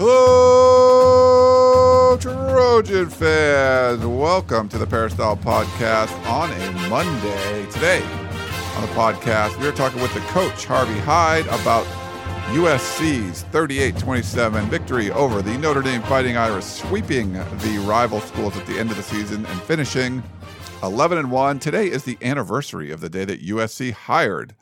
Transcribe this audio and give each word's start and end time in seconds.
Hello, 0.00 1.76
Trojan 2.20 3.10
fans. 3.10 4.06
Welcome 4.06 4.68
to 4.68 4.78
the 4.78 4.86
Peristyle 4.86 5.36
Podcast 5.36 6.16
on 6.28 6.52
a 6.52 6.88
Monday. 6.88 7.66
Today 7.72 8.04
on 8.76 8.82
the 8.82 8.88
podcast, 8.94 9.60
we 9.60 9.66
are 9.66 9.72
talking 9.72 10.00
with 10.00 10.14
the 10.14 10.20
coach, 10.20 10.66
Harvey 10.66 10.96
Hyde, 11.00 11.48
about 11.48 11.84
USC's 12.54 13.42
38 13.42 13.98
27 13.98 14.66
victory 14.66 15.10
over 15.10 15.42
the 15.42 15.58
Notre 15.58 15.82
Dame 15.82 16.02
Fighting 16.02 16.36
Irish, 16.36 16.66
sweeping 16.66 17.32
the 17.32 17.84
rival 17.84 18.20
schools 18.20 18.56
at 18.56 18.64
the 18.66 18.78
end 18.78 18.92
of 18.92 18.96
the 18.96 19.02
season 19.02 19.44
and 19.46 19.60
finishing 19.62 20.22
11 20.84 21.18
and 21.18 21.32
1. 21.32 21.58
Today 21.58 21.90
is 21.90 22.04
the 22.04 22.16
anniversary 22.22 22.92
of 22.92 23.00
the 23.00 23.10
day 23.10 23.24
that 23.24 23.42
USC 23.42 23.90
hired 23.90 24.54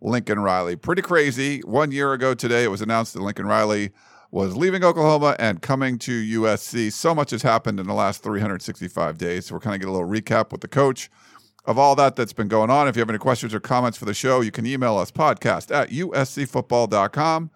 Lincoln 0.00 0.40
Riley. 0.40 0.76
Pretty 0.76 1.02
crazy. 1.02 1.60
One 1.66 1.92
year 1.92 2.14
ago 2.14 2.32
today, 2.32 2.64
it 2.64 2.70
was 2.70 2.80
announced 2.80 3.12
that 3.12 3.20
Lincoln 3.20 3.44
Riley 3.44 3.90
was 4.30 4.56
leaving 4.56 4.84
Oklahoma 4.84 5.34
and 5.38 5.60
coming 5.60 5.98
to 5.98 6.40
USC. 6.40 6.92
So 6.92 7.14
much 7.14 7.32
has 7.32 7.42
happened 7.42 7.80
in 7.80 7.86
the 7.86 7.94
last 7.94 8.22
365 8.22 9.18
days. 9.18 9.46
So 9.46 9.54
we're 9.54 9.60
kind 9.60 9.74
of 9.74 9.80
get 9.80 9.88
a 9.88 9.92
little 9.92 10.08
recap 10.08 10.52
with 10.52 10.60
the 10.60 10.68
coach 10.68 11.10
of 11.64 11.78
all 11.78 11.96
that 11.96 12.14
that's 12.16 12.32
been 12.32 12.48
going 12.48 12.70
on. 12.70 12.88
If 12.88 12.96
you 12.96 13.00
have 13.00 13.10
any 13.10 13.18
questions 13.18 13.52
or 13.52 13.60
comments 13.60 13.98
for 13.98 14.06
the 14.06 14.14
show, 14.14 14.40
you 14.40 14.50
can 14.50 14.64
email 14.66 14.96
us 14.96 15.10
podcast 15.10 15.74
at 15.74 15.90
uscfootball.com 15.90 17.50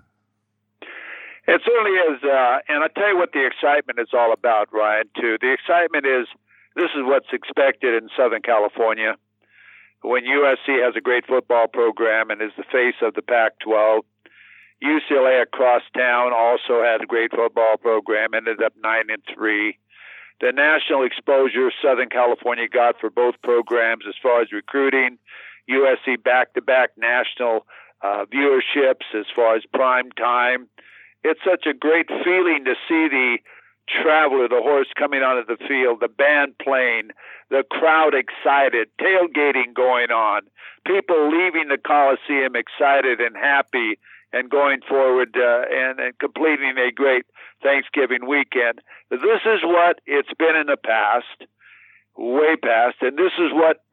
It 1.48 1.62
certainly 1.66 1.98
is, 1.98 2.24
uh, 2.24 2.60
and 2.70 2.84
I 2.84 2.88
tell 2.94 3.10
you 3.10 3.18
what 3.18 3.34
the 3.34 3.46
excitement 3.46 4.00
is 4.00 4.14
all 4.14 4.32
about, 4.32 4.70
Ryan. 4.72 5.10
Too, 5.20 5.38
the 5.42 5.52
excitement 5.52 6.06
is 6.06 6.28
this 6.76 6.92
is 6.96 7.02
what's 7.04 7.34
expected 7.34 8.02
in 8.02 8.10
Southern 8.16 8.42
California 8.42 9.16
when 10.02 10.24
USC 10.24 10.84
has 10.86 10.96
a 10.96 11.02
great 11.02 11.26
football 11.26 11.68
program 11.68 12.30
and 12.30 12.42
is 12.42 12.52
the 12.58 12.64
face 12.72 12.96
of 13.02 13.14
the 13.16 13.22
Pac-12. 13.22 14.02
UCLA 14.84 15.44
across 15.44 15.84
town 15.96 16.32
also 16.34 16.82
had 16.82 17.02
a 17.02 17.06
great 17.06 17.32
football 17.32 17.78
program, 17.78 18.34
ended 18.34 18.62
up 18.64 18.74
nine 18.84 19.10
and 19.10 19.22
three. 19.34 19.78
The 20.42 20.52
national 20.52 21.06
exposure 21.06 21.72
Southern 21.84 22.10
California 22.10 22.68
got 22.68 23.00
for 23.00 23.12
both 23.12 23.36
programs 23.44 24.06
as 24.08 24.16
far 24.22 24.42
as 24.42 24.52
recruiting, 24.52 25.20
USC 25.70 26.24
back-to-back 26.24 26.92
national 26.98 27.68
uh, 28.02 28.26
viewerships 28.26 29.06
as 29.14 29.26
far 29.36 29.56
as 29.56 29.64
prime 29.72 30.12
time 30.14 30.68
it's 31.24 31.40
such 31.46 31.66
a 31.66 31.74
great 31.74 32.08
feeling 32.24 32.66
to 32.66 32.76
see 32.88 33.08
the 33.08 33.38
traveler, 33.90 34.48
the 34.48 34.62
horse 34.62 34.88
coming 34.98 35.22
onto 35.22 35.46
the 35.46 35.62
field, 35.68 36.00
the 36.00 36.08
band 36.08 36.58
playing, 36.60 37.10
the 37.50 37.64
crowd 37.70 38.14
excited, 38.14 38.90
tailgating 39.00 39.74
going 39.74 40.12
on, 40.12 40.42
people 40.86 41.30
leaving 41.30 41.68
the 41.68 41.78
Coliseum 41.78 42.56
excited 42.56 43.20
and 43.20 43.36
happy 43.36 44.00
and 44.34 44.50
going 44.50 44.80
forward 44.88 45.36
uh, 45.36 45.64
and, 45.70 46.00
and 46.00 46.18
completing 46.20 46.78
a 46.78 46.92
great 46.92 47.26
Thanksgiving 47.62 48.28
weekend. 48.28 48.80
This 49.10 49.20
is 49.46 49.62
what 49.64 50.00
it's 50.06 50.34
been 50.40 50.56
in 50.56 50.68
the 50.68 50.78
past, 50.78 51.50
way 52.16 52.56
past, 52.56 52.98
and 53.02 53.18
this 53.18 53.34
is 53.38 53.52
what 53.52 53.84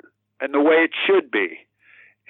and 0.41 0.55
the 0.55 0.61
way 0.61 0.87
it 0.87 0.93
should 1.07 1.31
be. 1.31 1.59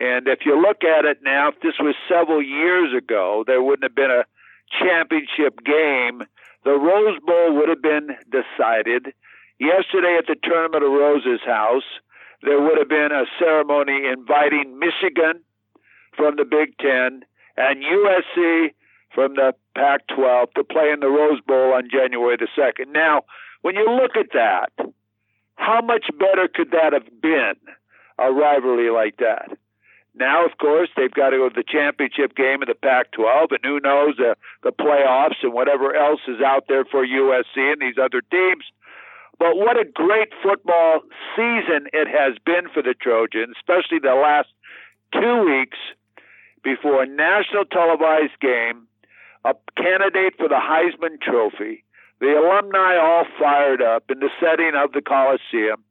And 0.01 0.29
if 0.29 0.47
you 0.47 0.61
look 0.61 0.85
at 0.85 1.05
it 1.05 1.19
now, 1.23 1.49
if 1.49 1.61
this 1.61 1.75
was 1.79 1.95
several 2.09 2.41
years 2.41 2.97
ago, 2.97 3.45
there 3.47 3.63
wouldn't 3.63 3.83
have 3.83 3.95
been 3.95 4.11
a 4.11 4.25
championship 4.71 5.65
game, 5.65 6.23
the 6.65 6.77
Rose 6.77 7.19
Bowl 7.25 7.57
would 7.57 7.69
have 7.69 7.83
been 7.83 8.09
decided. 8.31 9.15
Yesterday 9.59 10.17
at 10.19 10.27
the 10.27 10.37
Tournament 10.43 10.85
of 10.85 10.93
Roses 10.93 11.41
house, 11.45 11.89
there 12.43 12.61
would 12.61 12.79
have 12.79 12.89
been 12.89 13.11
a 13.13 13.25
ceremony 13.39 14.07
inviting 14.07 14.79
Michigan 14.79 15.43
from 16.17 16.37
the 16.37 16.45
Big 16.45 16.77
Ten 16.79 17.25
and 17.57 17.83
USC 17.83 18.71
from 19.15 19.35
the 19.35 19.53
Pac 19.75 20.07
12 20.15 20.51
to 20.55 20.65
play 20.65 20.91
in 20.93 21.01
the 21.01 21.09
Rose 21.09 21.41
Bowl 21.47 21.73
on 21.73 21.89
January 21.91 22.37
the 22.37 22.49
2nd. 22.57 22.93
Now, 22.93 23.23
when 23.63 23.75
you 23.75 23.91
look 23.91 24.17
at 24.17 24.33
that, 24.35 24.71
how 25.57 25.81
much 25.81 26.07
better 26.19 26.49
could 26.53 26.71
that 26.71 26.93
have 26.93 27.09
been, 27.21 27.55
a 28.19 28.33
rivalry 28.33 28.91
like 28.91 29.17
that? 29.19 29.59
Now, 30.19 30.45
of 30.45 30.59
course, 30.59 30.89
they've 30.97 31.13
got 31.13 31.31
to 31.31 31.39
go 31.39 31.49
to 31.49 31.55
the 31.55 31.65
championship 31.67 32.35
game 32.35 32.61
of 32.63 32.69
the 32.69 32.75
Pac-12, 32.75 33.51
and 33.51 33.61
who 33.63 33.79
knows 33.81 34.19
uh, 34.19 34.35
the 34.63 34.73
playoffs 34.73 35.39
and 35.43 35.53
whatever 35.53 35.95
else 35.95 36.21
is 36.27 36.41
out 36.45 36.65
there 36.69 36.85
for 36.85 37.07
USC 37.07 37.57
and 37.57 37.81
these 37.81 37.99
other 38.03 38.21
teams. 38.21 38.65
But 39.39 39.57
what 39.57 39.79
a 39.79 39.85
great 39.85 40.31
football 40.43 41.01
season 41.37 41.87
it 41.93 42.09
has 42.09 42.35
been 42.45 42.69
for 42.75 42.83
the 42.83 42.95
Trojans, 43.01 43.55
especially 43.57 44.01
the 44.03 44.19
last 44.19 44.49
two 45.15 45.45
weeks 45.47 45.79
before 46.65 47.05
a 47.05 47.07
national 47.07 47.65
televised 47.67 48.39
game, 48.41 48.89
a 49.45 49.55
candidate 49.77 50.35
for 50.37 50.49
the 50.49 50.59
Heisman 50.59 51.21
Trophy, 51.23 51.85
the 52.21 52.35
alumni 52.35 52.97
all 52.97 53.25
fired 53.39 53.81
up 53.81 54.11
in 54.11 54.19
the 54.19 54.31
setting 54.41 54.73
of 54.75 54.91
the 54.93 55.01
Coliseum. 55.01 55.85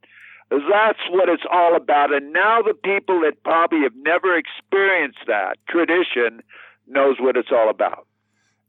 That's 0.50 1.00
what 1.10 1.28
it's 1.28 1.42
all 1.50 1.76
about. 1.76 2.12
And 2.12 2.32
now 2.32 2.62
the 2.62 2.74
people 2.74 3.20
that 3.20 3.42
probably 3.44 3.80
have 3.82 3.92
never 3.96 4.36
experienced 4.36 5.18
that 5.26 5.58
tradition 5.68 6.42
knows 6.86 7.16
what 7.20 7.36
it's 7.36 7.50
all 7.52 7.68
about. 7.68 8.06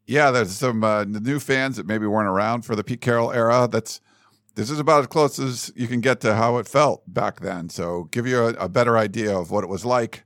Yeah, 0.06 0.32
there's 0.32 0.52
some 0.52 0.84
uh, 0.84 1.06
new 1.06 1.40
fans 1.40 1.78
that 1.78 1.86
maybe 1.86 2.08
weren't 2.08 2.28
around 2.28 2.64
for 2.64 2.76
the 2.76 2.84
Pete 2.84 3.00
Carroll 3.00 3.32
era. 3.32 3.68
That's 3.72 4.02
this 4.56 4.70
is 4.70 4.80
about 4.80 5.02
as 5.02 5.08
close 5.08 5.40
as 5.40 5.72
you 5.76 5.88
can 5.88 6.02
get 6.02 6.20
to 6.22 6.36
how 6.36 6.58
it 6.58 6.68
felt 6.68 7.04
back 7.08 7.40
then. 7.40 7.70
So 7.70 8.06
give 8.06 8.28
you 8.28 8.40
a, 8.40 8.48
a 8.54 8.68
better 8.68 8.98
idea 8.98 9.38
of 9.38 9.52
what 9.52 9.64
it 9.64 9.70
was 9.70 9.86
like, 9.86 10.26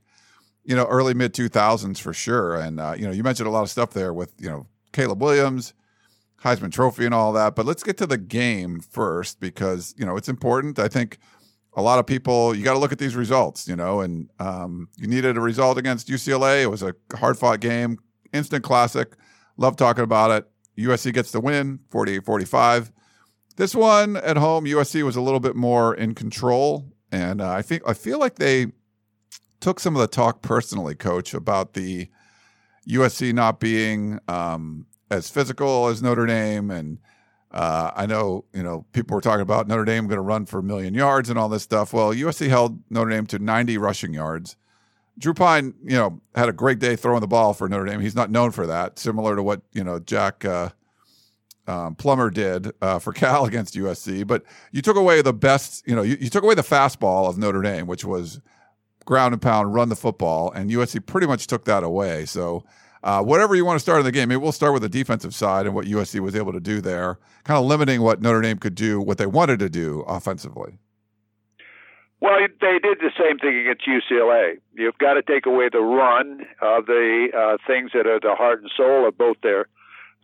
you 0.64 0.74
know, 0.74 0.86
early 0.86 1.14
mid 1.14 1.34
2000s 1.34 2.00
for 2.00 2.12
sure. 2.12 2.56
And 2.56 2.80
uh, 2.80 2.94
you 2.96 3.06
know, 3.06 3.12
you 3.12 3.22
mentioned 3.22 3.46
a 3.46 3.52
lot 3.52 3.62
of 3.62 3.70
stuff 3.70 3.90
there 3.90 4.12
with 4.12 4.32
you 4.38 4.48
know 4.48 4.66
Caleb 4.92 5.22
Williams, 5.22 5.74
Heisman 6.42 6.72
Trophy, 6.72 7.04
and 7.04 7.14
all 7.14 7.32
that. 7.34 7.54
But 7.54 7.66
let's 7.66 7.82
get 7.82 7.98
to 7.98 8.06
the 8.06 8.18
game 8.18 8.80
first 8.80 9.38
because 9.38 9.94
you 9.98 10.06
know 10.06 10.16
it's 10.16 10.28
important. 10.28 10.78
I 10.78 10.88
think 10.88 11.18
a 11.76 11.82
lot 11.82 11.98
of 11.98 12.06
people, 12.06 12.54
you 12.54 12.62
got 12.62 12.74
to 12.74 12.78
look 12.78 12.92
at 12.92 12.98
these 12.98 13.16
results, 13.16 13.66
you 13.66 13.76
know, 13.76 14.00
and 14.00 14.30
um, 14.38 14.88
you 14.96 15.06
needed 15.06 15.36
a 15.36 15.40
result 15.40 15.76
against 15.76 16.08
UCLA. 16.08 16.62
It 16.62 16.68
was 16.68 16.82
a 16.82 16.94
hard 17.16 17.36
fought 17.36 17.60
game, 17.60 17.98
instant 18.32 18.62
classic. 18.62 19.16
Love 19.56 19.76
talking 19.76 20.04
about 20.04 20.30
it. 20.30 20.48
USC 20.78 21.12
gets 21.12 21.30
the 21.30 21.40
win, 21.40 21.80
48 21.90 22.24
45. 22.24 22.92
This 23.56 23.74
one 23.74 24.16
at 24.16 24.36
home, 24.36 24.64
USC 24.64 25.02
was 25.04 25.16
a 25.16 25.20
little 25.20 25.40
bit 25.40 25.54
more 25.54 25.94
in 25.94 26.14
control, 26.14 26.92
and 27.12 27.40
uh, 27.40 27.50
I 27.50 27.62
think 27.62 27.82
I 27.86 27.94
feel 27.94 28.18
like 28.18 28.36
they 28.36 28.72
took 29.60 29.78
some 29.78 29.94
of 29.94 30.00
the 30.00 30.08
talk 30.08 30.42
personally, 30.42 30.96
Coach, 30.96 31.34
about 31.34 31.74
the 31.74 32.08
USC 32.88 33.32
not 33.32 33.60
being 33.60 34.18
um, 34.26 34.86
as 35.10 35.30
physical 35.30 35.86
as 35.86 36.02
Notre 36.02 36.26
Dame, 36.26 36.70
and 36.70 36.98
uh, 37.54 37.92
I 37.94 38.06
know 38.06 38.44
you 38.52 38.64
know 38.64 38.84
people 38.92 39.14
were 39.14 39.20
talking 39.20 39.40
about 39.40 39.68
Notre 39.68 39.84
Dame 39.84 40.08
going 40.08 40.16
to 40.16 40.22
run 40.22 40.44
for 40.44 40.58
a 40.58 40.62
million 40.62 40.92
yards 40.92 41.30
and 41.30 41.38
all 41.38 41.48
this 41.48 41.62
stuff. 41.62 41.92
Well, 41.92 42.12
USC 42.12 42.48
held 42.48 42.82
Notre 42.90 43.10
Dame 43.10 43.26
to 43.26 43.38
90 43.38 43.78
rushing 43.78 44.12
yards. 44.12 44.56
Drew 45.16 45.32
Pyne, 45.32 45.72
you 45.84 45.96
know, 45.96 46.20
had 46.34 46.48
a 46.48 46.52
great 46.52 46.80
day 46.80 46.96
throwing 46.96 47.20
the 47.20 47.28
ball 47.28 47.54
for 47.54 47.68
Notre 47.68 47.84
Dame. 47.84 48.00
He's 48.00 48.16
not 48.16 48.28
known 48.28 48.50
for 48.50 48.66
that, 48.66 48.98
similar 48.98 49.36
to 49.36 49.42
what 49.44 49.62
you 49.72 49.84
know 49.84 50.00
Jack 50.00 50.44
uh, 50.44 50.70
um, 51.68 51.94
Plummer 51.94 52.28
did 52.28 52.72
uh, 52.82 52.98
for 52.98 53.12
Cal 53.14 53.44
against 53.44 53.76
USC. 53.76 54.26
But 54.26 54.42
you 54.72 54.82
took 54.82 54.96
away 54.96 55.22
the 55.22 55.32
best, 55.32 55.86
you 55.86 55.94
know, 55.94 56.02
you, 56.02 56.16
you 56.20 56.30
took 56.30 56.42
away 56.42 56.56
the 56.56 56.62
fastball 56.62 57.28
of 57.28 57.38
Notre 57.38 57.62
Dame, 57.62 57.86
which 57.86 58.04
was 58.04 58.40
ground 59.04 59.32
and 59.32 59.40
pound, 59.40 59.72
run 59.72 59.90
the 59.90 59.96
football, 59.96 60.50
and 60.50 60.70
USC 60.72 61.06
pretty 61.06 61.28
much 61.28 61.46
took 61.46 61.66
that 61.66 61.84
away. 61.84 62.24
So. 62.26 62.64
Uh, 63.04 63.22
whatever 63.22 63.54
you 63.54 63.66
want 63.66 63.76
to 63.76 63.80
start 63.80 63.98
in 64.00 64.04
the 64.06 64.10
game, 64.10 64.30
maybe 64.30 64.38
we'll 64.38 64.50
start 64.50 64.72
with 64.72 64.80
the 64.80 64.88
defensive 64.88 65.34
side 65.34 65.66
and 65.66 65.74
what 65.74 65.84
USC 65.84 66.20
was 66.20 66.34
able 66.34 66.54
to 66.54 66.60
do 66.60 66.80
there, 66.80 67.18
kind 67.44 67.58
of 67.58 67.66
limiting 67.66 68.00
what 68.00 68.22
Notre 68.22 68.40
Dame 68.40 68.56
could 68.56 68.74
do, 68.74 68.98
what 68.98 69.18
they 69.18 69.26
wanted 69.26 69.58
to 69.58 69.68
do 69.68 70.00
offensively. 70.08 70.78
Well, 72.20 72.38
they 72.62 72.78
did 72.78 73.00
the 73.00 73.10
same 73.18 73.38
thing 73.38 73.58
against 73.58 73.86
UCLA. 73.86 74.54
You've 74.72 74.96
got 74.96 75.14
to 75.14 75.22
take 75.22 75.44
away 75.44 75.68
the 75.70 75.82
run 75.82 76.46
of 76.62 76.86
the 76.86 77.28
uh, 77.36 77.58
things 77.66 77.90
that 77.92 78.06
are 78.06 78.18
the 78.18 78.34
heart 78.34 78.62
and 78.62 78.70
soul 78.74 79.06
of 79.06 79.18
both 79.18 79.36
their 79.42 79.66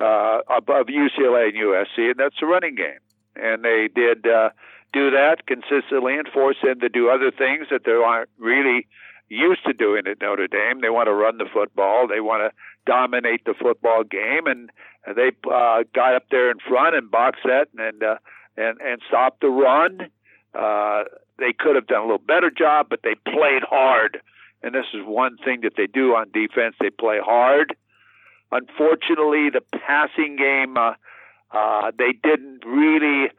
uh, 0.01 0.41
above 0.49 0.87
UCLA 0.87 1.51
and 1.51 1.59
USC, 1.59 1.99
and 1.99 2.15
that's 2.17 2.37
the 2.41 2.47
running 2.47 2.77
game. 2.77 3.01
And 3.37 3.63
they 3.63 3.91
did 3.95 4.27
uh, 4.27 4.51
do 4.95 5.11
that 5.11 5.47
consistently 5.47 6.17
and 6.17 6.27
force 6.29 6.57
them 6.65 6.81
to 6.81 6.89
do 6.89 7.11
other 7.11 7.31
things 7.31 7.67
that 7.71 7.85
they 7.85 7.93
aren't 7.93 8.31
really 8.39 8.87
used 9.31 9.65
to 9.65 9.73
doing 9.73 10.07
at 10.07 10.21
Notre 10.21 10.49
Dame. 10.49 10.81
They 10.81 10.91
want 10.91 11.07
to 11.07 11.15
run 11.15 11.39
the 11.39 11.47
football. 11.51 12.09
They 12.09 12.21
want 12.21 12.43
to 12.43 12.57
dominate 12.87 13.45
the 13.45 13.55
football 13.61 14.05
game, 14.05 14.47
and 14.47 14.71
they 15.07 15.33
uh, 15.51 15.85
got 15.95 16.15
up 16.15 16.25
there 16.31 16.51
in 16.51 16.59
front 16.69 16.97
and 16.97 17.11
boxed 17.11 17.43
that 17.45 17.69
and 17.77 18.03
uh, 18.03 18.17
and 18.57 18.81
and 18.81 19.01
stopped 19.09 19.41
the 19.41 19.49
run. 19.49 20.11
Uh, 20.55 21.05
they 21.39 21.53
could 21.59 21.77
have 21.77 21.87
done 21.87 22.01
a 22.01 22.05
little 22.05 22.19
better 22.19 22.51
job, 22.51 22.87
but 22.91 23.01
they 23.03 23.15
played 23.15 23.63
hard. 23.63 24.21
And 24.63 24.75
this 24.75 24.87
is 24.93 25.01
one 25.05 25.39
thing 25.43 25.61
that 25.63 25.73
they 25.77 25.87
do 25.87 26.15
on 26.15 26.31
defense. 26.33 26.77
They 26.81 26.91
play 26.91 27.19
hard. 27.23 27.75
Unfortunately, 28.53 29.49
the 29.49 29.63
passing 29.73 30.37
game, 30.37 30.77
uh, 30.77 30.95
uh, 31.53 31.93
they 31.97 32.13
didn't 32.13 32.65
really 32.67 33.31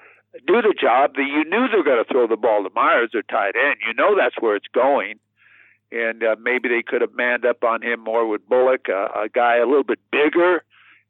do 0.48 0.62
the 0.62 0.74
job. 0.80 1.14
That 1.16 1.28
you 1.28 1.44
knew 1.44 1.68
they 1.68 1.78
were 1.78 1.84
going 1.84 2.04
to 2.04 2.12
throw 2.12 2.28
the 2.28 2.38
ball 2.38 2.64
to 2.64 2.70
Myers, 2.74 3.10
their 3.14 3.22
tight 3.24 3.56
end. 3.56 3.78
You 3.86 3.94
know 3.94 4.16
that's 4.16 4.36
where 4.40 4.56
it's 4.56 4.72
going. 4.74 5.20
And 5.92 6.24
uh, 6.24 6.36
maybe 6.42 6.70
they 6.70 6.84
could 6.84 7.02
have 7.02 7.14
manned 7.14 7.46
up 7.46 7.64
on 7.64 7.82
him 7.82 8.02
more 8.02 8.26
with 8.28 8.48
Bullock, 8.48 8.88
uh, 8.90 9.08
a 9.26 9.30
guy 9.30 9.58
a 9.58 9.66
little 9.66 9.84
bit 9.84 10.00
bigger, 10.12 10.64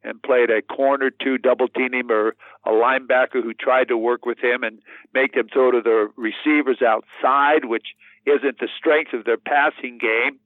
and 0.03 0.21
played 0.23 0.49
a 0.49 0.61
corner 0.61 1.11
two 1.11 1.37
double 1.37 1.67
team 1.67 1.93
him 1.93 2.11
or 2.11 2.35
a 2.65 2.69
linebacker 2.69 3.43
who 3.43 3.53
tried 3.53 3.87
to 3.89 3.97
work 3.97 4.25
with 4.25 4.39
him 4.39 4.63
and 4.63 4.79
make 5.13 5.33
them 5.33 5.47
throw 5.53 5.71
to 5.71 5.81
the 5.81 6.09
receivers 6.15 6.81
outside, 6.81 7.65
which 7.65 7.87
isn't 8.25 8.59
the 8.59 8.67
strength 8.75 9.13
of 9.13 9.25
their 9.25 9.37
passing 9.37 9.99
game. 9.99 10.39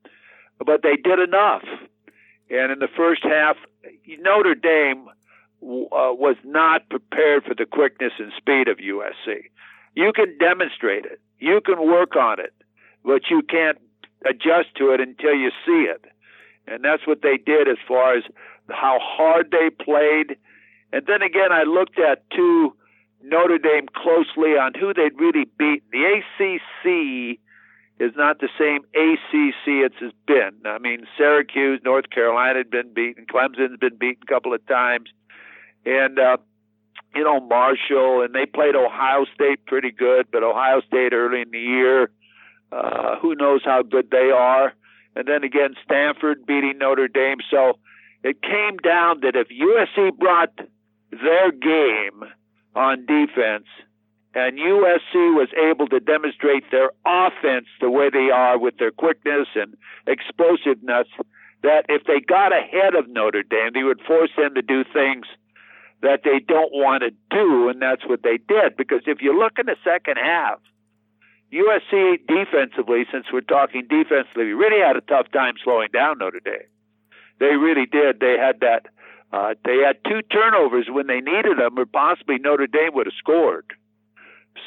But 0.64 0.82
they 0.84 0.96
did 0.96 1.20
enough. 1.20 1.64
And 2.50 2.72
in 2.72 2.80
the 2.80 2.90
first 2.96 3.24
half, 3.24 3.58
Notre 4.20 4.56
Dame 4.56 5.08
uh, 5.08 6.14
was 6.14 6.36
not 6.44 6.90
prepared 6.90 7.44
for 7.44 7.56
the 7.56 7.66
quickness 7.66 8.14
and 8.20 8.32
speed 8.38 8.68
of 8.68 8.78
USC. 8.78 9.50
You 9.96 10.12
can 10.14 10.38
demonstrate 10.38 11.06
it, 11.06 11.20
you 11.40 11.62
can 11.62 11.88
work 11.88 12.16
on 12.16 12.40
it, 12.40 12.54
but 13.04 13.24
you 13.30 13.42
can't 13.42 13.78
adjust 14.25 14.75
to 14.77 14.92
it 14.92 15.00
until 15.00 15.33
you 15.33 15.51
see 15.66 15.88
it. 15.89 16.06
And 16.68 16.83
that's 16.83 17.06
what 17.06 17.22
they 17.22 17.38
did 17.38 17.68
as 17.68 17.77
far 17.88 18.18
as 18.18 18.24
how 18.69 19.00
hard 19.01 19.51
they 19.51 19.69
played. 19.69 20.38
And 20.92 21.06
then 21.06 21.22
again, 21.22 21.51
I 21.51 21.63
looked 21.63 22.00
at 22.00 22.30
two 22.31 22.75
Notre 23.22 23.57
Dame 23.57 23.88
closely 23.95 24.57
on 24.57 24.74
who 24.80 24.94
they'd 24.94 25.19
really 25.19 25.45
beat. 25.57 25.83
The 25.92 26.22
ACC 26.22 27.39
is 28.00 28.12
not 28.16 28.39
the 28.39 28.50
same 28.60 28.81
ACC 28.94 29.86
it's 29.86 30.16
been. 30.27 30.51
I 30.66 30.80
mean, 30.80 31.07
Syracuse, 31.18 31.80
North 31.83 32.10
Carolina 32.10 32.60
had 32.60 32.69
been 32.69 32.94
beaten, 32.94 33.25
Clemson's 33.25 33.80
been 33.80 33.95
beaten 33.95 34.24
a 34.24 34.31
couple 34.31 34.54
of 34.54 34.66
times, 34.68 35.10
and 35.86 36.19
uh, 36.19 36.38
you 37.16 37.24
know 37.24 37.39
Marshall, 37.39 38.22
and 38.22 38.36
they 38.36 38.45
played 38.45 38.75
Ohio 38.75 39.25
State 39.33 39.66
pretty 39.66 39.92
good, 39.92 40.27
but 40.31 40.44
Ohio 40.44 40.81
State 40.81 41.13
early 41.13 41.42
in 41.42 41.51
the 41.51 41.60
year, 41.60 42.12
uh, 42.72 43.18
who 43.22 43.36
knows 43.36 43.62
how 43.64 43.84
good 43.84 44.10
they 44.12 44.32
are. 44.32 44.74
And 45.16 45.28
then 45.28 45.44
again, 45.44 45.76
Stanford 45.84 46.46
beating 46.46 46.78
Notre 46.78 47.08
Dame. 47.08 47.38
So 47.50 47.80
it 48.24 48.42
came 48.42 48.78
down 48.78 49.22
that 49.22 49.36
if 49.36 49.48
USC 49.50 50.18
brought 50.18 50.54
their 51.12 51.52
game 51.52 52.24
on 52.76 53.06
defense 53.06 53.66
and 54.34 54.58
USC 54.58 55.34
was 55.34 55.48
able 55.56 55.88
to 55.88 56.00
demonstrate 56.02 56.70
their 56.70 56.92
offense 57.06 57.68
the 57.80 57.90
way 57.90 58.10
they 58.10 58.30
are 58.32 58.60
with 58.60 58.78
their 58.78 58.92
quickness 58.92 59.48
and 59.56 59.78
explosiveness, 60.08 61.08
that 61.64 61.86
if 61.88 62.04
they 62.04 62.20
got 62.20 62.52
ahead 62.52 62.96
of 62.96 63.08
Notre 63.08 63.44
Dame, 63.44 63.72
they 63.74 63.84
would 63.84 64.02
force 64.02 64.32
them 64.38 64.54
to 64.56 64.62
do 64.62 64.84
things 64.84 65.26
that 66.02 66.22
they 66.24 66.40
don't 66.40 66.74
want 66.74 67.04
to 67.04 67.12
do, 67.32 67.70
and 67.70 67.82
that's 67.82 68.06
what 68.06 68.24
they 68.24 68.38
did. 68.38 68.76
Because 68.78 69.02
if 69.08 69.22
you 69.22 69.38
look 69.38 69.54
in 69.58 69.66
the 69.66 69.78
second 69.84 70.18
half, 70.18 70.60
USC 71.54 72.20
defensively, 72.28 73.06
since 73.12 73.28
we're 73.32 73.42
talking 73.42 73.88
defensively, 73.88 74.54
really 74.54 74.82
had 74.86 74.96
a 74.96 75.02
tough 75.02 75.32
time 75.32 75.56
slowing 75.64 75.90
down 75.94 76.18
Notre 76.20 76.40
Dame. 76.40 76.68
They 77.40 77.56
really 77.56 77.86
did. 77.86 78.20
They 78.20 78.38
had 78.38 78.60
that. 78.62 78.88
Uh, 79.32 79.56
they 79.64 79.78
had 79.86 79.98
two 80.08 80.22
turnovers 80.24 80.88
when 80.90 81.08
they 81.08 81.20
needed 81.20 81.58
them, 81.58 81.78
or 81.78 81.86
possibly 81.86 82.38
Notre 82.40 82.68
Dame 82.68 82.94
would 82.94 83.08
have 83.08 83.14
scored. 83.18 83.74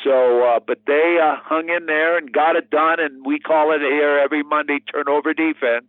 So, 0.04 0.44
uh, 0.44 0.60
but 0.60 0.80
they 0.86 1.18
uh, 1.22 1.36
hung 1.42 1.70
in 1.70 1.86
there 1.86 2.18
and 2.18 2.32
got 2.32 2.56
it 2.56 2.70
done, 2.70 3.00
and 3.00 3.24
we 3.24 3.38
call 3.38 3.72
it 3.72 3.80
here 3.80 4.18
every 4.18 4.42
Monday 4.42 4.78
turnover 4.80 5.32
defense. 5.32 5.86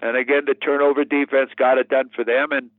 And 0.00 0.16
again, 0.16 0.42
the 0.46 0.54
turnover 0.54 1.04
defense 1.04 1.50
got 1.56 1.78
it 1.78 1.88
done 1.88 2.10
for 2.14 2.24
them, 2.24 2.52
and 2.52 2.70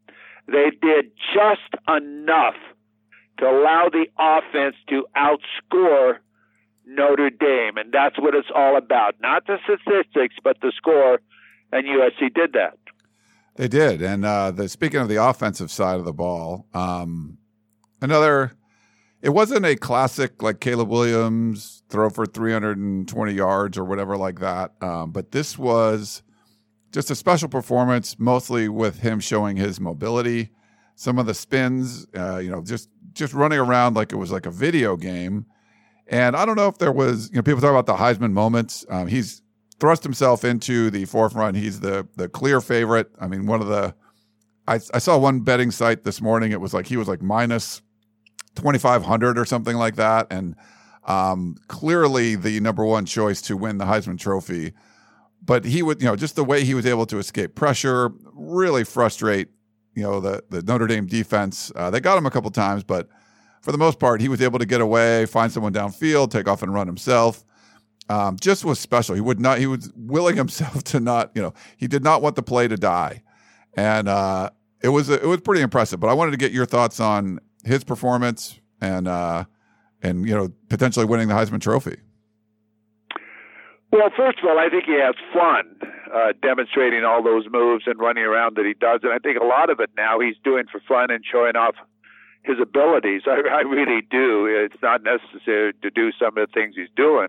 they 0.48 0.70
did 0.82 1.12
just 1.34 1.74
enough 1.88 2.56
to 3.40 3.46
allow 3.46 3.90
the 3.92 4.06
offense 4.20 4.76
to 4.90 5.06
outscore 5.18 6.20
Notre 6.88 7.30
Dame, 7.30 7.78
and 7.78 7.92
that's 7.92 8.18
what 8.20 8.36
it's 8.36 8.50
all 8.56 8.78
about. 8.78 9.16
Not 9.22 9.48
the 9.48 9.58
statistics, 9.64 10.36
but 10.44 10.58
the 10.62 10.72
score, 10.76 11.20
and 11.72 11.86
USC 11.86 12.34
did 12.34 12.54
that. 12.54 12.78
They 13.56 13.68
did, 13.68 14.02
and 14.02 14.26
uh, 14.26 14.52
the 14.52 14.68
speaking 14.68 15.00
of 15.00 15.08
the 15.08 15.24
offensive 15.24 15.72
side 15.72 15.98
of 15.98 16.06
the 16.06 16.14
ball, 16.14 16.68
um, 16.74 17.38
another. 18.02 18.54
It 19.22 19.30
wasn't 19.30 19.66
a 19.66 19.76
classic 19.76 20.44
like 20.44 20.60
Caleb 20.60 20.90
Williams 20.90 21.82
throw 21.90 22.12
for 22.12 22.28
320 22.28 23.34
yards 23.34 23.76
or 23.76 23.84
whatever 23.84 24.18
like 24.18 24.40
that, 24.40 24.74
um, 24.82 25.12
but 25.12 25.32
this 25.32 25.58
was 25.58 26.22
just 26.92 27.12
a 27.12 27.16
special 27.16 27.50
performance, 27.50 28.18
mostly 28.20 28.70
with 28.70 29.00
him 29.00 29.20
showing 29.20 29.58
his 29.58 29.82
mobility, 29.82 30.52
some 30.96 31.18
of 31.18 31.26
the 31.26 31.34
spins, 31.34 32.06
uh, 32.16 32.38
you 32.38 32.50
know, 32.50 32.62
just 32.62 32.90
just 33.14 33.34
running 33.34 33.60
around 33.60 33.96
like 33.96 34.12
it 34.12 34.16
was 34.16 34.32
like 34.32 34.46
a 34.46 34.52
video 34.52 34.96
game. 34.96 35.46
And 36.08 36.36
I 36.36 36.46
don't 36.46 36.56
know 36.56 36.68
if 36.68 36.78
there 36.78 36.92
was, 36.92 37.30
you 37.30 37.38
know, 37.38 37.42
people 37.42 37.62
talk 37.62 37.72
about 37.72 37.88
the 37.88 37.96
Heisman 37.96 38.32
moments. 38.32 38.86
Um, 38.90 39.08
he's 39.08 39.42
thrust 39.80 40.04
himself 40.04 40.46
into 40.46 40.90
the 40.90 41.06
forefront. 41.06 41.58
He's 41.58 41.80
the 41.80 42.08
the 42.16 42.30
clear 42.30 42.62
favorite. 42.62 43.10
I 43.20 43.28
mean, 43.28 43.46
one 43.46 43.62
of 43.62 43.68
the 43.68 43.96
I, 44.68 44.76
I 44.76 45.00
saw 45.00 45.18
one 45.18 45.42
betting 45.42 45.72
site 45.72 46.04
this 46.04 46.22
morning. 46.22 46.52
It 46.52 46.62
was 46.62 46.74
like 46.74 46.88
he 46.88 46.98
was 46.98 47.08
like 47.08 47.22
minus 47.22 47.82
twenty 48.56 48.80
five 48.80 49.04
hundred 49.04 49.38
or 49.38 49.46
something 49.46 49.76
like 49.76 49.96
that, 49.96 50.28
and 50.32 50.56
um, 51.06 51.56
clearly 51.68 52.36
the 52.36 52.60
number 52.60 52.86
one 52.86 53.06
choice 53.06 53.42
to 53.44 53.58
win 53.58 53.78
the 53.78 53.86
Heisman 53.86 54.20
Trophy. 54.20 54.74
But 55.44 55.66
he 55.66 55.84
would, 55.84 56.02
you 56.02 56.08
know, 56.08 56.16
just 56.16 56.36
the 56.36 56.44
way 56.44 56.64
he 56.64 56.74
was 56.74 56.88
able 56.88 57.06
to 57.06 57.20
escape 57.20 57.54
pressure, 57.54 58.12
really 58.34 58.84
frustrate, 58.84 59.50
you 59.94 60.02
know, 60.02 60.20
the 60.20 60.44
the 60.50 60.64
Notre 60.64 60.88
Dame 60.88 61.06
defense. 61.06 61.72
Uh, 61.76 61.92
they 61.92 62.00
got 62.00 62.18
him 62.18 62.26
a 62.26 62.32
couple 62.32 62.50
times, 62.50 62.84
but 62.84 63.08
for 63.66 63.74
the 63.74 63.78
most 63.78 64.00
part, 64.00 64.22
he 64.22 64.30
was 64.30 64.42
able 64.42 64.60
to 64.60 64.66
get 64.66 64.80
away, 64.80 65.26
find 65.26 65.52
someone 65.52 65.74
downfield, 65.74 66.32
take 66.32 66.48
off 66.48 66.64
and 66.64 66.74
run 66.74 66.88
himself 66.88 67.44
um, 68.10 68.38
just 68.40 68.64
was 68.64 68.80
special. 68.80 69.16
He 69.16 69.22
would 69.22 69.40
not. 69.40 69.60
He 69.60 69.68
was 69.68 69.92
willing 69.96 70.38
himself 70.44 70.84
to 70.86 71.00
not. 71.00 71.32
You 71.36 71.42
know, 71.42 71.54
he 71.78 71.88
did 71.88 72.04
not 72.04 72.22
want 72.22 72.36
the 72.36 72.44
play 72.44 72.68
to 72.68 72.78
die, 72.78 73.24
and 73.76 74.08
uh, 74.08 74.50
it 74.82 74.90
was 74.90 75.10
it 75.10 75.26
was 75.26 75.42
pretty 75.42 75.62
impressive. 75.62 76.00
But 76.00 76.08
I 76.08 76.14
wanted 76.14 76.32
to 76.32 76.38
get 76.38 76.52
your 76.52 76.66
thoughts 76.66 77.00
on 77.00 77.40
his 77.64 77.84
performance 77.84 78.60
and 78.82 79.08
uh, 79.08 79.46
and 80.02 80.28
you 80.28 80.36
know 80.36 80.52
potentially 80.70 81.06
winning 81.06 81.28
the 81.28 81.34
Heisman 81.34 81.62
Trophy. 81.62 81.98
Well, 83.92 84.10
first 84.16 84.40
of 84.40 84.46
all, 84.50 84.60
I 84.60 84.68
think 84.70 84.84
he 84.86 85.00
has 85.00 85.16
fun 85.32 85.80
uh, 86.14 86.34
demonstrating 86.42 87.06
all 87.06 87.24
those 87.24 87.46
moves 87.50 87.86
and 87.88 87.98
running 87.98 88.26
around 88.26 88.58
that 88.58 88.66
he 88.66 88.74
does, 88.74 89.00
and 89.04 89.14
I 89.14 89.20
think 89.20 89.40
a 89.40 89.46
lot 89.46 89.70
of 89.70 89.80
it 89.80 89.90
now 89.96 90.20
he's 90.20 90.36
doing 90.44 90.66
for 90.70 90.82
fun 90.86 91.12
and 91.12 91.24
showing 91.24 91.56
off 91.56 91.76
his 92.46 92.58
abilities. 92.62 93.24
I, 93.28 93.42
I 93.50 93.62
really 93.62 94.02
do. 94.10 94.46
It's 94.46 94.82
not 94.82 95.04
necessary 95.04 95.74
to 95.82 95.90
do 95.90 96.12
some 96.14 96.38
of 96.38 96.48
the 96.48 96.52
things 96.54 96.76
he's 96.76 96.94
doing, 96.96 97.28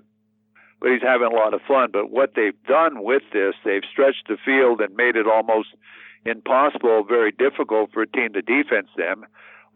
but 0.80 0.90
he's 0.90 1.02
having 1.02 1.28
a 1.28 1.34
lot 1.34 1.54
of 1.54 1.60
fun. 1.66 1.90
But 1.92 2.10
what 2.10 2.34
they've 2.36 2.60
done 2.68 3.02
with 3.02 3.22
this, 3.32 3.54
they've 3.64 3.86
stretched 3.90 4.28
the 4.28 4.36
field 4.44 4.80
and 4.80 4.94
made 4.94 5.16
it 5.16 5.26
almost 5.26 5.68
impossible, 6.24 7.04
very 7.04 7.32
difficult 7.32 7.92
for 7.92 8.02
a 8.02 8.06
team 8.06 8.32
to 8.34 8.42
defense 8.42 8.88
them. 8.96 9.24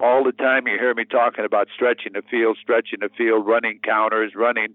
All 0.00 0.24
the 0.24 0.32
time 0.32 0.66
you 0.66 0.78
hear 0.78 0.94
me 0.94 1.04
talking 1.04 1.44
about 1.44 1.68
stretching 1.74 2.14
the 2.14 2.22
field, 2.30 2.56
stretching 2.60 3.00
the 3.00 3.10
field, 3.16 3.46
running 3.46 3.80
counters, 3.84 4.32
running 4.34 4.74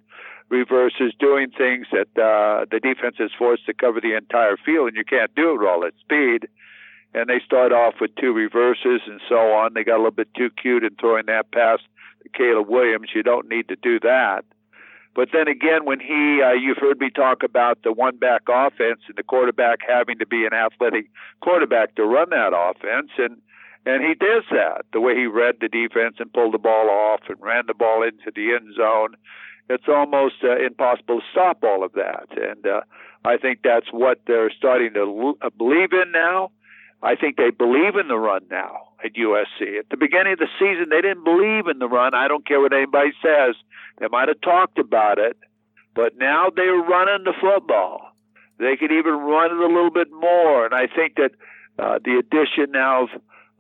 reverses, 0.50 1.14
doing 1.20 1.50
things 1.50 1.88
that 1.92 2.10
uh, 2.22 2.66
the 2.70 2.80
defense 2.80 3.16
is 3.20 3.32
forced 3.38 3.66
to 3.66 3.74
cover 3.74 4.00
the 4.00 4.16
entire 4.16 4.56
field, 4.64 4.90
and 4.90 4.98
you 4.98 5.04
can't 5.04 5.34
do 5.34 5.60
it 5.60 5.68
all 5.68 5.84
at 5.84 5.94
speed. 6.00 6.48
And 7.16 7.30
they 7.30 7.40
start 7.46 7.72
off 7.72 7.96
with 8.02 8.12
two 8.16 8.34
reverses 8.34 9.00
and 9.08 9.22
so 9.30 9.54
on. 9.54 9.74
They 9.74 9.86
got 9.86 9.96
a 9.96 10.04
little 10.04 10.12
bit 10.12 10.28
too 10.36 10.50
cute 10.50 10.84
in 10.84 10.96
throwing 11.00 11.28
that 11.28 11.50
pass 11.52 11.80
to 12.24 12.30
Caleb 12.30 12.68
Williams. 12.68 13.08
You 13.16 13.24
don't 13.24 13.48
need 13.48 13.70
to 13.70 13.78
do 13.78 14.02
that. 14.02 14.44
But 15.16 15.30
then 15.32 15.48
again, 15.48 15.86
when 15.86 16.02
he, 16.02 16.42
uh, 16.46 16.52
you've 16.52 16.78
heard 16.78 17.00
me 17.00 17.10
talk 17.10 17.42
about 17.42 17.84
the 17.84 17.94
one 17.94 18.18
back 18.18 18.42
offense 18.50 19.00
and 19.08 19.16
the 19.16 19.24
quarterback 19.24 19.80
having 19.88 20.20
to 20.20 20.28
be 20.28 20.46
an 20.46 20.54
athletic 20.54 21.10
quarterback 21.40 21.96
to 21.96 22.04
run 22.04 22.32
that 22.32 22.52
offense. 22.54 23.12
And, 23.18 23.38
and 23.86 24.04
he 24.04 24.14
does 24.14 24.44
that 24.52 24.84
the 24.92 25.00
way 25.00 25.16
he 25.16 25.26
read 25.26 25.56
the 25.62 25.70
defense 25.70 26.18
and 26.20 26.34
pulled 26.34 26.54
the 26.54 26.58
ball 26.58 26.90
off 26.90 27.22
and 27.30 27.38
ran 27.40 27.64
the 27.68 27.74
ball 27.74 28.04
into 28.04 28.30
the 28.36 28.56
end 28.56 28.76
zone. 28.76 29.16
It's 29.70 29.88
almost 29.88 30.44
uh, 30.44 30.58
impossible 30.58 31.22
to 31.22 31.26
stop 31.32 31.64
all 31.64 31.86
of 31.86 31.94
that. 31.94 32.28
And 32.36 32.68
uh, 32.68 32.82
I 33.24 33.38
think 33.38 33.60
that's 33.64 33.88
what 33.92 34.20
they're 34.28 34.52
starting 34.52 34.96
to 34.96 35.00
l- 35.00 35.38
uh, 35.42 35.50
believe 35.58 35.94
in 35.94 36.12
now. 36.12 36.52
I 37.06 37.16
think 37.16 37.38
they 37.38 37.52
believe 37.52 37.96
in 37.96 38.08
the 38.08 38.18
run 38.18 38.42
now 38.50 38.90
at 39.04 39.14
USC. 39.14 39.78
At 39.78 39.90
the 39.90 39.98
beginning 39.98 40.34
of 40.34 40.40
the 40.40 40.50
season, 40.58 40.88
they 40.90 41.02
didn't 41.02 41.24
believe 41.24 41.68
in 41.68 41.78
the 41.78 41.88
run. 41.88 42.16
I 42.16 42.28
don't 42.28 42.46
care 42.48 42.60
what 42.60 42.74
anybody 42.74 43.12
says. 43.22 43.56
They 44.00 44.08
might 44.08 44.28
have 44.28 44.42
talked 44.42 44.80
about 44.80 45.20
it, 45.20 45.38
but 45.94 46.18
now 46.18 46.50
they're 46.54 46.74
running 46.74 47.24
the 47.24 47.34
football. 47.40 48.10
They 48.58 48.76
could 48.76 48.92
even 48.92 49.14
run 49.14 49.52
it 49.52 49.58
a 49.58 49.68
little 49.68 49.92
bit 49.92 50.12
more. 50.12 50.66
And 50.66 50.74
I 50.74 50.88
think 50.88 51.16
that 51.18 51.32
uh, 51.78 52.00
the 52.04 52.18
addition 52.18 52.72
now 52.72 53.04
of 53.04 53.10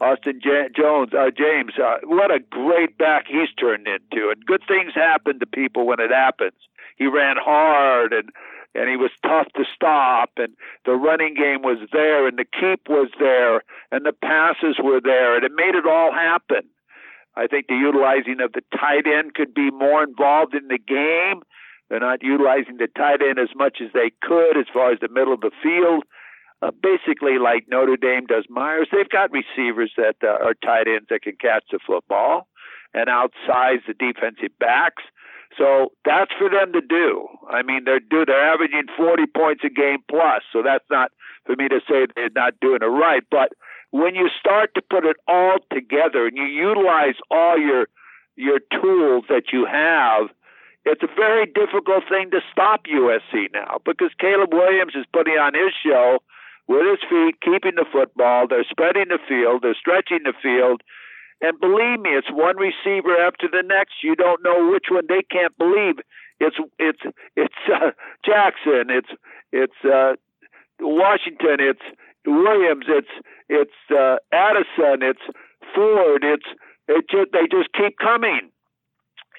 Austin 0.01 0.39
J- 0.41 0.69
Jones, 0.75 1.13
uh, 1.13 1.29
James, 1.29 1.73
uh, 1.77 1.97
what 2.03 2.31
a 2.31 2.39
great 2.39 2.97
back 2.97 3.25
he's 3.27 3.53
turned 3.59 3.87
into. 3.87 4.29
And 4.29 4.43
good 4.45 4.63
things 4.67 4.93
happen 4.95 5.39
to 5.39 5.45
people 5.45 5.85
when 5.85 5.99
it 5.99 6.11
happens. 6.11 6.57
He 6.97 7.05
ran 7.05 7.35
hard 7.37 8.11
and 8.11 8.29
and 8.75 8.89
he 8.89 8.97
was 8.97 9.11
tough 9.23 9.47
to 9.55 9.63
stop 9.73 10.31
and 10.37 10.53
the 10.85 10.93
running 10.93 11.33
game 11.33 11.61
was 11.61 11.79
there 11.91 12.27
and 12.27 12.37
the 12.37 12.45
keep 12.45 12.87
was 12.89 13.09
there 13.19 13.63
and 13.91 14.05
the 14.05 14.13
passes 14.13 14.77
were 14.83 14.99
there 15.01 15.35
and 15.35 15.43
it 15.45 15.51
made 15.55 15.75
it 15.75 15.87
all 15.87 16.11
happen. 16.11 16.67
I 17.35 17.47
think 17.47 17.67
the 17.67 17.75
utilizing 17.75 18.39
of 18.41 18.53
the 18.53 18.63
tight 18.77 19.07
end 19.07 19.33
could 19.33 19.53
be 19.53 19.71
more 19.71 20.03
involved 20.03 20.53
in 20.55 20.67
the 20.67 20.77
game. 20.77 21.41
They're 21.89 21.99
not 21.99 22.23
utilizing 22.23 22.77
the 22.77 22.87
tight 22.87 23.21
end 23.21 23.39
as 23.39 23.55
much 23.55 23.79
as 23.81 23.91
they 23.93 24.11
could 24.21 24.57
as 24.57 24.65
far 24.73 24.91
as 24.91 24.99
the 24.99 25.09
middle 25.09 25.33
of 25.33 25.41
the 25.41 25.51
field. 25.61 26.03
Uh, 26.61 26.71
basically, 26.71 27.37
like 27.37 27.67
Notre 27.67 27.97
Dame 27.97 28.25
does 28.25 28.45
Myers, 28.49 28.87
they've 28.91 29.09
got 29.09 29.29
receivers 29.31 29.91
that 29.97 30.15
uh, 30.23 30.43
are 30.43 30.53
tight 30.53 30.87
ends 30.87 31.07
that 31.09 31.21
can 31.21 31.35
catch 31.39 31.63
the 31.71 31.79
football 31.85 32.47
and 32.93 33.09
outsize 33.09 33.83
the 33.87 33.93
defensive 33.93 34.57
backs. 34.57 35.03
So 35.57 35.91
that's 36.03 36.31
for 36.37 36.49
them 36.49 36.73
to 36.73 36.81
do. 36.81 37.27
I 37.49 37.63
mean, 37.63 37.83
they're 37.85 37.99
do 37.99 38.25
they're 38.25 38.53
averaging 38.53 38.87
40 38.97 39.25
points 39.27 39.63
a 39.63 39.69
game 39.69 39.99
plus. 40.09 40.43
So 40.51 40.61
that's 40.61 40.85
not 40.89 41.11
for 41.45 41.55
me 41.55 41.67
to 41.69 41.79
say 41.89 42.07
they're 42.15 42.29
not 42.35 42.59
doing 42.59 42.79
it 42.81 42.85
right, 42.85 43.23
but 43.29 43.53
when 43.91 44.15
you 44.15 44.29
start 44.37 44.73
to 44.75 44.81
put 44.81 45.05
it 45.05 45.15
all 45.27 45.57
together 45.71 46.27
and 46.27 46.35
you 46.35 46.43
utilize 46.43 47.15
all 47.31 47.57
your 47.57 47.87
your 48.35 48.59
tools 48.81 49.23
that 49.29 49.53
you 49.53 49.65
have, 49.65 50.27
it's 50.83 51.03
a 51.03 51.15
very 51.15 51.45
difficult 51.45 52.03
thing 52.09 52.31
to 52.31 52.41
stop 52.51 52.85
USC 52.85 53.53
now 53.53 53.79
because 53.85 54.11
Caleb 54.19 54.53
Williams 54.53 54.93
is 54.95 55.05
putting 55.13 55.35
on 55.35 55.53
his 55.53 55.71
show 55.81 56.19
with 56.67 56.85
his 56.85 57.09
feet, 57.09 57.39
keeping 57.41 57.75
the 57.75 57.85
football. 57.89 58.47
They're 58.47 58.65
spreading 58.69 59.07
the 59.09 59.19
field, 59.27 59.61
they're 59.63 59.79
stretching 59.79 60.23
the 60.25 60.33
field. 60.41 60.81
And 61.41 61.59
believe 61.59 61.99
me, 61.99 62.11
it's 62.11 62.31
one 62.31 62.57
receiver 62.57 63.15
after 63.17 63.47
the 63.51 63.63
next. 63.65 64.03
You 64.03 64.15
don't 64.15 64.43
know 64.43 64.71
which 64.71 64.85
one. 64.89 65.05
They 65.07 65.21
can't 65.29 65.55
believe 65.57 65.95
it's 66.39 66.57
it's 66.79 67.01
it's 67.35 67.55
uh, 67.73 67.91
Jackson. 68.25 68.89
It's 68.89 69.09
it's 69.51 69.85
uh, 69.85 70.13
Washington. 70.79 71.57
It's 71.59 71.81
Williams, 72.27 72.85
it's 72.87 73.13
it's 73.49 73.79
uh, 73.91 74.17
Addison, 74.31 75.01
it's 75.01 75.21
Ford, 75.73 76.23
it's 76.23 76.45
it 76.87 77.05
just 77.09 77.31
they 77.31 77.47
just 77.49 77.69
keep 77.73 77.97
coming, 77.97 78.49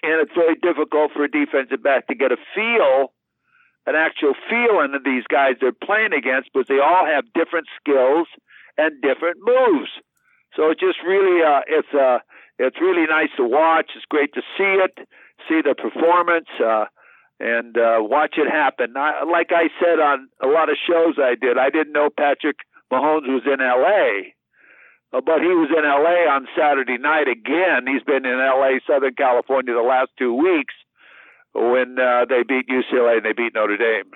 and 0.03 0.15
it's 0.23 0.33
very 0.35 0.55
difficult 0.57 1.13
for 1.13 1.25
a 1.25 1.31
defensive 1.31 1.83
back 1.83 2.07
to 2.09 2.15
get 2.15 2.33
a 2.33 2.37
feel, 2.55 3.13
an 3.87 3.95
actual 3.95 4.35
feel 4.49 4.81
into 4.81 4.99
these 5.05 5.25
guys 5.29 5.57
they're 5.61 5.73
playing 5.73 6.13
against, 6.13 6.51
because 6.53 6.69
they 6.69 6.79
all 6.79 7.07
have 7.07 7.25
different 7.35 7.67
skills 7.81 8.29
and 8.79 9.01
different 9.03 9.39
moves. 9.43 9.91
So 10.57 10.71
it's 10.71 10.81
just 10.81 10.99
really 11.07 11.45
uh, 11.45 11.61
it's 11.69 11.93
uh, 11.95 12.19
it's 12.59 12.81
really 12.81 13.07
nice 13.07 13.31
to 13.37 13.45
watch. 13.45 13.93
It's 13.95 14.07
great 14.09 14.33
to 14.35 14.43
see 14.57 14.81
it, 14.81 15.07
see 15.49 15.61
the 15.63 15.75
performance. 15.77 16.49
Uh, 16.59 16.87
and 17.39 17.77
uh, 17.77 17.99
watch 18.01 18.37
it 18.39 18.51
happen. 18.51 18.95
I, 18.97 19.25
like 19.31 19.51
I 19.51 19.69
said 19.79 20.01
on 20.01 20.29
a 20.43 20.47
lot 20.47 20.71
of 20.71 20.77
shows 20.89 21.17
I 21.19 21.35
did, 21.39 21.59
I 21.59 21.69
didn't 21.69 21.93
know 21.93 22.09
Patrick 22.09 22.57
Mahomes 22.91 23.29
was 23.29 23.43
in 23.45 23.61
L.A., 23.61 24.35
uh, 25.13 25.21
but 25.21 25.41
he 25.41 25.49
was 25.49 25.69
in 25.71 25.85
L.A. 25.85 26.29
on 26.33 26.49
Saturday 26.57 26.99
night 26.99 27.29
again. 27.29 27.87
He's 27.87 28.03
been 28.03 28.25
in 28.25 28.41
L.A., 28.41 28.81
Southern 28.87 29.15
California, 29.15 29.75
the 29.75 29.83
last 29.83 30.11
two 30.19 30.35
weeks 30.35 30.75
when 31.55 31.99
uh, 31.99 32.25
they 32.29 32.43
beat 32.43 32.69
UCLA 32.69 33.19
and 33.19 33.25
they 33.25 33.33
beat 33.33 33.55
Notre 33.55 33.77
Dame. 33.77 34.11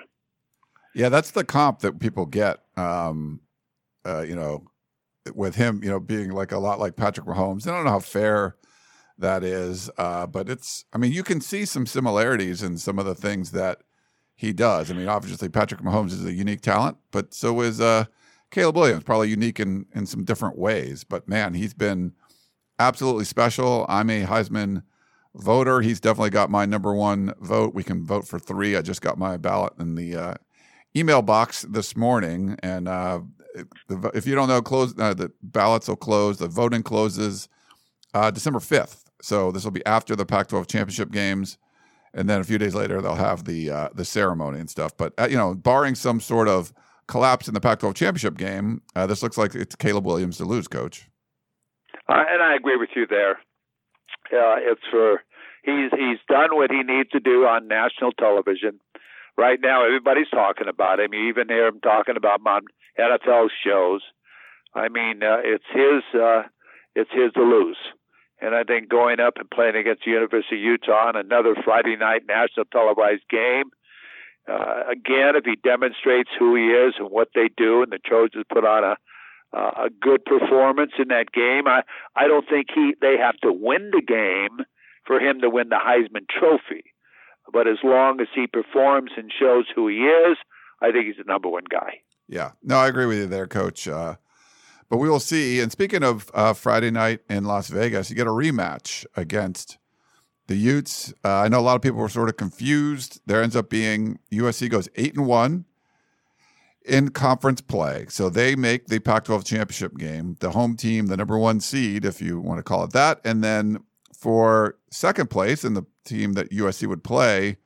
Yeah, 0.93 1.09
that's 1.09 1.31
the 1.31 1.43
comp 1.43 1.79
that 1.79 1.99
people 1.99 2.25
get. 2.25 2.59
Um, 2.75 3.41
uh, 4.05 4.21
you 4.21 4.35
know, 4.35 4.63
with 5.35 5.55
him, 5.55 5.81
you 5.83 5.89
know, 5.89 5.99
being 5.99 6.31
like 6.31 6.51
a 6.51 6.57
lot 6.57 6.79
like 6.79 6.95
Patrick 6.95 7.27
Mahomes. 7.27 7.67
I 7.67 7.71
don't 7.71 7.85
know 7.85 7.91
how 7.91 7.99
fair 7.99 8.55
that 9.17 9.43
is, 9.43 9.89
uh, 9.97 10.27
but 10.27 10.49
it's. 10.49 10.85
I 10.93 10.97
mean, 10.97 11.11
you 11.11 11.23
can 11.23 11.41
see 11.41 11.65
some 11.65 11.85
similarities 11.85 12.63
in 12.63 12.77
some 12.77 12.99
of 12.99 13.05
the 13.05 13.15
things 13.15 13.51
that 13.51 13.81
he 14.35 14.53
does. 14.53 14.89
I 14.89 14.95
mean, 14.95 15.07
obviously 15.07 15.49
Patrick 15.49 15.81
Mahomes 15.81 16.11
is 16.11 16.25
a 16.25 16.33
unique 16.33 16.61
talent, 16.61 16.97
but 17.11 17.33
so 17.33 17.61
is 17.61 17.79
uh, 17.79 18.05
Caleb 18.49 18.75
Williams, 18.75 19.03
probably 19.03 19.29
unique 19.29 19.59
in 19.59 19.85
in 19.93 20.05
some 20.05 20.23
different 20.23 20.57
ways, 20.57 21.03
but 21.03 21.27
man, 21.27 21.53
he's 21.53 21.73
been 21.73 22.13
absolutely 22.79 23.25
special. 23.25 23.85
I'm 23.87 24.09
a 24.09 24.25
Heisman 24.25 24.83
voter. 25.35 25.81
He's 25.81 25.99
definitely 25.99 26.31
got 26.31 26.49
my 26.49 26.65
number 26.65 26.93
one 26.93 27.33
vote. 27.39 27.73
We 27.73 27.83
can 27.83 28.05
vote 28.05 28.27
for 28.27 28.39
three. 28.39 28.75
I 28.75 28.81
just 28.81 29.01
got 29.01 29.17
my 29.17 29.37
ballot 29.37 29.73
in 29.79 29.95
the 29.95 30.15
uh, 30.15 30.33
email 30.95 31.21
box 31.21 31.63
this 31.63 31.95
morning, 31.95 32.57
and 32.61 32.87
uh, 32.87 33.21
the, 33.87 34.11
if 34.13 34.25
you 34.25 34.35
don't 34.35 34.47
know, 34.47 34.61
close 34.61 34.93
uh, 34.99 35.13
the 35.13 35.31
ballots 35.41 35.87
will 35.87 35.95
close. 35.95 36.37
The 36.37 36.47
voting 36.47 36.83
closes 36.83 37.47
uh, 38.13 38.31
December 38.31 38.59
fifth, 38.59 39.09
so 39.21 39.51
this 39.51 39.63
will 39.63 39.71
be 39.71 39.85
after 39.85 40.15
the 40.15 40.25
Pac-12 40.25 40.67
championship 40.67 41.11
games, 41.11 41.57
and 42.13 42.29
then 42.29 42.41
a 42.41 42.43
few 42.43 42.57
days 42.57 42.75
later 42.75 43.01
they'll 43.01 43.15
have 43.15 43.45
the 43.45 43.69
uh, 43.69 43.89
the 43.93 44.05
ceremony 44.05 44.59
and 44.59 44.69
stuff. 44.69 44.95
But 44.97 45.13
uh, 45.19 45.27
you 45.29 45.37
know, 45.37 45.53
barring 45.53 45.95
some 45.95 46.19
sort 46.19 46.47
of 46.47 46.73
collapse 47.07 47.47
in 47.47 47.53
the 47.53 47.61
Pac-12 47.61 47.95
championship 47.95 48.37
game, 48.37 48.81
uh, 48.95 49.07
this 49.07 49.23
looks 49.23 49.37
like 49.37 49.55
it's 49.55 49.75
Caleb 49.75 50.05
Williams 50.05 50.37
to 50.37 50.45
lose, 50.45 50.67
Coach. 50.67 51.07
And 52.07 52.43
I 52.43 52.55
agree 52.55 52.75
with 52.75 52.89
you 52.95 53.07
there. 53.07 53.39
It's 54.31 54.81
for 54.89 55.21
he's 55.63 55.91
he's 55.91 56.19
done 56.27 56.55
what 56.55 56.71
he 56.71 56.83
needs 56.83 57.09
to 57.11 57.19
do 57.19 57.45
on 57.45 57.67
national 57.67 58.11
television. 58.13 58.79
Right 59.37 59.59
now, 59.61 59.85
everybody's 59.85 60.29
talking 60.29 60.67
about 60.67 60.99
him. 60.99 61.13
You 61.13 61.29
even 61.29 61.47
hear 61.49 61.67
him 61.67 61.79
talking 61.81 62.17
about 62.17 62.39
him 62.39 62.47
on 62.47 62.61
NFL 62.99 63.47
shows. 63.65 64.01
I 64.73 64.89
mean, 64.89 65.23
uh, 65.23 65.37
it's 65.43 65.65
his 65.73 66.19
uh, 66.19 66.43
it's 66.95 67.11
his 67.11 67.31
to 67.33 67.41
lose. 67.41 67.77
And 68.41 68.55
I 68.55 68.63
think 68.63 68.89
going 68.89 69.19
up 69.19 69.35
and 69.37 69.49
playing 69.49 69.75
against 69.75 70.03
the 70.03 70.11
University 70.11 70.55
of 70.55 70.61
Utah 70.61 71.09
on 71.09 71.15
another 71.15 71.55
Friday 71.63 71.95
night 71.95 72.23
national 72.27 72.65
televised 72.65 73.27
game, 73.29 73.69
uh, 74.49 74.83
again, 74.91 75.35
if 75.35 75.45
he 75.45 75.55
demonstrates 75.55 76.31
who 76.37 76.55
he 76.55 76.67
is 76.69 76.95
and 76.97 77.11
what 77.11 77.29
they 77.35 77.49
do, 77.55 77.83
and 77.83 77.91
the 77.91 77.99
Trojans 77.99 78.45
put 78.51 78.65
on 78.65 78.83
a 78.83 78.95
uh, 79.53 79.85
a 79.85 79.89
good 79.89 80.23
performance 80.23 80.93
in 80.97 81.09
that 81.09 81.31
game, 81.31 81.67
I 81.67 81.83
I 82.15 82.27
don't 82.27 82.47
think 82.47 82.67
he 82.73 82.95
they 83.01 83.17
have 83.17 83.37
to 83.43 83.51
win 83.51 83.91
the 83.91 84.01
game 84.01 84.65
for 85.05 85.19
him 85.19 85.41
to 85.41 85.49
win 85.49 85.69
the 85.69 85.75
Heisman 85.75 86.27
Trophy. 86.29 86.90
But 87.51 87.67
as 87.67 87.77
long 87.83 88.21
as 88.21 88.27
he 88.33 88.47
performs 88.47 89.11
and 89.17 89.31
shows 89.31 89.65
who 89.73 89.87
he 89.87 89.97
is, 89.97 90.37
I 90.81 90.91
think 90.91 91.05
he's 91.05 91.17
the 91.17 91.23
number 91.23 91.49
one 91.49 91.65
guy. 91.69 92.01
Yeah, 92.27 92.51
no, 92.63 92.77
I 92.77 92.87
agree 92.87 93.05
with 93.05 93.17
you 93.17 93.27
there, 93.27 93.47
Coach. 93.47 93.87
Uh, 93.87 94.15
but 94.89 94.97
we 94.97 95.09
will 95.09 95.19
see. 95.19 95.59
And 95.59 95.71
speaking 95.71 96.03
of 96.03 96.29
uh, 96.33 96.53
Friday 96.53 96.91
night 96.91 97.21
in 97.29 97.45
Las 97.45 97.69
Vegas, 97.69 98.09
you 98.09 98.15
get 98.15 98.27
a 98.27 98.31
rematch 98.31 99.05
against 99.15 99.77
the 100.47 100.55
Utes. 100.55 101.13
Uh, 101.23 101.39
I 101.39 101.47
know 101.47 101.59
a 101.59 101.61
lot 101.61 101.75
of 101.75 101.81
people 101.81 101.99
were 101.99 102.09
sort 102.09 102.29
of 102.29 102.37
confused. 102.37 103.21
There 103.25 103.41
ends 103.41 103.55
up 103.55 103.69
being 103.69 104.19
USC 104.31 104.69
goes 104.69 104.89
eight 104.95 105.15
and 105.15 105.27
one, 105.27 105.65
in 106.85 107.09
conference 107.09 107.61
play. 107.61 108.05
So 108.09 108.29
they 108.29 108.55
make 108.55 108.87
the 108.87 108.99
Pac 108.99 109.25
12 109.25 109.45
championship 109.45 109.97
game, 109.97 110.37
the 110.39 110.51
home 110.51 110.75
team, 110.75 111.07
the 111.07 111.17
number 111.17 111.37
one 111.37 111.59
seed, 111.59 112.05
if 112.05 112.21
you 112.21 112.39
want 112.39 112.59
to 112.59 112.63
call 112.63 112.83
it 112.83 112.91
that. 112.91 113.21
And 113.23 113.43
then 113.43 113.83
for 114.13 114.77
second 114.89 115.29
place 115.29 115.63
in 115.63 115.73
the 115.73 115.83
team 116.05 116.33
that 116.33 116.51
USC 116.51 116.87
would 116.87 117.03
play, 117.03 117.57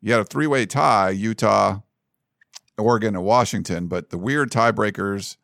you 0.00 0.12
had 0.12 0.20
a 0.20 0.24
three 0.24 0.46
way 0.46 0.66
tie 0.66 1.10
Utah, 1.10 1.80
Oregon, 2.76 3.16
and 3.16 3.24
Washington. 3.24 3.86
But 3.88 4.10
the 4.10 4.18
weird 4.18 4.50
tiebreakers, 4.50 5.36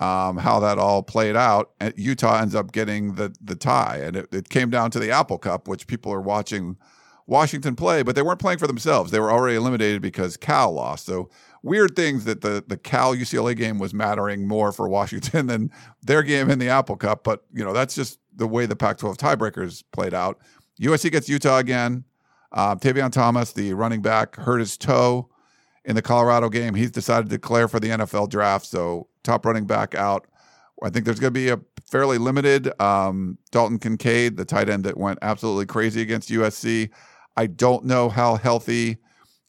um, 0.00 0.38
how 0.38 0.60
that 0.60 0.78
all 0.78 1.02
played 1.02 1.36
out, 1.36 1.72
Utah 1.96 2.40
ends 2.40 2.54
up 2.54 2.72
getting 2.72 3.14
the, 3.14 3.34
the 3.40 3.54
tie. 3.54 4.00
And 4.02 4.16
it, 4.16 4.28
it 4.32 4.48
came 4.48 4.70
down 4.70 4.90
to 4.92 4.98
the 4.98 5.10
Apple 5.10 5.38
Cup, 5.38 5.68
which 5.68 5.86
people 5.86 6.12
are 6.12 6.20
watching 6.20 6.76
Washington 7.26 7.76
play, 7.76 8.02
but 8.02 8.14
they 8.14 8.22
weren't 8.22 8.40
playing 8.40 8.58
for 8.58 8.66
themselves. 8.66 9.10
They 9.10 9.20
were 9.20 9.30
already 9.30 9.56
eliminated 9.56 10.02
because 10.02 10.36
Cal 10.36 10.72
lost. 10.72 11.06
So 11.06 11.30
weird 11.62 11.94
things 11.94 12.24
that 12.24 12.40
the 12.40 12.64
the 12.66 12.76
Cal 12.76 13.14
UCLA 13.14 13.56
game 13.56 13.78
was 13.78 13.94
mattering 13.94 14.46
more 14.46 14.72
for 14.72 14.88
Washington 14.88 15.46
than 15.48 15.70
their 16.02 16.22
game 16.22 16.50
in 16.50 16.58
the 16.58 16.68
Apple 16.68 16.96
Cup. 16.96 17.24
But 17.24 17.44
you 17.52 17.64
know 17.64 17.72
that's 17.72 17.94
just 17.94 18.18
the 18.34 18.46
way 18.46 18.66
the 18.66 18.76
Pac-12 18.76 19.16
tiebreakers 19.16 19.84
played 19.92 20.14
out. 20.14 20.38
USC 20.82 21.12
gets 21.12 21.28
Utah 21.28 21.58
again. 21.58 22.04
Uh, 22.50 22.74
Tavion 22.74 23.10
Thomas, 23.10 23.52
the 23.52 23.72
running 23.72 24.02
back, 24.02 24.36
hurt 24.36 24.58
his 24.58 24.76
toe 24.76 25.28
in 25.84 25.94
the 25.94 26.02
Colorado 26.02 26.48
game. 26.48 26.74
He's 26.74 26.90
decided 26.90 27.30
to 27.30 27.36
declare 27.36 27.68
for 27.68 27.80
the 27.80 27.88
NFL 27.88 28.28
draft. 28.28 28.66
So 28.66 29.08
top 29.22 29.46
running 29.46 29.66
back 29.66 29.94
out. 29.94 30.26
I 30.82 30.90
think 30.90 31.04
there's 31.04 31.20
going 31.20 31.32
to 31.32 31.38
be 31.38 31.48
a 31.48 31.60
fairly 31.88 32.18
limited 32.18 32.72
um, 32.80 33.38
Dalton 33.52 33.78
Kincaid, 33.78 34.36
the 34.36 34.44
tight 34.44 34.68
end 34.68 34.84
that 34.84 34.96
went 34.96 35.18
absolutely 35.22 35.66
crazy 35.66 36.02
against 36.02 36.28
USC. 36.30 36.90
I 37.36 37.46
don't 37.46 37.84
know 37.84 38.08
how 38.08 38.36
healthy 38.36 38.98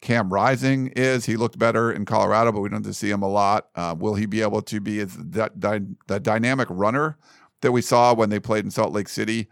Cam 0.01 0.31
Rising 0.31 0.87
is. 0.95 1.25
He 1.25 1.35
looked 1.35 1.57
better 1.57 1.91
in 1.91 2.05
Colorado, 2.05 2.51
but 2.51 2.61
we 2.61 2.69
don't 2.69 2.93
see 2.93 3.09
him 3.09 3.23
a 3.23 3.27
lot. 3.27 3.69
Uh, 3.75 3.95
will 3.97 4.13
he 4.13 4.25
be 4.25 4.41
able 4.41 4.61
to 4.61 4.79
be 4.79 5.03
that, 5.03 5.59
that, 5.59 6.23
dynamic 6.23 6.67
runner 6.69 7.17
that 7.61 7.71
we 7.71 7.81
saw 7.81 8.13
when 8.13 8.29
they 8.29 8.39
played 8.39 8.65
in 8.65 8.71
Salt 8.71 8.93
Lake 8.93 9.09
City? 9.09 9.49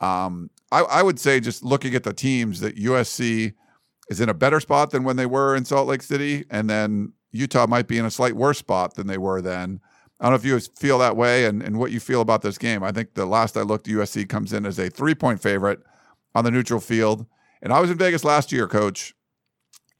Um, 0.00 0.50
I, 0.72 0.80
I, 0.80 1.02
would 1.02 1.18
say 1.18 1.40
just 1.40 1.64
looking 1.64 1.94
at 1.94 2.04
the 2.04 2.12
teams 2.12 2.60
that 2.60 2.76
USC 2.76 3.54
is 4.08 4.20
in 4.20 4.28
a 4.28 4.34
better 4.34 4.60
spot 4.60 4.90
than 4.90 5.04
when 5.04 5.16
they 5.16 5.26
were 5.26 5.56
in 5.56 5.64
Salt 5.64 5.88
Lake 5.88 6.02
City, 6.02 6.44
and 6.50 6.70
then 6.70 7.12
Utah 7.32 7.66
might 7.66 7.88
be 7.88 7.98
in 7.98 8.04
a 8.04 8.10
slight 8.10 8.34
worse 8.34 8.58
spot 8.58 8.94
than 8.94 9.06
they 9.06 9.18
were 9.18 9.40
then. 9.40 9.80
I 10.20 10.24
don't 10.24 10.32
know 10.32 10.36
if 10.36 10.44
you 10.44 10.58
feel 10.60 10.98
that 10.98 11.16
way 11.16 11.46
and, 11.46 11.62
and 11.62 11.78
what 11.78 11.92
you 11.92 12.00
feel 12.00 12.20
about 12.20 12.42
this 12.42 12.58
game. 12.58 12.82
I 12.82 12.92
think 12.92 13.14
the 13.14 13.24
last 13.24 13.56
I 13.56 13.62
looked, 13.62 13.86
USC 13.86 14.28
comes 14.28 14.52
in 14.52 14.66
as 14.66 14.78
a 14.78 14.90
three 14.90 15.14
point 15.14 15.40
favorite 15.40 15.80
on 16.34 16.44
the 16.44 16.50
neutral 16.50 16.80
field. 16.80 17.26
And 17.62 17.72
I 17.72 17.80
was 17.80 17.90
in 17.90 17.98
Vegas 17.98 18.24
last 18.24 18.52
year, 18.52 18.66
coach, 18.66 19.14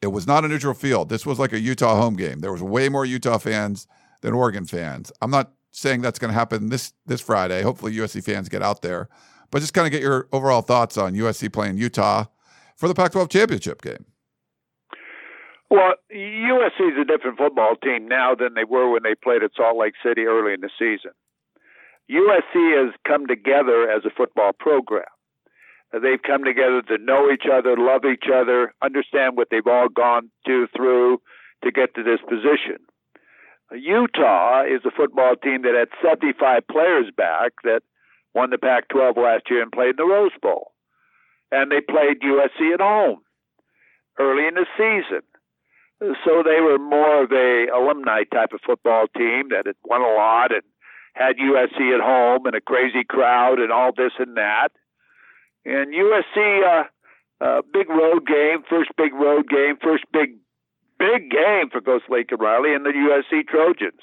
it 0.01 0.07
was 0.07 0.27
not 0.27 0.45
a 0.45 0.47
neutral 0.47 0.73
field. 0.73 1.09
This 1.09 1.25
was 1.25 1.39
like 1.39 1.53
a 1.53 1.59
Utah 1.59 1.95
home 1.95 2.15
game. 2.15 2.39
There 2.39 2.51
was 2.51 2.61
way 2.61 2.89
more 2.89 3.05
Utah 3.05 3.37
fans 3.37 3.87
than 4.21 4.33
Oregon 4.33 4.65
fans. 4.65 5.11
I'm 5.21 5.31
not 5.31 5.51
saying 5.71 6.01
that's 6.01 6.19
going 6.19 6.29
to 6.29 6.37
happen 6.37 6.69
this 6.69 6.93
this 7.05 7.21
Friday. 7.21 7.61
Hopefully 7.61 7.93
USC 7.93 8.23
fans 8.23 8.49
get 8.49 8.61
out 8.61 8.81
there. 8.81 9.09
But 9.51 9.59
just 9.59 9.73
kind 9.73 9.85
of 9.85 9.91
get 9.91 10.01
your 10.01 10.27
overall 10.31 10.61
thoughts 10.61 10.97
on 10.97 11.13
USC 11.13 11.51
playing 11.51 11.77
Utah 11.77 12.25
for 12.77 12.87
the 12.87 12.95
Pac-12 12.95 13.29
championship 13.29 13.81
game. 13.81 14.05
Well, 15.69 15.93
USC 16.13 16.91
is 16.91 16.97
a 16.99 17.05
different 17.05 17.37
football 17.37 17.75
team 17.75 18.07
now 18.07 18.35
than 18.35 18.55
they 18.55 18.63
were 18.63 18.91
when 18.91 19.03
they 19.03 19.15
played 19.15 19.43
at 19.43 19.51
Salt 19.55 19.77
Lake 19.77 19.93
City 20.03 20.23
early 20.25 20.53
in 20.53 20.61
the 20.61 20.69
season. 20.77 21.11
USC 22.09 22.83
has 22.83 22.93
come 23.07 23.27
together 23.27 23.89
as 23.89 24.03
a 24.03 24.09
football 24.09 24.51
program. 24.57 25.05
They've 25.93 26.21
come 26.21 26.43
together 26.43 26.81
to 26.87 26.97
know 26.97 27.29
each 27.31 27.45
other, 27.51 27.75
love 27.77 28.03
each 28.05 28.25
other, 28.33 28.73
understand 28.81 29.37
what 29.37 29.47
they've 29.51 29.67
all 29.67 29.89
gone 29.89 30.29
to 30.47 30.67
through 30.75 31.21
to 31.63 31.71
get 31.71 31.95
to 31.95 32.03
this 32.03 32.19
position. 32.27 32.79
Utah 33.71 34.63
is 34.63 34.81
a 34.85 34.91
football 34.91 35.35
team 35.35 35.61
that 35.61 35.75
had 35.75 35.89
75 36.01 36.67
players 36.67 37.05
back 37.15 37.53
that 37.63 37.83
won 38.33 38.49
the 38.49 38.57
Pac 38.57 38.87
12 38.89 39.17
last 39.17 39.43
year 39.49 39.61
and 39.61 39.71
played 39.71 39.91
in 39.91 39.95
the 39.97 40.05
Rose 40.05 40.31
Bowl. 40.41 40.71
And 41.51 41.71
they 41.71 41.81
played 41.81 42.21
USC 42.21 42.73
at 42.73 42.81
home 42.81 43.21
early 44.19 44.47
in 44.47 44.55
the 44.55 44.65
season. 44.77 45.21
So 46.25 46.41
they 46.43 46.61
were 46.61 46.79
more 46.79 47.23
of 47.23 47.31
a 47.31 47.67
alumni 47.67 48.23
type 48.23 48.53
of 48.53 48.61
football 48.65 49.05
team 49.15 49.49
that 49.49 49.67
had 49.67 49.75
won 49.85 50.01
a 50.01 50.15
lot 50.15 50.51
and 50.51 50.63
had 51.13 51.37
USC 51.37 51.93
at 51.93 52.01
home 52.01 52.45
and 52.45 52.55
a 52.55 52.61
crazy 52.61 53.03
crowd 53.03 53.59
and 53.59 53.71
all 53.71 53.91
this 53.95 54.13
and 54.17 54.37
that. 54.37 54.69
And 55.63 55.93
USC, 55.93 56.63
uh, 56.65 56.83
uh, 57.43 57.61
big 57.71 57.89
road 57.89 58.25
game, 58.25 58.63
first 58.67 58.89
big 58.97 59.13
road 59.13 59.47
game, 59.47 59.75
first 59.81 60.05
big, 60.11 60.37
big 60.97 61.29
game 61.29 61.69
for 61.71 61.81
Ghost 61.81 62.05
Lincoln 62.09 62.39
Riley 62.39 62.73
and 62.73 62.85
the 62.85 62.89
USC 62.89 63.47
Trojans. 63.47 64.01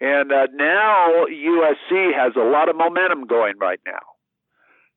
And 0.00 0.30
uh, 0.30 0.46
now 0.54 1.26
USC 1.28 2.14
has 2.14 2.32
a 2.36 2.44
lot 2.44 2.68
of 2.68 2.76
momentum 2.76 3.26
going 3.26 3.58
right 3.58 3.80
now. 3.84 3.98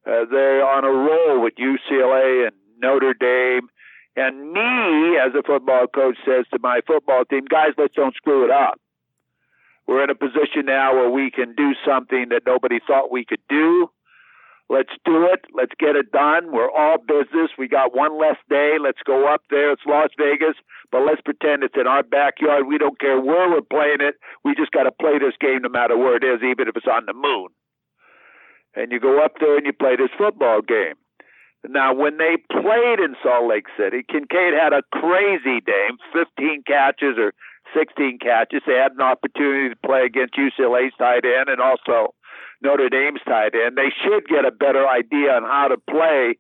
Uh, 0.06 0.26
they're 0.30 0.66
on 0.66 0.84
a 0.84 0.92
roll 0.92 1.42
with 1.42 1.54
UCLA 1.56 2.48
and 2.48 2.56
Notre 2.80 3.14
Dame. 3.14 3.70
And 4.16 4.52
me, 4.52 5.18
as 5.18 5.34
a 5.38 5.44
football 5.44 5.88
coach, 5.88 6.18
says 6.26 6.46
to 6.54 6.60
my 6.62 6.82
football 6.86 7.24
team, 7.26 7.46
guys, 7.50 7.72
let's 7.78 7.96
don't 7.96 8.16
screw 8.16 8.44
it 8.46 8.52
up. 8.52 8.80
We're 9.88 10.04
in 10.04 10.10
a 10.10 10.16
position 10.16 10.66
now 10.66 10.94
where 10.96 11.10
we 11.10 11.32
can 11.32 11.56
do 11.56 11.74
something 11.86 12.28
that 12.30 12.44
nobody 12.46 12.80
thought 12.86 13.12
we 13.12 13.26
could 13.26 13.42
do. 13.50 13.90
Let's 14.72 14.96
do 15.04 15.28
it. 15.28 15.44
Let's 15.54 15.76
get 15.78 15.98
it 15.98 16.14
done. 16.14 16.54
We're 16.54 16.72
all 16.72 16.96
business. 16.98 17.52
We 17.60 17.68
got 17.68 17.94
one 17.94 18.18
less 18.18 18.38
day. 18.50 18.78
Let's 18.80 19.04
go 19.06 19.28
up 19.28 19.44
there. 19.50 19.74
It's 19.74 19.82
Las 19.86 20.12
Vegas, 20.18 20.56
but 20.94 21.02
let's 21.04 21.20
pretend 21.20 21.64
it's 21.64 21.76
in 21.76 21.88
our 21.88 22.04
backyard. 22.04 22.68
We 22.68 22.78
don't 22.78 22.98
care 22.98 23.20
where 23.20 23.52
we're 23.52 23.68
playing 23.68 24.00
it. 24.00 24.16
We 24.46 24.56
just 24.56 24.72
got 24.72 24.84
to 24.84 24.92
play 24.96 25.20
this 25.20 25.36
game 25.42 25.64
no 25.64 25.70
matter 25.70 25.98
where 25.98 26.16
it 26.16 26.24
is, 26.24 26.40
even 26.40 26.70
if 26.70 26.78
it's 26.78 26.88
on 26.88 27.06
the 27.06 27.12
moon. 27.12 27.50
And 28.74 28.94
you 28.94 29.02
go 29.02 29.20
up 29.20 29.34
there 29.42 29.58
and 29.58 29.66
you 29.66 29.74
play 29.74 29.98
this 29.98 30.16
football 30.18 30.62
game. 30.62 30.96
Now, 31.68 31.94
when 31.94 32.16
they 32.16 32.40
played 32.50 33.04
in 33.04 33.20
Salt 33.22 33.50
Lake 33.52 33.68
City, 33.78 34.08
Kincaid 34.08 34.56
had 34.56 34.72
a 34.72 34.88
crazy 34.96 35.60
game 35.60 36.00
15 36.16 36.64
catches 36.66 37.20
or 37.20 37.34
16 37.76 38.20
catches. 38.24 38.64
They 38.66 38.80
had 38.80 38.94
an 38.94 39.02
opportunity 39.02 39.68
to 39.68 39.76
play 39.86 40.08
against 40.08 40.40
UCLA's 40.40 40.96
tight 40.98 41.28
end 41.28 41.50
and 41.50 41.60
also 41.60 42.16
Notre 42.62 42.90
Dame's 42.90 43.22
tight 43.26 43.54
end. 43.56 43.78
They 43.78 43.92
should 44.04 44.28
get 44.28 44.46
a 44.46 44.52
better 44.52 44.88
idea 44.88 45.34
on 45.34 45.44
how 45.44 45.70
to 45.70 45.78
play 45.78 46.38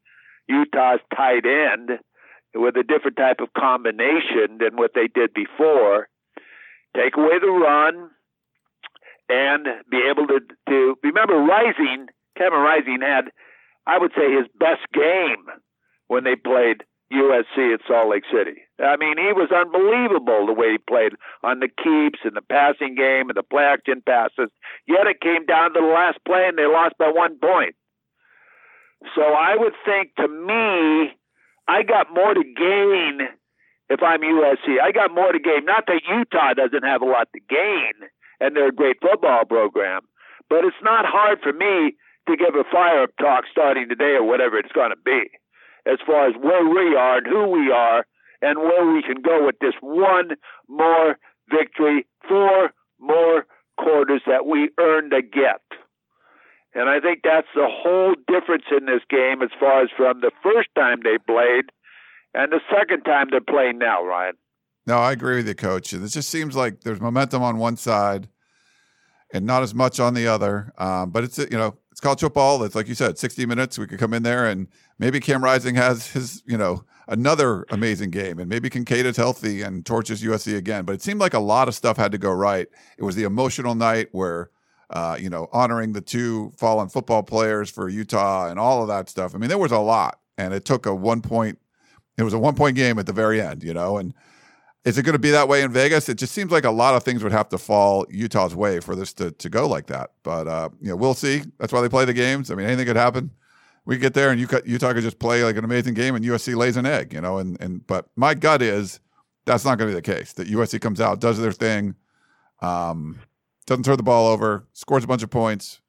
Utah's 0.47 0.99
tight 1.15 1.45
end 1.45 1.99
with 2.53 2.75
a 2.75 2.83
different 2.83 3.17
type 3.17 3.39
of 3.39 3.53
combination 3.53 4.59
than 4.59 4.75
what 4.75 4.91
they 4.93 5.07
did 5.07 5.33
before. 5.33 6.07
Take 6.95 7.15
away 7.17 7.39
the 7.39 7.47
run 7.47 8.09
and 9.29 9.65
be 9.89 10.01
able 10.11 10.27
to, 10.27 10.39
to 10.69 10.95
remember 11.03 11.35
Rising, 11.35 12.07
Kevin 12.37 12.59
Rising 12.59 12.99
had, 13.01 13.31
I 13.87 13.97
would 13.97 14.11
say, 14.15 14.31
his 14.31 14.47
best 14.59 14.81
game 14.93 15.45
when 16.07 16.25
they 16.25 16.35
played 16.35 16.83
USC 17.11 17.73
at 17.73 17.81
Salt 17.87 18.09
Lake 18.09 18.23
City. 18.31 18.63
I 18.79 18.97
mean, 18.97 19.17
he 19.17 19.31
was 19.33 19.51
unbelievable 19.51 20.47
the 20.47 20.53
way 20.53 20.71
he 20.73 20.77
played 20.77 21.13
on 21.43 21.59
the 21.59 21.67
keeps 21.67 22.19
and 22.23 22.35
the 22.35 22.41
passing 22.41 22.95
game 22.95 23.29
and 23.29 23.35
the 23.35 23.43
play 23.43 23.63
action 23.63 24.01
passes. 24.05 24.49
Yet 24.87 25.07
it 25.07 25.21
came 25.21 25.45
down 25.45 25.73
to 25.73 25.79
the 25.81 25.85
last 25.87 26.19
play 26.25 26.47
and 26.47 26.57
they 26.57 26.65
lost 26.65 26.97
by 26.97 27.11
one 27.13 27.37
point. 27.37 27.75
So 29.15 29.21
I 29.21 29.55
would 29.57 29.73
think 29.85 30.15
to 30.15 30.27
me, 30.27 31.13
I 31.67 31.83
got 31.83 32.13
more 32.13 32.33
to 32.33 32.43
gain 32.43 33.27
if 33.89 34.01
I'm 34.01 34.21
USC. 34.21 34.79
I 34.81 34.91
got 34.91 35.13
more 35.13 35.31
to 35.31 35.39
gain. 35.39 35.65
Not 35.65 35.85
that 35.87 36.01
Utah 36.07 36.53
doesn't 36.53 36.83
have 36.83 37.01
a 37.01 37.05
lot 37.05 37.27
to 37.33 37.41
gain 37.49 38.09
and 38.39 38.55
they're 38.55 38.69
a 38.69 38.75
great 38.75 38.97
football 39.01 39.45
program, 39.45 40.01
but 40.49 40.63
it's 40.63 40.81
not 40.81 41.05
hard 41.05 41.39
for 41.41 41.53
me 41.53 41.95
to 42.27 42.37
give 42.37 42.55
a 42.55 42.63
fire 42.71 43.03
up 43.03 43.11
talk 43.19 43.45
starting 43.51 43.89
today 43.89 44.15
or 44.17 44.23
whatever 44.23 44.57
it's 44.57 44.71
going 44.71 44.91
to 44.91 45.01
be 45.03 45.29
as 45.85 45.99
far 46.05 46.27
as 46.27 46.35
where 46.39 46.67
we 46.67 46.95
are 46.95 47.17
and 47.17 47.27
who 47.27 47.49
we 47.49 47.71
are 47.71 48.05
and 48.41 48.59
where 48.59 48.91
we 48.91 49.01
can 49.01 49.21
go 49.21 49.45
with 49.45 49.55
this 49.59 49.73
one 49.81 50.31
more 50.67 51.17
victory, 51.49 52.05
four 52.27 52.71
more 52.99 53.45
quarters 53.77 54.21
that 54.27 54.45
we 54.45 54.69
earned 54.79 55.11
to 55.11 55.21
get. 55.21 55.61
And 56.73 56.89
I 56.89 56.99
think 56.99 57.19
that's 57.23 57.47
the 57.53 57.67
whole 57.69 58.15
difference 58.27 58.63
in 58.71 58.85
this 58.85 59.01
game 59.09 59.41
as 59.41 59.49
far 59.59 59.83
as 59.83 59.89
from 59.95 60.21
the 60.21 60.31
first 60.41 60.69
time 60.75 60.99
they 61.03 61.17
played 61.17 61.65
and 62.33 62.51
the 62.51 62.61
second 62.71 63.03
time 63.03 63.27
they're 63.29 63.41
playing 63.41 63.77
now, 63.77 64.05
Ryan. 64.05 64.35
No, 64.87 64.97
I 64.97 65.11
agree 65.11 65.37
with 65.37 65.47
you, 65.47 65.55
coach. 65.55 65.93
It 65.93 65.99
just 66.07 66.29
seems 66.29 66.55
like 66.55 66.81
there's 66.81 67.01
momentum 67.01 67.43
on 67.43 67.57
one 67.57 67.77
side 67.77 68.29
and 69.33 69.45
not 69.45 69.63
as 69.63 69.75
much 69.75 69.99
on 69.99 70.13
the 70.13 70.27
other. 70.27 70.73
Um, 70.77 71.11
but 71.11 71.23
it's 71.23 71.37
you 71.37 71.57
know 71.57 71.77
it's 71.91 71.99
college 71.99 72.21
football. 72.21 72.63
It's 72.63 72.75
like 72.75 72.87
you 72.87 72.95
said, 72.95 73.17
60 73.17 73.45
minutes. 73.45 73.77
We 73.77 73.85
could 73.85 73.99
come 73.99 74.13
in 74.13 74.23
there 74.23 74.45
and 74.45 74.67
maybe 74.97 75.19
Cam 75.19 75.43
Rising 75.43 75.75
has 75.75 76.07
his 76.07 76.41
you 76.45 76.57
know 76.57 76.83
another 77.07 77.65
amazing 77.69 78.11
game, 78.11 78.39
and 78.39 78.47
maybe 78.47 78.69
Kincaid 78.69 79.05
is 79.05 79.17
healthy 79.17 79.61
and 79.61 79.85
torches 79.85 80.23
USC 80.23 80.55
again. 80.55 80.85
But 80.85 80.93
it 80.93 81.01
seemed 81.01 81.19
like 81.19 81.33
a 81.33 81.39
lot 81.39 81.67
of 81.67 81.75
stuff 81.75 81.97
had 81.97 82.11
to 82.13 82.17
go 82.17 82.31
right. 82.31 82.67
It 82.97 83.03
was 83.03 83.15
the 83.15 83.23
emotional 83.23 83.75
night 83.75 84.09
where. 84.11 84.49
Uh, 84.93 85.15
you 85.17 85.29
know, 85.29 85.47
honoring 85.53 85.93
the 85.93 86.01
two 86.01 86.51
fallen 86.57 86.89
football 86.89 87.23
players 87.23 87.69
for 87.69 87.87
Utah 87.87 88.49
and 88.49 88.59
all 88.59 88.81
of 88.81 88.89
that 88.89 89.07
stuff. 89.07 89.33
I 89.33 89.37
mean, 89.37 89.47
there 89.47 89.57
was 89.57 89.71
a 89.71 89.79
lot, 89.79 90.19
and 90.37 90.53
it 90.53 90.65
took 90.65 90.85
a 90.85 90.93
one 90.93 91.21
point. 91.21 91.59
It 92.17 92.23
was 92.23 92.33
a 92.33 92.37
one 92.37 92.55
point 92.55 92.75
game 92.75 92.99
at 92.99 93.05
the 93.05 93.13
very 93.13 93.39
end, 93.39 93.63
you 93.63 93.73
know, 93.73 93.95
and 93.95 94.13
is 94.83 94.97
it 94.97 95.03
going 95.03 95.13
to 95.13 95.19
be 95.19 95.31
that 95.31 95.47
way 95.47 95.61
in 95.61 95.71
Vegas? 95.71 96.09
It 96.09 96.15
just 96.15 96.33
seems 96.33 96.51
like 96.51 96.65
a 96.65 96.71
lot 96.71 96.95
of 96.95 97.03
things 97.03 97.23
would 97.23 97.31
have 97.31 97.49
to 97.49 97.57
fall 97.57 98.05
Utah's 98.09 98.55
way 98.55 98.79
for 98.79 98.95
this 98.95 99.13
to, 99.13 99.31
to 99.31 99.49
go 99.49 99.67
like 99.67 99.87
that. 99.87 100.11
But 100.23 100.47
uh, 100.47 100.69
you 100.79 100.89
know, 100.89 100.95
we'll 100.95 101.13
see. 101.13 101.43
That's 101.59 101.71
why 101.71 101.81
they 101.81 101.89
play 101.89 102.05
the 102.05 102.13
games. 102.13 102.49
I 102.49 102.55
mean, 102.55 102.65
anything 102.65 102.87
could 102.87 102.95
happen. 102.95 103.31
We 103.85 103.97
get 103.97 104.13
there 104.13 104.29
and 104.29 104.39
Utah 104.39 104.93
could 104.93 105.03
just 105.03 105.19
play 105.19 105.43
like 105.43 105.57
an 105.57 105.65
amazing 105.65 105.95
game, 105.95 106.15
and 106.15 106.23
USC 106.23 106.55
lays 106.55 106.77
an 106.77 106.85
egg. 106.85 107.13
You 107.13 107.21
know, 107.21 107.37
and 107.37 107.59
and 107.61 107.85
but 107.85 108.07
my 108.15 108.33
gut 108.33 108.61
is 108.61 108.99
that's 109.45 109.65
not 109.65 109.77
going 109.77 109.89
to 109.89 109.95
be 109.95 110.01
the 110.01 110.19
case. 110.19 110.33
That 110.33 110.47
USC 110.47 110.79
comes 110.79 111.01
out, 111.01 111.19
does 111.19 111.39
their 111.39 111.51
thing, 111.51 111.95
um, 112.61 113.19
doesn't 113.65 113.83
turn 113.83 113.97
the 113.97 114.03
ball 114.03 114.27
over, 114.27 114.67
scores 114.73 115.03
a 115.03 115.07
bunch 115.07 115.23
of 115.23 115.29
points, 115.29 115.81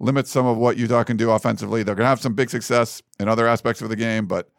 limits 0.00 0.30
some 0.30 0.46
of 0.46 0.56
what 0.56 0.76
Utah 0.76 1.04
can 1.04 1.16
do 1.16 1.30
offensively. 1.30 1.82
They're 1.82 1.94
going 1.94 2.04
to 2.04 2.08
have 2.08 2.20
some 2.20 2.34
big 2.34 2.50
success 2.50 3.02
in 3.20 3.28
other 3.28 3.46
aspects 3.46 3.80
of 3.80 3.88
the 3.88 3.96
game, 3.96 4.26
but 4.26 4.50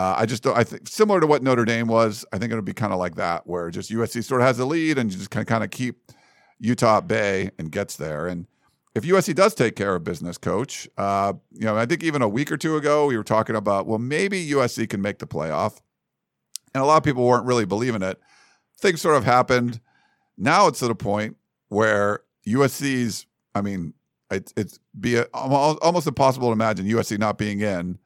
uh, 0.00 0.14
I 0.16 0.24
just. 0.24 0.46
I 0.46 0.64
think 0.64 0.88
similar 0.88 1.20
to 1.20 1.26
what 1.26 1.42
Notre 1.42 1.66
Dame 1.66 1.86
was. 1.86 2.24
I 2.32 2.38
think 2.38 2.50
it'll 2.50 2.62
be 2.62 2.72
kind 2.72 2.94
of 2.94 2.98
like 2.98 3.16
that, 3.16 3.46
where 3.46 3.70
just 3.70 3.90
USC 3.90 4.24
sort 4.24 4.40
of 4.40 4.46
has 4.46 4.56
the 4.56 4.64
lead 4.64 4.96
and 4.96 5.12
you 5.12 5.18
just 5.18 5.28
kind 5.28 5.42
of 5.42 5.46
kind 5.46 5.62
of 5.62 5.70
keep 5.70 6.10
Utah 6.58 6.98
at 6.98 7.06
bay 7.06 7.50
and 7.58 7.70
gets 7.70 7.96
there. 7.96 8.26
And 8.26 8.46
if 8.94 9.04
USC 9.04 9.34
does 9.34 9.54
take 9.54 9.76
care 9.76 9.94
of 9.94 10.02
business, 10.02 10.38
coach, 10.38 10.88
uh, 10.96 11.34
you 11.52 11.66
know, 11.66 11.76
I 11.76 11.84
think 11.84 12.02
even 12.02 12.22
a 12.22 12.28
week 12.30 12.50
or 12.50 12.56
two 12.56 12.76
ago 12.76 13.08
we 13.08 13.16
were 13.18 13.22
talking 13.22 13.56
about, 13.56 13.86
well, 13.86 13.98
maybe 13.98 14.48
USC 14.52 14.88
can 14.88 15.02
make 15.02 15.18
the 15.18 15.26
playoff, 15.26 15.82
and 16.72 16.82
a 16.82 16.86
lot 16.86 16.96
of 16.96 17.02
people 17.02 17.26
weren't 17.26 17.44
really 17.44 17.66
believing 17.66 18.00
it. 18.00 18.18
Things 18.78 19.02
sort 19.02 19.18
of 19.18 19.24
happened. 19.24 19.80
Now 20.38 20.66
it's 20.66 20.82
at 20.82 20.90
a 20.90 20.94
point 20.94 21.36
where 21.68 22.20
USC's. 22.46 23.26
I 23.54 23.60
mean, 23.60 23.92
it's 24.30 24.54
it's 24.56 24.80
be 24.98 25.16
a, 25.16 25.24
almost 25.34 26.06
impossible 26.06 26.48
to 26.48 26.52
imagine 26.52 26.86
USC 26.86 27.18
not 27.18 27.36
being 27.36 27.60
in 27.60 27.98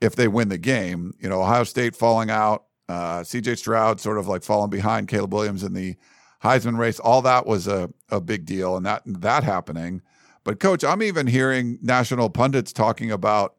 if 0.00 0.16
they 0.16 0.28
win 0.28 0.48
the 0.48 0.58
game. 0.58 1.14
You 1.20 1.28
know, 1.28 1.42
Ohio 1.42 1.64
State 1.64 1.94
falling 1.94 2.30
out, 2.30 2.64
uh, 2.88 3.20
CJ 3.20 3.58
Stroud 3.58 4.00
sort 4.00 4.18
of 4.18 4.26
like 4.26 4.42
falling 4.42 4.70
behind 4.70 5.08
Caleb 5.08 5.32
Williams 5.32 5.62
in 5.62 5.74
the 5.74 5.96
Heisman 6.42 6.78
race. 6.78 6.98
All 6.98 7.22
that 7.22 7.46
was 7.46 7.68
a, 7.68 7.90
a 8.08 8.20
big 8.20 8.44
deal, 8.46 8.76
and 8.76 8.84
that 8.86 9.02
that 9.06 9.44
happening. 9.44 10.02
But 10.42 10.58
coach, 10.58 10.82
I'm 10.82 11.02
even 11.02 11.26
hearing 11.26 11.78
national 11.82 12.30
pundits 12.30 12.72
talking 12.72 13.10
about 13.10 13.56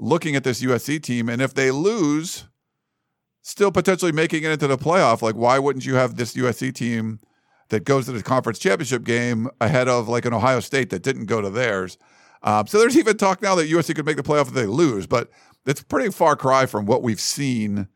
looking 0.00 0.34
at 0.34 0.44
this 0.44 0.62
USC 0.62 1.02
team, 1.02 1.28
and 1.28 1.42
if 1.42 1.54
they 1.54 1.70
lose, 1.70 2.44
still 3.42 3.70
potentially 3.70 4.12
making 4.12 4.42
it 4.42 4.50
into 4.50 4.66
the 4.66 4.78
playoff. 4.78 5.22
Like, 5.22 5.36
why 5.36 5.58
wouldn't 5.58 5.84
you 5.84 5.94
have 5.96 6.16
this 6.16 6.34
USC 6.34 6.74
team 6.74 7.20
that 7.68 7.84
goes 7.84 8.06
to 8.06 8.12
the 8.12 8.22
conference 8.22 8.58
championship 8.58 9.04
game 9.04 9.48
ahead 9.60 9.86
of 9.86 10.08
like 10.08 10.24
an 10.24 10.32
Ohio 10.32 10.60
State 10.60 10.90
that 10.90 11.02
didn't 11.02 11.26
go 11.26 11.40
to 11.40 11.50
theirs? 11.50 11.98
Um, 12.42 12.66
so 12.66 12.78
there's 12.78 12.96
even 12.96 13.16
talk 13.16 13.40
now 13.40 13.54
that 13.54 13.70
USC 13.70 13.94
could 13.94 14.06
make 14.06 14.16
the 14.16 14.22
playoff 14.22 14.48
if 14.48 14.54
they 14.54 14.66
lose, 14.66 15.06
but 15.06 15.30
it's 15.66 15.82
pretty 15.82 16.10
far 16.10 16.36
cry 16.36 16.66
from 16.66 16.86
what 16.86 17.02
we've 17.02 17.20
seen 17.20 17.88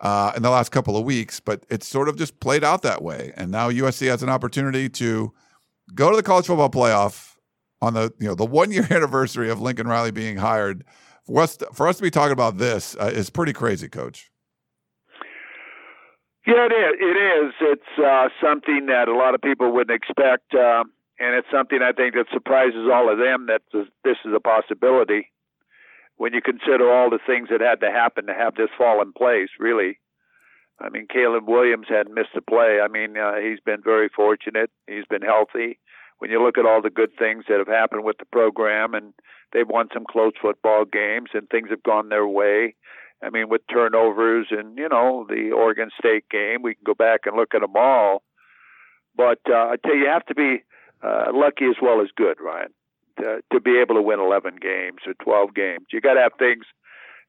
uh, 0.00 0.32
in 0.36 0.42
the 0.42 0.50
last 0.50 0.70
couple 0.70 0.96
of 0.96 1.04
weeks. 1.04 1.40
But 1.40 1.64
it's 1.70 1.86
sort 1.86 2.08
of 2.08 2.16
just 2.16 2.40
played 2.40 2.64
out 2.64 2.82
that 2.82 3.02
way, 3.02 3.32
and 3.36 3.50
now 3.50 3.70
USC 3.70 4.06
has 4.08 4.22
an 4.22 4.28
opportunity 4.28 4.88
to 4.90 5.32
go 5.94 6.10
to 6.10 6.16
the 6.16 6.22
college 6.22 6.46
football 6.46 6.70
playoff 6.70 7.36
on 7.80 7.94
the 7.94 8.12
you 8.18 8.26
know 8.26 8.34
the 8.34 8.46
one 8.46 8.70
year 8.70 8.86
anniversary 8.90 9.50
of 9.50 9.60
Lincoln 9.60 9.88
Riley 9.88 10.10
being 10.10 10.36
hired. 10.36 10.84
For 11.26 11.40
us, 11.40 11.56
to, 11.56 11.66
for 11.72 11.88
us 11.88 11.96
to 11.96 12.02
be 12.02 12.10
talking 12.10 12.32
about 12.32 12.58
this 12.58 12.96
uh, 13.00 13.06
is 13.06 13.30
pretty 13.30 13.54
crazy, 13.54 13.88
Coach. 13.88 14.30
Yeah, 16.46 16.66
it 16.66 16.72
is. 16.72 16.92
It 17.00 17.16
is. 17.16 17.54
It's 17.62 17.98
uh, 17.98 18.28
something 18.42 18.86
that 18.86 19.08
a 19.08 19.16
lot 19.16 19.34
of 19.34 19.40
people 19.40 19.72
wouldn't 19.72 19.96
expect. 19.96 20.52
Uh, 20.54 20.84
and 21.18 21.34
it's 21.34 21.48
something 21.50 21.78
I 21.80 21.92
think 21.92 22.14
that 22.14 22.26
surprises 22.30 22.90
all 22.92 23.10
of 23.10 23.16
them 23.16 23.46
that 23.46 23.62
this 23.72 24.16
is 24.26 24.32
a 24.36 24.40
possibility 24.40 25.30
when 26.16 26.32
you 26.32 26.40
consider 26.40 26.92
all 26.92 27.10
the 27.10 27.18
things 27.26 27.48
that 27.50 27.60
had 27.60 27.80
to 27.80 27.90
happen 27.90 28.26
to 28.26 28.34
have 28.34 28.54
this 28.54 28.70
fall 28.76 29.02
in 29.02 29.12
place. 29.12 29.50
Really, 29.58 29.98
I 30.80 30.88
mean, 30.88 31.06
Caleb 31.12 31.48
Williams 31.48 31.86
hadn't 31.88 32.14
missed 32.14 32.36
a 32.36 32.42
play. 32.42 32.80
I 32.82 32.88
mean, 32.88 33.16
uh, 33.16 33.36
he's 33.36 33.60
been 33.60 33.82
very 33.82 34.08
fortunate. 34.08 34.70
He's 34.86 35.06
been 35.08 35.22
healthy. 35.22 35.78
When 36.18 36.30
you 36.30 36.42
look 36.42 36.58
at 36.58 36.66
all 36.66 36.80
the 36.80 36.90
good 36.90 37.10
things 37.18 37.44
that 37.48 37.58
have 37.58 37.68
happened 37.68 38.04
with 38.04 38.18
the 38.18 38.24
program, 38.26 38.94
and 38.94 39.12
they've 39.52 39.68
won 39.68 39.88
some 39.92 40.04
close 40.08 40.32
football 40.40 40.84
games, 40.84 41.30
and 41.34 41.48
things 41.48 41.70
have 41.70 41.82
gone 41.82 42.08
their 42.08 42.26
way. 42.26 42.74
I 43.22 43.30
mean, 43.30 43.48
with 43.48 43.62
turnovers 43.72 44.48
and 44.50 44.76
you 44.76 44.88
know 44.88 45.26
the 45.28 45.52
Oregon 45.52 45.90
State 45.98 46.28
game, 46.30 46.62
we 46.62 46.74
can 46.74 46.84
go 46.84 46.94
back 46.94 47.20
and 47.24 47.36
look 47.36 47.54
at 47.54 47.60
them 47.60 47.76
all. 47.76 48.22
But 49.16 49.40
uh, 49.48 49.54
I 49.54 49.76
tell 49.82 49.94
you, 49.94 50.02
you 50.02 50.08
have 50.08 50.26
to 50.26 50.34
be 50.34 50.62
uh, 51.02 51.26
lucky 51.32 51.66
as 51.66 51.76
well 51.80 52.00
as 52.00 52.08
good, 52.16 52.38
Ryan, 52.40 52.72
to, 53.18 53.40
to 53.52 53.60
be 53.60 53.78
able 53.78 53.94
to 53.94 54.02
win 54.02 54.20
11 54.20 54.56
games 54.60 54.98
or 55.06 55.14
12 55.22 55.54
games. 55.54 55.86
You 55.92 56.00
got 56.00 56.14
to 56.14 56.20
have 56.20 56.32
things 56.38 56.64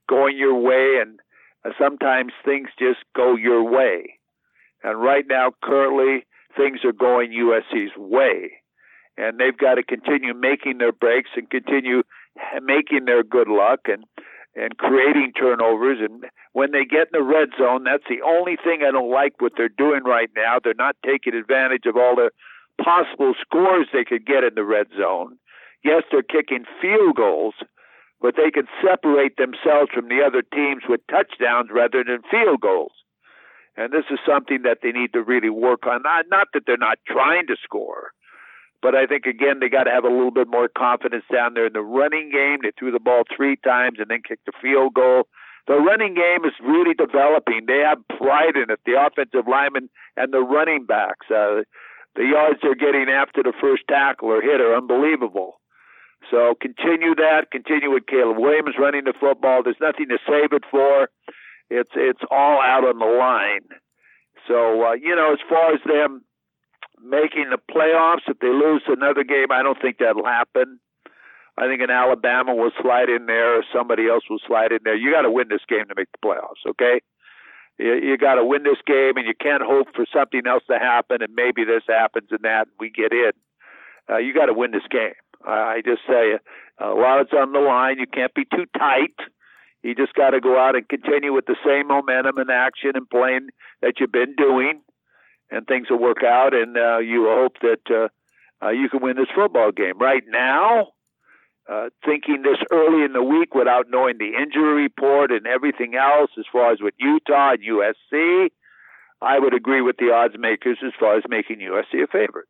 going 0.09 0.37
your 0.37 0.55
way, 0.55 1.01
and 1.01 1.19
uh, 1.65 1.71
sometimes 1.79 2.31
things 2.43 2.69
just 2.77 2.99
go 3.15 3.35
your 3.35 3.63
way. 3.63 4.19
And 4.83 5.01
right 5.01 5.25
now, 5.27 5.51
currently, 5.63 6.25
things 6.55 6.79
are 6.83 6.93
going 6.93 7.31
USC's 7.31 7.97
way, 7.97 8.51
and 9.17 9.39
they've 9.39 9.57
got 9.57 9.75
to 9.75 9.83
continue 9.83 10.33
making 10.33 10.77
their 10.77 10.91
breaks 10.91 11.31
and 11.35 11.49
continue 11.49 12.03
making 12.61 13.05
their 13.05 13.23
good 13.23 13.47
luck 13.47 13.81
and 13.85 14.05
and 14.55 14.77
creating 14.77 15.33
turnovers. 15.37 15.97
And 15.99 16.25
when 16.53 16.71
they 16.71 16.85
get 16.85 17.09
in 17.11 17.19
the 17.19 17.23
red 17.23 17.49
zone, 17.59 17.83
that's 17.83 18.07
the 18.07 18.21
only 18.25 18.55
thing 18.55 18.81
I 18.87 18.91
don't 18.91 19.11
like 19.11 19.41
what 19.41 19.51
they're 19.57 19.67
doing 19.67 20.03
right 20.05 20.29
now. 20.35 20.59
They're 20.63 20.73
not 20.73 20.95
taking 21.05 21.33
advantage 21.35 21.85
of 21.85 21.97
all 21.97 22.15
the 22.15 22.31
possible 22.81 23.33
scores 23.41 23.87
they 23.91 24.05
could 24.05 24.25
get 24.25 24.43
in 24.43 24.55
the 24.55 24.63
red 24.63 24.87
zone. 24.97 25.37
Yes, 25.85 26.01
they're 26.09 26.23
kicking 26.23 26.65
field 26.81 27.15
goals, 27.15 27.53
but 28.19 28.33
they 28.35 28.49
can 28.49 28.65
separate 28.81 29.37
themselves 29.37 29.91
from 29.93 30.09
the 30.09 30.25
other 30.25 30.41
teams 30.41 30.81
with 30.89 30.99
touchdowns 31.05 31.69
rather 31.71 32.03
than 32.03 32.25
field 32.31 32.59
goals. 32.59 32.93
And 33.77 33.93
this 33.93 34.05
is 34.09 34.17
something 34.25 34.63
that 34.63 34.79
they 34.81 34.91
need 34.91 35.13
to 35.13 35.21
really 35.21 35.51
work 35.51 35.85
on. 35.85 36.01
Not, 36.01 36.25
not 36.31 36.47
that 36.53 36.63
they're 36.65 36.81
not 36.81 36.97
trying 37.05 37.45
to 37.47 37.55
score, 37.63 38.13
but 38.81 38.95
I 38.95 39.05
think 39.05 39.27
again 39.27 39.59
they 39.59 39.69
got 39.69 39.83
to 39.83 39.91
have 39.91 40.05
a 40.05 40.09
little 40.09 40.31
bit 40.31 40.47
more 40.47 40.67
confidence 40.67 41.25
down 41.31 41.53
there 41.53 41.67
in 41.67 41.73
the 41.73 41.85
running 41.85 42.31
game. 42.31 42.59
They 42.63 42.71
threw 42.79 42.91
the 42.91 42.99
ball 42.99 43.21
three 43.29 43.57
times 43.57 43.99
and 43.99 44.09
then 44.09 44.23
kicked 44.27 44.47
the 44.47 44.57
field 44.59 44.95
goal. 44.95 45.27
The 45.67 45.75
running 45.75 46.15
game 46.15 46.45
is 46.45 46.53
really 46.65 46.95
developing. 46.95 47.65
They 47.67 47.83
have 47.85 48.01
pride 48.17 48.55
in 48.55 48.71
it. 48.71 48.79
The 48.87 48.97
offensive 48.97 49.45
linemen 49.47 49.89
and 50.17 50.33
the 50.33 50.41
running 50.41 50.85
backs. 50.85 51.29
Uh, 51.29 51.61
the 52.15 52.25
yards 52.25 52.59
they're 52.63 52.73
getting 52.73 53.09
after 53.09 53.43
the 53.43 53.53
first 53.61 53.83
tackle 53.87 54.29
or 54.29 54.41
hit 54.41 54.61
are 54.61 54.75
unbelievable. 54.75 55.59
So 56.31 56.55
continue 56.59 57.15
that. 57.15 57.51
Continue 57.51 57.91
with 57.91 58.07
Caleb 58.07 58.37
Williams 58.37 58.75
running 58.79 59.03
the 59.05 59.13
football. 59.19 59.63
There's 59.63 59.81
nothing 59.81 60.07
to 60.09 60.17
save 60.27 60.53
it 60.53 60.63
for. 60.69 61.09
It's 61.69 61.91
it's 61.95 62.21
all 62.31 62.61
out 62.61 62.83
on 62.83 62.99
the 62.99 63.05
line. 63.05 63.67
So 64.47 64.85
uh, 64.85 64.93
you 64.93 65.15
know, 65.15 65.33
as 65.33 65.39
far 65.49 65.73
as 65.73 65.81
them 65.85 66.23
making 67.03 67.49
the 67.49 67.57
playoffs, 67.57 68.27
if 68.27 68.39
they 68.39 68.49
lose 68.49 68.83
another 68.87 69.23
game, 69.23 69.51
I 69.51 69.63
don't 69.63 69.79
think 69.81 69.97
that'll 69.99 70.25
happen. 70.25 70.79
I 71.57 71.67
think 71.67 71.81
an 71.81 71.89
Alabama 71.89 72.53
will 72.53 72.71
slide 72.81 73.09
in 73.09 73.27
there, 73.27 73.59
or 73.59 73.63
somebody 73.73 74.09
else 74.09 74.23
will 74.29 74.43
slide 74.45 74.71
in 74.71 74.79
there. 74.83 74.95
You 74.95 75.11
got 75.11 75.21
to 75.21 75.31
win 75.31 75.47
this 75.49 75.63
game 75.69 75.87
to 75.87 75.95
make 75.95 76.11
the 76.11 76.27
playoffs, 76.27 76.67
okay? 76.67 76.99
You, 77.79 77.93
you 77.95 78.17
got 78.17 78.35
to 78.35 78.43
win 78.43 78.63
this 78.63 78.81
game, 78.85 79.15
and 79.15 79.25
you 79.25 79.33
can't 79.39 79.63
hope 79.63 79.87
for 79.95 80.05
something 80.13 80.41
else 80.45 80.63
to 80.69 80.77
happen, 80.77 81.21
and 81.21 81.33
maybe 81.33 81.63
this 81.63 81.83
happens 81.87 82.27
and 82.31 82.41
that, 82.43 82.67
we 82.79 82.89
get 82.89 83.13
in. 83.13 83.31
Uh, 84.09 84.17
you 84.17 84.33
got 84.33 84.47
to 84.47 84.53
win 84.53 84.71
this 84.71 84.87
game. 84.91 85.15
I 85.45 85.81
just 85.85 86.01
say 86.07 86.37
a 86.79 86.89
lot 86.89 87.21
is 87.21 87.27
on 87.33 87.53
the 87.53 87.59
line. 87.59 87.97
You 87.99 88.07
can't 88.07 88.33
be 88.33 88.45
too 88.45 88.65
tight. 88.77 89.15
You 89.83 89.93
just 89.93 90.13
got 90.15 90.31
to 90.31 90.41
go 90.41 90.57
out 90.57 90.75
and 90.75 90.87
continue 90.89 91.31
with 91.33 91.45
the 91.45 91.55
same 91.65 91.87
momentum 91.87 92.37
and 92.37 92.49
action 92.49 92.91
and 92.95 93.09
playing 93.09 93.49
that 93.81 93.93
you've 93.99 94.11
been 94.11 94.35
doing, 94.35 94.81
and 95.51 95.67
things 95.67 95.89
will 95.89 95.99
work 95.99 96.23
out. 96.23 96.53
And 96.55 96.75
uh, 96.75 96.97
you 96.97 97.25
hope 97.29 97.57
that 97.61 97.81
uh, 97.89 98.65
uh, 98.65 98.71
you 98.71 98.89
can 98.89 99.01
win 99.01 99.15
this 99.15 99.27
football 99.35 99.71
game. 99.71 99.99
Right 99.99 100.23
now, 100.27 100.87
uh, 101.71 101.89
thinking 102.03 102.41
this 102.41 102.57
early 102.71 103.03
in 103.03 103.13
the 103.13 103.23
week 103.23 103.53
without 103.53 103.85
knowing 103.89 104.17
the 104.17 104.33
injury 104.41 104.83
report 104.83 105.31
and 105.31 105.45
everything 105.45 105.95
else 105.95 106.31
as 106.37 106.45
far 106.51 106.71
as 106.71 106.79
with 106.81 106.93
Utah 106.99 107.51
and 107.51 107.59
USC, 107.59 108.49
I 109.21 109.39
would 109.39 109.53
agree 109.53 109.81
with 109.81 109.97
the 109.97 110.11
odds 110.11 110.35
makers 110.37 110.77
as 110.85 110.93
far 110.99 111.17
as 111.17 111.23
making 111.27 111.59
USC 111.59 112.03
a 112.03 112.07
favorite. 112.07 112.47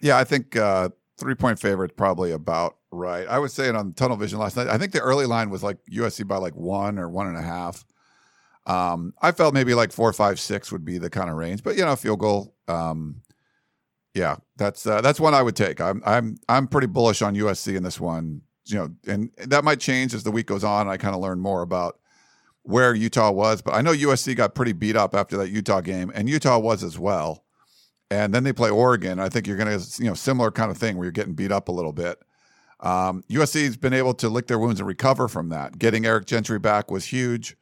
Yeah, 0.00 0.18
I 0.18 0.24
think 0.24 0.56
uh, 0.56 0.90
three 1.18 1.34
point 1.34 1.58
favorite 1.58 1.96
probably 1.96 2.32
about 2.32 2.76
right. 2.90 3.26
I 3.28 3.38
was 3.38 3.52
saying 3.52 3.76
on 3.76 3.92
Tunnel 3.92 4.16
Vision 4.16 4.38
last 4.38 4.56
night. 4.56 4.68
I 4.68 4.78
think 4.78 4.92
the 4.92 5.00
early 5.00 5.26
line 5.26 5.50
was 5.50 5.62
like 5.62 5.78
USC 5.90 6.26
by 6.26 6.36
like 6.36 6.54
one 6.54 6.98
or 6.98 7.08
one 7.08 7.26
and 7.26 7.36
a 7.36 7.42
half. 7.42 7.84
Um, 8.66 9.14
I 9.22 9.32
felt 9.32 9.54
maybe 9.54 9.74
like 9.74 9.92
four, 9.92 10.12
five, 10.12 10.40
six 10.40 10.72
would 10.72 10.84
be 10.84 10.98
the 10.98 11.10
kind 11.10 11.30
of 11.30 11.36
range, 11.36 11.62
but 11.62 11.76
you 11.76 11.84
know, 11.84 11.94
field 11.96 12.18
goal. 12.18 12.54
Um, 12.66 13.22
yeah, 14.12 14.36
that's 14.56 14.86
uh, 14.86 15.00
that's 15.02 15.20
one 15.20 15.34
I 15.34 15.42
would 15.42 15.56
take. 15.56 15.80
I'm 15.80 16.02
I'm 16.04 16.38
I'm 16.48 16.66
pretty 16.66 16.86
bullish 16.86 17.22
on 17.22 17.34
USC 17.34 17.76
in 17.76 17.82
this 17.82 18.00
one. 18.00 18.42
You 18.64 18.76
know, 18.76 18.88
and 19.06 19.30
that 19.38 19.62
might 19.62 19.78
change 19.78 20.12
as 20.12 20.24
the 20.24 20.32
week 20.32 20.46
goes 20.46 20.64
on. 20.64 20.88
I 20.88 20.96
kind 20.96 21.14
of 21.14 21.20
learn 21.20 21.38
more 21.38 21.62
about 21.62 22.00
where 22.62 22.94
Utah 22.94 23.30
was, 23.30 23.62
but 23.62 23.74
I 23.74 23.80
know 23.80 23.92
USC 23.92 24.34
got 24.34 24.56
pretty 24.56 24.72
beat 24.72 24.96
up 24.96 25.14
after 25.14 25.36
that 25.36 25.50
Utah 25.50 25.80
game, 25.80 26.10
and 26.14 26.28
Utah 26.28 26.58
was 26.58 26.82
as 26.82 26.98
well. 26.98 27.44
And 28.10 28.32
then 28.32 28.44
they 28.44 28.52
play 28.52 28.70
Oregon. 28.70 29.18
I 29.18 29.28
think 29.28 29.46
you're 29.46 29.56
going 29.56 29.78
to, 29.78 30.02
you 30.02 30.08
know, 30.08 30.14
similar 30.14 30.50
kind 30.50 30.70
of 30.70 30.78
thing 30.78 30.96
where 30.96 31.04
you're 31.04 31.12
getting 31.12 31.34
beat 31.34 31.50
up 31.50 31.68
a 31.68 31.72
little 31.72 31.92
bit. 31.92 32.18
Um, 32.80 33.24
USC's 33.30 33.76
been 33.76 33.94
able 33.94 34.14
to 34.14 34.28
lick 34.28 34.46
their 34.46 34.58
wounds 34.58 34.80
and 34.80 34.86
recover 34.86 35.28
from 35.28 35.48
that. 35.48 35.78
Getting 35.78 36.06
Eric 36.06 36.26
Gentry 36.26 36.58
back 36.58 36.90
was 36.90 37.04
huge 37.04 37.56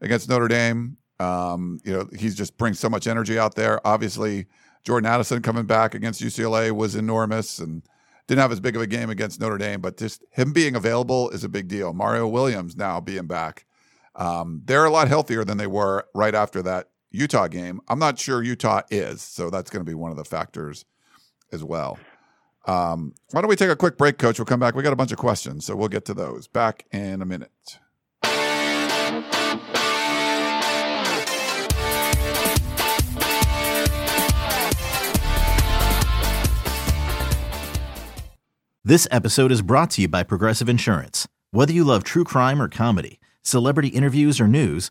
against 0.00 0.28
Notre 0.28 0.46
Dame. 0.46 0.98
Um, 1.18 1.80
you 1.84 1.92
know, 1.92 2.08
he 2.16 2.28
just 2.28 2.56
brings 2.58 2.78
so 2.78 2.88
much 2.88 3.06
energy 3.06 3.38
out 3.38 3.54
there. 3.54 3.84
Obviously, 3.86 4.46
Jordan 4.84 5.10
Addison 5.10 5.42
coming 5.42 5.66
back 5.66 5.94
against 5.94 6.22
UCLA 6.22 6.70
was 6.70 6.94
enormous 6.94 7.58
and 7.58 7.82
didn't 8.28 8.40
have 8.40 8.52
as 8.52 8.60
big 8.60 8.76
of 8.76 8.82
a 8.82 8.86
game 8.86 9.10
against 9.10 9.40
Notre 9.40 9.58
Dame, 9.58 9.80
but 9.80 9.96
just 9.96 10.22
him 10.30 10.52
being 10.52 10.76
available 10.76 11.30
is 11.30 11.44
a 11.44 11.48
big 11.48 11.66
deal. 11.66 11.92
Mario 11.92 12.28
Williams 12.28 12.76
now 12.76 13.00
being 13.00 13.26
back. 13.26 13.64
Um, 14.14 14.62
they're 14.64 14.84
a 14.84 14.90
lot 14.90 15.08
healthier 15.08 15.44
than 15.44 15.56
they 15.56 15.66
were 15.66 16.06
right 16.14 16.34
after 16.34 16.62
that 16.62 16.88
Utah 17.10 17.48
game. 17.48 17.80
I'm 17.88 17.98
not 17.98 18.18
sure 18.18 18.42
Utah 18.42 18.82
is, 18.90 19.22
so 19.22 19.50
that's 19.50 19.70
going 19.70 19.84
to 19.84 19.88
be 19.88 19.94
one 19.94 20.10
of 20.10 20.16
the 20.16 20.24
factors 20.24 20.84
as 21.52 21.64
well. 21.64 21.98
Um, 22.66 23.14
why 23.30 23.40
don't 23.40 23.48
we 23.48 23.56
take 23.56 23.70
a 23.70 23.76
quick 23.76 23.96
break, 23.96 24.18
Coach? 24.18 24.38
We'll 24.38 24.46
come 24.46 24.60
back. 24.60 24.74
We 24.74 24.82
got 24.82 24.92
a 24.92 24.96
bunch 24.96 25.12
of 25.12 25.18
questions, 25.18 25.64
so 25.64 25.74
we'll 25.74 25.88
get 25.88 26.04
to 26.06 26.14
those 26.14 26.48
back 26.48 26.84
in 26.92 27.22
a 27.22 27.24
minute. 27.24 27.50
This 38.84 39.06
episode 39.10 39.52
is 39.52 39.60
brought 39.60 39.90
to 39.92 40.02
you 40.02 40.08
by 40.08 40.22
Progressive 40.22 40.68
Insurance. 40.68 41.28
Whether 41.50 41.72
you 41.72 41.84
love 41.84 42.04
true 42.04 42.24
crime 42.24 42.60
or 42.60 42.68
comedy, 42.68 43.20
celebrity 43.42 43.88
interviews 43.88 44.40
or 44.40 44.48
news, 44.48 44.90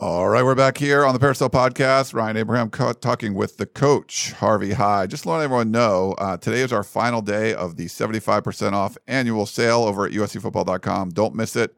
All 0.00 0.28
right, 0.28 0.44
we're 0.44 0.54
back 0.54 0.78
here 0.78 1.04
on 1.04 1.12
the 1.12 1.18
Peristyle 1.18 1.50
Podcast. 1.50 2.14
Ryan 2.14 2.36
Abraham 2.36 2.70
co- 2.70 2.92
talking 2.92 3.34
with 3.34 3.56
the 3.56 3.66
coach, 3.66 4.30
Harvey 4.30 4.74
Hyde. 4.74 5.10
Just 5.10 5.24
to 5.24 5.30
let 5.30 5.42
everyone 5.42 5.72
know, 5.72 6.12
uh, 6.18 6.36
today 6.36 6.60
is 6.60 6.72
our 6.72 6.84
final 6.84 7.20
day 7.20 7.52
of 7.52 7.74
the 7.74 7.86
75% 7.86 8.74
off 8.74 8.96
annual 9.08 9.44
sale 9.44 9.82
over 9.82 10.06
at 10.06 10.12
uscfootball.com. 10.12 11.10
Don't 11.10 11.34
miss 11.34 11.56
it. 11.56 11.74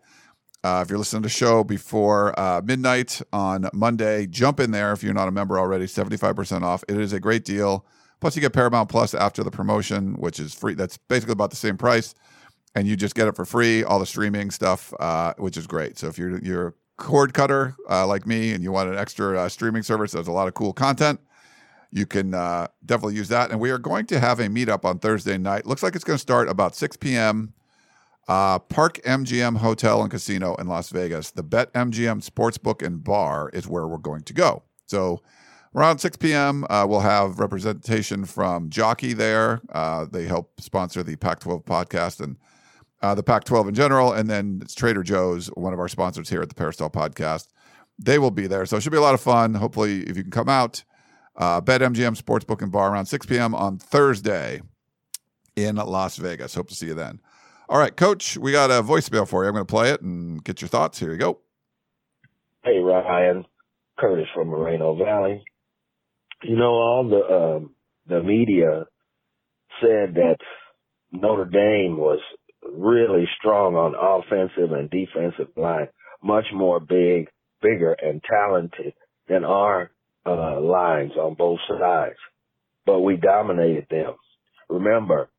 Uh, 0.63 0.83
if 0.85 0.91
you're 0.91 0.99
listening 0.99 1.23
to 1.23 1.27
the 1.29 1.33
show 1.33 1.65
before 1.65 2.39
uh, 2.39 2.61
midnight 2.63 3.23
on 3.33 3.71
Monday, 3.73 4.27
jump 4.27 4.61
in 4.61 4.71
there 4.71 4.93
if 4.93 5.03
you're 5.03 5.15
not 5.15 5.29
a 5.29 5.33
member 5.33 5.59
already. 5.59 5.87
75% 5.87 6.61
off. 6.61 6.85
It 6.89 6.99
is 6.99 7.15
a 7.15 7.21
great 7.21 7.47
deal. 7.47 7.87
Plus, 8.21 8.37
you 8.37 8.43
get 8.43 8.53
Paramount 8.53 8.91
Plus 8.91 9.15
after 9.15 9.43
the 9.43 9.51
promotion, 9.51 10.13
which 10.17 10.39
is 10.39 10.53
free. 10.53 10.75
That's 10.75 10.99
basically 10.99 11.33
about 11.33 11.49
the 11.49 11.57
same 11.57 11.79
price, 11.79 12.15
and 12.75 12.87
you 12.87 12.97
just 12.97 13.15
get 13.15 13.29
it 13.29 13.35
for 13.35 13.47
free. 13.47 13.83
All 13.83 13.99
the 13.99 14.05
streaming 14.05 14.51
stuff, 14.51 14.93
uh, 15.01 15.33
which 15.39 15.57
is 15.57 15.67
great. 15.67 15.97
So 15.97 16.09
if 16.09 16.19
you're 16.19 16.39
you're 16.41 16.75
cord 17.01 17.35
cutter 17.35 17.75
uh, 17.89 18.07
like 18.07 18.27
me 18.27 18.53
and 18.53 18.63
you 18.63 18.71
want 18.71 18.89
an 18.89 18.97
extra 18.97 19.41
uh, 19.41 19.49
streaming 19.49 19.83
service, 19.83 20.13
there's 20.13 20.29
a 20.29 20.33
lot 20.33 20.47
of 20.47 20.55
cool 20.55 20.73
content. 20.73 21.19
You 21.91 22.07
can 22.07 22.35
uh, 22.35 22.69
definitely 22.87 23.17
use 23.17 23.29
that. 23.29 23.51
And 23.51 23.59
we 23.59 23.71
are 23.71 23.79
going 23.79 24.07
to 24.07 24.21
have 24.21 24.39
a 24.39 24.47
meetup 24.47 24.85
on 24.85 25.01
Thursday 25.01 25.37
night. 25.39 25.67
Looks 25.67 25.83
like 25.83 25.97
it's 25.97 26.05
going 26.05 26.19
to 26.19 26.23
start 26.23 26.49
about 26.49 26.77
6 26.77 26.97
p.m. 26.99 27.53
Uh, 28.29 28.61
Park 28.61 29.01
MGM 29.05 29.57
Hotel 29.57 30.01
and 30.03 30.11
Casino 30.11 30.55
in 30.57 30.69
Las 30.69 30.91
Vegas. 30.91 31.33
The 31.33 31.43
Bet 31.43 31.73
MGM 31.73 32.23
Sportsbook 32.25 32.87
and 32.87 33.03
Bar 33.03 33.51
is 33.53 33.67
where 33.67 33.89
we're 33.89 33.99
going 33.99 34.23
to 34.23 34.33
go. 34.33 34.63
So 34.87 35.21
around 35.75 35.99
6 35.99 36.17
p.m., 36.19 36.65
uh, 36.71 36.87
we'll 36.89 37.01
have 37.01 37.41
representation 37.41 38.25
from 38.25 38.71
Jockey 38.71 39.15
there. 39.15 39.63
Uh, 39.73 40.05
they 40.05 40.27
help 40.27 40.61
sponsor 40.61 41.03
the 41.03 41.17
Pac 41.17 41.41
12 41.41 41.65
podcast 41.65 42.21
and 42.21 42.37
uh, 43.03 43.15
the 43.15 43.23
Pac 43.23 43.45
12 43.45 43.69
in 43.69 43.75
general. 43.75 44.13
And 44.13 44.29
then 44.29 44.61
it's 44.63 44.75
Trader 44.75 45.03
Joe's, 45.03 45.49
one 45.49 45.73
of 45.73 45.79
our 45.79 45.89
sponsors 45.89 46.29
here 46.29 46.43
at 46.43 46.49
the 46.49 46.55
Peristyle 46.55 46.91
podcast. 46.91 47.49
They 47.99 48.19
will 48.19 48.31
be 48.31 48.47
there. 48.47 48.67
So 48.67 48.77
it 48.77 48.83
should 48.83 48.93
be 48.93 48.99
a 48.99 49.03
lot 49.03 49.15
of 49.15 49.21
fun. 49.21 49.55
Hopefully, 49.55 50.03
if 50.03 50.17
you 50.17 50.23
can 50.23 50.31
come 50.31 50.49
out, 50.49 50.85
uh, 51.37 51.61
Bet 51.61 51.81
MGM 51.81 52.21
Sportsbook 52.21 52.63
and 52.63 52.73
Bar 52.73 52.93
around 52.93 53.07
6 53.07 53.27
p.m. 53.27 53.55
on 53.55 53.79
Thursday 53.79 54.61
in 55.57 55.77
Las 55.77 56.17
Vegas. 56.17 56.55
Hope 56.55 56.69
to 56.69 56.75
see 56.75 56.87
you 56.87 56.95
then. 56.95 57.21
All 57.69 57.79
right, 57.79 57.97
Coach, 57.97 58.37
we 58.37 58.53
got 58.53 58.71
a 58.71 58.83
voicemail 58.83 59.29
for 59.29 59.45
you. 59.45 59.49
I'm 59.49 59.55
going 59.55 59.67
to 59.67 59.71
play 59.71 59.91
it 59.91 60.01
and 60.01 60.43
get 60.43 60.61
your 60.61 60.69
thoughts. 60.69 60.99
Here 60.99 61.13
you 61.13 61.19
go. 61.19 61.41
Hey, 62.65 62.79
Ryan. 62.79 63.45
Curtis 63.99 64.27
from 64.35 64.49
Moreno 64.49 64.97
Valley. 64.97 65.45
You 66.43 66.57
know, 66.57 66.73
all 66.73 67.09
the 67.09 67.35
um, 67.35 67.75
the 68.07 68.23
media 68.23 68.87
said 69.81 70.15
that 70.15 70.39
Notre 71.13 71.45
Dame 71.45 71.99
was 71.99 72.19
really 72.73 73.29
strong 73.39 73.75
on 73.75 73.95
offensive 73.95 74.73
and 74.73 74.91
defensive 74.91 75.49
line, 75.57 75.89
much 76.23 76.47
more 76.53 76.81
big, 76.81 77.29
bigger, 77.63 77.93
and 77.93 78.23
talented 78.23 78.95
than 79.29 79.45
our 79.45 79.91
uh, 80.27 80.61
lines 80.61 81.13
on 81.17 81.35
both 81.35 81.59
sides. 81.69 82.17
But 82.87 83.01
we 83.01 83.17
dominated 83.17 83.87
them. 83.91 84.15
Remember, 84.69 85.31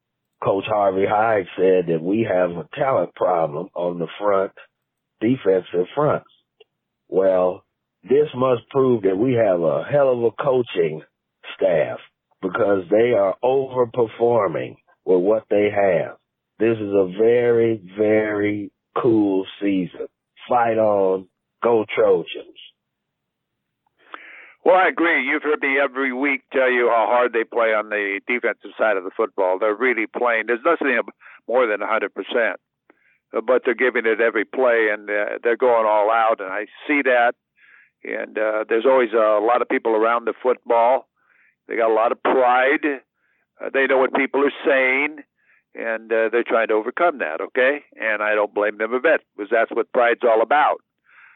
Coach 0.43 0.65
Harvey 0.67 1.05
Hyde 1.07 1.45
said 1.55 1.85
that 1.87 2.01
we 2.01 2.27
have 2.29 2.51
a 2.51 2.67
talent 2.75 3.13
problem 3.15 3.69
on 3.75 3.99
the 3.99 4.07
front, 4.19 4.51
defensive 5.19 5.87
front. 5.93 6.23
Well, 7.09 7.63
this 8.03 8.27
must 8.35 8.67
prove 8.69 9.03
that 9.03 9.17
we 9.17 9.33
have 9.33 9.61
a 9.61 9.83
hell 9.83 10.11
of 10.11 10.23
a 10.23 10.43
coaching 10.43 11.03
staff 11.55 11.99
because 12.41 12.85
they 12.89 13.11
are 13.11 13.35
overperforming 13.43 14.77
with 15.05 15.21
what 15.21 15.43
they 15.49 15.69
have. 15.69 16.17
This 16.61 16.77
is 16.77 16.93
a 16.93 17.07
very, 17.17 17.81
very 17.97 18.71
cool 18.95 19.47
season. 19.59 20.05
Fight 20.47 20.77
on. 20.77 21.27
Go 21.63 21.85
Trojans. 21.95 22.59
Well, 24.63 24.75
I 24.75 24.89
agree. 24.89 25.25
You've 25.25 25.41
heard 25.41 25.59
me 25.59 25.79
every 25.83 26.13
week 26.13 26.43
tell 26.53 26.69
you 26.71 26.87
how 26.87 27.07
hard 27.09 27.33
they 27.33 27.45
play 27.45 27.73
on 27.73 27.89
the 27.89 28.21
defensive 28.27 28.77
side 28.77 28.95
of 28.95 29.03
the 29.03 29.09
football. 29.17 29.57
They're 29.57 29.73
really 29.73 30.05
playing. 30.05 30.43
There's 30.45 30.59
nothing 30.63 31.01
more 31.47 31.65
than 31.65 31.79
100%, 31.79 32.53
but 33.31 33.63
they're 33.65 33.73
giving 33.73 34.05
it 34.05 34.21
every 34.21 34.45
play, 34.45 34.89
and 34.93 35.09
uh, 35.09 35.39
they're 35.41 35.57
going 35.57 35.87
all 35.87 36.11
out, 36.11 36.41
and 36.41 36.53
I 36.53 36.65
see 36.87 37.01
that. 37.05 37.33
And 38.03 38.37
uh, 38.37 38.65
there's 38.69 38.85
always 38.85 39.13
a 39.13 39.39
lot 39.41 39.63
of 39.63 39.69
people 39.69 39.95
around 39.95 40.25
the 40.25 40.35
football. 40.43 41.07
They 41.67 41.75
got 41.75 41.89
a 41.89 41.95
lot 41.95 42.11
of 42.11 42.21
pride. 42.21 42.85
Uh, 43.59 43.69
they 43.73 43.87
know 43.87 43.97
what 43.97 44.13
people 44.13 44.45
are 44.45 44.53
saying, 44.63 45.23
and 45.75 46.11
uh, 46.11 46.29
they're 46.31 46.43
trying 46.43 46.67
to 46.67 46.73
overcome 46.73 47.19
that, 47.19 47.41
okay? 47.41 47.83
And 47.95 48.21
I 48.21 48.35
don't 48.35 48.53
blame 48.53 48.77
them 48.77 48.93
a 48.93 48.99
bit, 48.99 49.21
because 49.35 49.49
that's 49.51 49.71
what 49.71 49.91
pride's 49.93 50.21
all 50.23 50.41
about. 50.41 50.81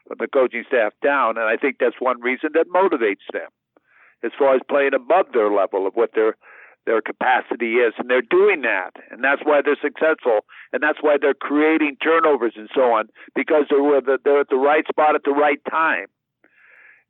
From 0.08 0.18
the 0.20 0.28
coaching 0.28 0.64
staff 0.68 0.94
down, 1.04 1.38
and 1.38 1.48
I 1.48 1.58
think 1.58 1.78
that's 1.80 1.96
one 2.00 2.22
reason 2.22 2.52
that 2.54 2.68
motivates 2.70 3.26
them 3.34 3.50
as 4.24 4.32
far 4.38 4.56
as 4.56 4.62
playing 4.70 4.94
above 4.94 5.28
their 5.34 5.50
level 5.52 5.88
of 5.88 5.96
what 5.96 6.12
their 6.14 6.36
their 6.86 7.02
capacity 7.02 7.78
is, 7.82 7.94
and 7.98 8.10
they're 8.10 8.22
doing 8.22 8.62
that, 8.62 8.92
and 9.10 9.24
that's 9.24 9.42
why 9.44 9.62
they're 9.66 9.78
successful, 9.82 10.42
and 10.72 10.84
that's 10.84 11.00
why 11.02 11.18
they're 11.20 11.34
creating 11.34 11.98
turnovers 12.02 12.54
and 12.56 12.70
so 12.76 12.94
on 12.94 13.08
because 13.34 13.66
they're 13.70 14.20
they're 14.24 14.42
at 14.42 14.50
the 14.50 14.56
right 14.56 14.88
spot 14.88 15.16
at 15.16 15.24
the 15.26 15.32
right 15.32 15.60
time, 15.70 16.06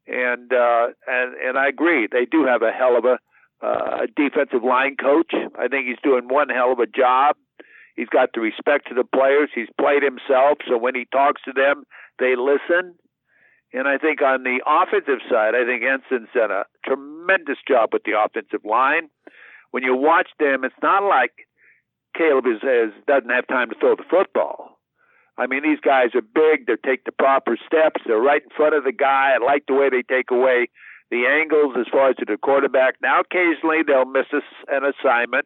and 0.07 0.53
uh, 0.53 0.87
and 1.07 1.35
and 1.35 1.57
I 1.57 1.67
agree 1.67 2.07
they 2.09 2.25
do 2.25 2.45
have 2.45 2.61
a 2.61 2.71
hell 2.71 2.97
of 2.97 3.03
a 3.03 3.19
uh, 3.61 4.07
defensive 4.15 4.63
line 4.63 4.95
coach. 4.97 5.31
I 5.57 5.67
think 5.67 5.87
he's 5.87 6.01
doing 6.03 6.27
one 6.27 6.49
hell 6.49 6.71
of 6.71 6.79
a 6.79 6.87
job. 6.87 7.35
He's 7.95 8.09
got 8.09 8.29
the 8.33 8.41
respect 8.41 8.89
to 8.89 8.93
the 8.93 9.05
players. 9.05 9.49
He's 9.55 9.69
played 9.79 10.03
himself, 10.03 10.59
so 10.67 10.77
when 10.77 10.95
he 10.95 11.05
talks 11.11 11.41
to 11.43 11.53
them, 11.53 11.83
they 12.19 12.35
listen. 12.35 12.95
And 13.73 13.87
I 13.87 13.97
think 13.97 14.21
on 14.21 14.43
the 14.43 14.59
offensive 14.65 15.19
side, 15.29 15.55
I 15.55 15.65
think 15.65 15.83
Henson's 15.83 16.29
done 16.33 16.51
a 16.51 16.63
tremendous 16.85 17.57
job 17.67 17.89
with 17.93 18.03
the 18.03 18.19
offensive 18.19 18.63
line. 18.63 19.09
When 19.71 19.83
you 19.83 19.95
watch 19.95 20.29
them, 20.39 20.63
it's 20.63 20.75
not 20.81 21.03
like 21.03 21.31
Caleb 22.15 22.45
is, 22.47 22.63
is 22.63 22.93
doesn't 23.07 23.29
have 23.29 23.47
time 23.47 23.69
to 23.69 23.75
throw 23.79 23.95
the 23.95 24.07
football. 24.09 24.79
I 25.37 25.47
mean, 25.47 25.63
these 25.63 25.81
guys 25.83 26.15
are 26.15 26.21
big. 26.21 26.67
They 26.67 26.75
take 26.85 27.03
the 27.03 27.11
proper 27.11 27.57
steps. 27.65 28.01
They're 28.05 28.17
right 28.19 28.41
in 28.41 28.49
front 28.55 28.75
of 28.75 28.85
the 28.85 28.93
guy. 28.93 29.35
I 29.35 29.43
like 29.43 29.65
the 29.67 29.73
way 29.73 29.89
they 29.89 30.03
take 30.03 30.31
away 30.31 30.69
the 31.11 31.25
angles 31.25 31.75
as 31.79 31.85
far 31.91 32.09
as 32.09 32.15
to 32.17 32.25
the 32.25 32.37
quarterback. 32.37 32.95
Now, 33.01 33.21
occasionally 33.21 33.83
they'll 33.85 34.05
miss 34.05 34.25
an 34.31 34.83
assignment 34.83 35.45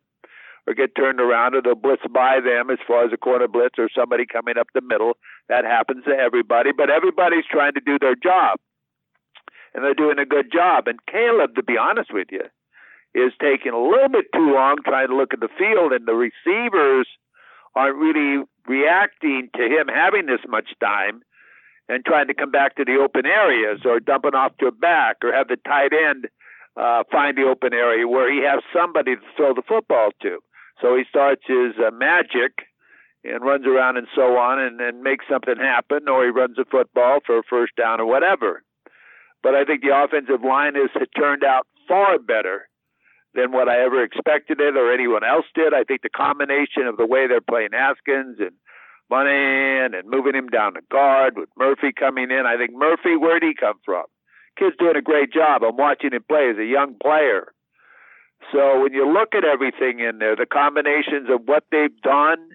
or 0.67 0.73
get 0.73 0.95
turned 0.95 1.19
around 1.19 1.55
or 1.55 1.61
they'll 1.61 1.75
blitz 1.75 2.03
by 2.13 2.39
them 2.39 2.69
as 2.69 2.79
far 2.87 3.05
as 3.05 3.11
a 3.13 3.17
corner 3.17 3.47
blitz 3.47 3.75
or 3.77 3.89
somebody 3.93 4.25
coming 4.25 4.57
up 4.57 4.67
the 4.73 4.81
middle. 4.81 5.17
That 5.49 5.65
happens 5.65 6.05
to 6.05 6.11
everybody, 6.11 6.71
but 6.71 6.89
everybody's 6.89 7.45
trying 7.49 7.73
to 7.73 7.81
do 7.81 7.97
their 7.99 8.15
job. 8.15 8.59
And 9.73 9.83
they're 9.83 9.93
doing 9.93 10.19
a 10.19 10.25
good 10.25 10.51
job. 10.51 10.87
And 10.87 10.99
Caleb, 11.05 11.55
to 11.55 11.63
be 11.63 11.77
honest 11.77 12.13
with 12.13 12.27
you, 12.31 12.43
is 13.13 13.33
taking 13.41 13.73
a 13.73 13.81
little 13.81 14.09
bit 14.09 14.25
too 14.33 14.53
long 14.53 14.77
trying 14.85 15.07
to 15.07 15.15
look 15.15 15.33
at 15.33 15.39
the 15.39 15.49
field, 15.57 15.93
and 15.93 16.07
the 16.07 16.13
receivers 16.13 17.07
aren't 17.75 17.97
really 17.97 18.45
reacting 18.67 19.49
to 19.55 19.63
him 19.63 19.87
having 19.87 20.25
this 20.25 20.41
much 20.47 20.69
time 20.79 21.21
and 21.89 22.05
trying 22.05 22.27
to 22.27 22.33
come 22.35 22.51
back 22.51 22.75
to 22.75 22.85
the 22.85 22.97
open 23.03 23.25
areas 23.25 23.81
or 23.83 23.99
dumping 23.99 24.35
off 24.35 24.55
to 24.59 24.67
a 24.67 24.71
back 24.71 25.17
or 25.23 25.33
have 25.33 25.47
the 25.47 25.57
tight 25.67 25.91
end 25.91 26.27
uh, 26.77 27.03
find 27.11 27.35
the 27.35 27.43
open 27.43 27.73
area 27.73 28.07
where 28.07 28.31
he 28.31 28.45
has 28.45 28.61
somebody 28.71 29.15
to 29.15 29.21
throw 29.35 29.53
the 29.53 29.63
football 29.67 30.11
to. 30.21 30.37
So 30.81 30.95
he 30.95 31.03
starts 31.09 31.41
his 31.45 31.73
uh, 31.75 31.91
magic 31.91 32.53
and 33.25 33.43
runs 33.43 33.65
around 33.65 33.97
and 33.97 34.07
so 34.15 34.37
on 34.37 34.59
and, 34.59 34.79
and 34.79 35.01
makes 35.01 35.25
something 35.29 35.57
happen, 35.57 36.07
or 36.07 36.23
he 36.23 36.29
runs 36.29 36.57
a 36.57 36.63
football 36.63 37.19
for 37.25 37.39
a 37.39 37.43
first 37.49 37.75
down 37.75 37.99
or 37.99 38.05
whatever. 38.05 38.63
But 39.43 39.55
I 39.55 39.65
think 39.65 39.81
the 39.81 39.97
offensive 39.97 40.43
line 40.45 40.75
has 40.75 40.89
turned 41.17 41.43
out 41.43 41.67
far 41.87 42.19
better 42.19 42.69
than 43.33 43.51
what 43.51 43.67
I 43.67 43.83
ever 43.83 44.03
expected 44.03 44.61
it 44.61 44.77
or 44.77 44.93
anyone 44.93 45.23
else 45.23 45.45
did. 45.53 45.73
I 45.73 45.83
think 45.83 46.01
the 46.01 46.09
combination 46.09 46.87
of 46.87 46.97
the 46.97 47.05
way 47.05 47.27
they're 47.27 47.41
playing 47.41 47.69
Haskins 47.73 48.37
and 48.39 48.51
Monheim 49.11 49.97
and 49.97 50.09
moving 50.09 50.35
him 50.35 50.47
down 50.47 50.73
to 50.75 50.81
guard 50.91 51.37
with 51.37 51.49
Murphy 51.57 51.91
coming 51.97 52.31
in. 52.31 52.45
I 52.45 52.57
think 52.57 52.71
Murphy, 52.73 53.15
where'd 53.15 53.43
he 53.43 53.53
come 53.53 53.79
from? 53.83 54.05
Kid's 54.57 54.75
doing 54.77 54.97
a 54.97 55.01
great 55.01 55.31
job. 55.31 55.63
I'm 55.63 55.77
watching 55.77 56.11
him 56.13 56.23
play 56.27 56.49
as 56.51 56.57
a 56.57 56.65
young 56.65 56.95
player. 57.01 57.53
So 58.51 58.81
when 58.81 58.93
you 58.93 59.11
look 59.11 59.35
at 59.35 59.43
everything 59.43 59.99
in 59.99 60.19
there, 60.19 60.35
the 60.35 60.45
combinations 60.45 61.29
of 61.29 61.41
what 61.45 61.65
they've 61.71 62.01
done 62.01 62.51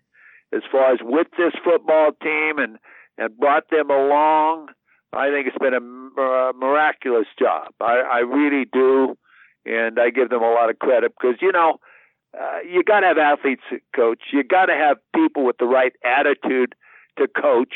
as 0.55 0.63
far 0.71 0.93
as 0.93 0.99
with 1.03 1.29
this 1.37 1.53
football 1.65 2.11
team 2.23 2.59
and 2.59 2.79
and 3.17 3.37
brought 3.39 3.71
them 3.71 3.91
along, 3.91 4.69
I 5.13 5.31
think 5.31 5.47
it's 5.47 5.59
been 5.59 5.75
a, 5.75 6.21
a 6.21 6.53
miraculous 6.53 7.29
job. 7.39 7.69
I, 7.81 8.01
I 8.01 8.19
really 8.21 8.65
do, 8.73 9.17
and 9.65 10.01
I 10.01 10.11
give 10.11 10.31
them 10.31 10.43
a 10.43 10.51
lot 10.51 10.69
of 10.69 10.81
credit 10.81 11.13
because 11.15 11.37
you 11.41 11.53
know 11.53 11.79
uh, 12.41 12.59
you 12.69 12.83
got 12.83 13.01
to 13.01 13.07
have 13.07 13.19
athletes 13.19 13.63
coach. 13.95 14.21
You 14.33 14.43
got 14.45 14.67
to 14.67 14.75
have 14.75 14.99
people 15.15 15.45
with 15.45 15.59
the 15.59 15.67
right 15.67 15.93
attitude 16.05 16.75
to 17.19 17.29
coach. 17.29 17.75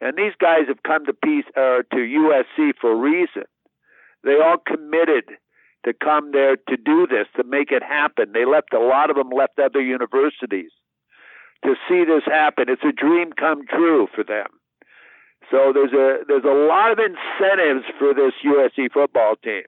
And 0.00 0.16
these 0.16 0.32
guys 0.40 0.68
have 0.68 0.82
come 0.82 1.04
to 1.06 1.12
peace 1.12 1.44
uh, 1.56 1.82
to 1.92 1.96
USC 1.96 2.72
for 2.80 2.92
a 2.92 2.96
reason. 2.96 3.44
They 4.24 4.36
all 4.42 4.58
committed 4.58 5.24
to 5.84 5.92
come 5.92 6.32
there 6.32 6.56
to 6.56 6.76
do 6.76 7.06
this, 7.06 7.26
to 7.36 7.44
make 7.44 7.70
it 7.70 7.82
happen. 7.82 8.32
They 8.32 8.44
left 8.44 8.72
a 8.72 8.78
lot 8.78 9.10
of 9.10 9.16
them 9.16 9.30
left 9.30 9.58
other 9.58 9.80
universities 9.80 10.70
to 11.64 11.74
see 11.88 12.04
this 12.04 12.24
happen. 12.24 12.66
It's 12.68 12.84
a 12.84 12.92
dream 12.92 13.32
come 13.32 13.66
true 13.66 14.08
for 14.14 14.24
them. 14.24 14.46
So 15.50 15.72
there's 15.74 15.92
a 15.92 16.24
there's 16.28 16.44
a 16.44 16.66
lot 16.68 16.92
of 16.92 16.98
incentives 16.98 17.84
for 17.98 18.14
this 18.14 18.32
USC 18.44 18.92
football 18.92 19.34
team 19.42 19.62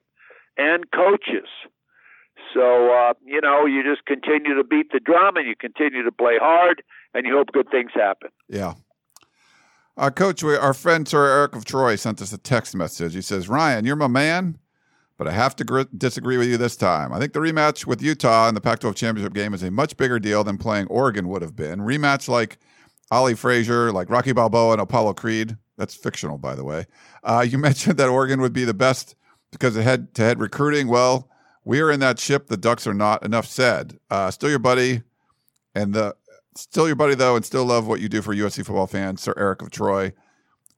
and 0.57 0.91
coaches. 0.93 1.49
So 2.55 2.93
uh, 2.93 3.15
you 3.25 3.41
know, 3.41 3.67
you 3.67 3.83
just 3.83 4.05
continue 4.07 4.55
to 4.55 4.65
beat 4.65 4.93
the 4.93 5.01
drum 5.01 5.37
and 5.37 5.47
you 5.47 5.55
continue 5.59 6.03
to 6.03 6.13
play 6.13 6.39
hard, 6.41 6.83
and 7.15 7.27
you 7.27 7.35
hope 7.37 7.53
good 7.53 7.71
things 7.71 7.91
happen. 7.95 8.31
Yeah. 8.49 8.75
Uh, 9.97 10.11
Coach, 10.11 10.43
we, 10.43 10.57
our 10.57 10.73
friend 10.73 11.07
Sir 11.07 11.27
Eric 11.27 11.55
of 11.55 11.65
Troy 11.65 11.97
sent 11.97 12.23
us 12.23 12.33
a 12.33 12.39
text 12.39 12.75
message. 12.75 13.15
He 13.15 13.23
says, 13.23 13.49
"Ryan, 13.49 13.85
you're 13.85 13.97
my 13.97 14.07
man." 14.07 14.59
but 15.23 15.29
I 15.29 15.37
have 15.37 15.55
to 15.57 15.65
gr- 15.65 15.83
disagree 15.97 16.37
with 16.37 16.49
you 16.49 16.57
this 16.57 16.75
time. 16.75 17.13
I 17.13 17.21
think 17.21 17.33
the 17.33 17.39
rematch 17.39 17.87
with 17.87 18.03
Utah 18.03 18.49
in 18.49 18.57
the 18.57 18.61
Pac 18.61 18.81
12 18.81 18.97
championship 18.97 19.35
game 19.35 19.55
is 19.55 19.63
a 19.63 19.71
much 19.71 19.97
bigger 19.97 20.19
deal 20.19 20.43
than 20.43 20.59
playing 20.59 20.89
Oregon 20.89 21.29
would 21.29 21.43
have 21.43 21.55
been. 21.55 21.79
Rematch 21.79 22.29
like 22.29 22.59
Ali 23.13 23.35
Frazier, 23.35 23.93
like 23.93 24.11
Rocky 24.11 24.33
Balboa 24.33 24.73
and 24.73 24.81
Apollo 24.81 25.15
Creed. 25.15 25.57
That's 25.79 25.95
fictional, 25.95 26.39
by 26.39 26.57
the 26.57 26.65
way. 26.65 26.87
Uh, 27.23 27.47
you 27.49 27.57
mentioned 27.69 27.99
that 27.99 28.09
Oregon 28.09 28.41
would 28.41 28.53
be 28.53 28.65
the 28.65 28.75
best 28.75 29.15
because 29.53 29.77
of 29.77 29.85
head 29.85 30.13
to 30.15 30.23
head 30.23 30.41
recruiting. 30.41 30.89
Well, 30.89 31.29
we 31.65 31.81
are 31.81 31.91
in 31.91 32.01
that 32.01 32.19
ship. 32.19 32.49
The 32.49 32.57
Ducks 32.57 32.87
are 32.87 32.95
not. 32.95 33.25
Enough 33.25 33.47
said. 33.47 33.99
Uh, 34.11 34.31
still 34.31 34.51
your 34.51 34.59
buddy, 34.59 35.03
and 35.75 35.95
the 35.95 36.17
still 36.57 36.87
your 36.87 36.97
buddy 36.97 37.15
though, 37.15 37.37
and 37.37 37.45
still 37.45 37.65
love 37.65 37.87
what 37.87 38.01
you 38.01 38.09
do 38.09 38.23
for 38.23 38.35
USC 38.35 38.65
football 38.67 38.87
fans, 38.87 39.23
Sir 39.23 39.35
Eric 39.37 39.63
of 39.63 39.71
Troy. 39.71 40.13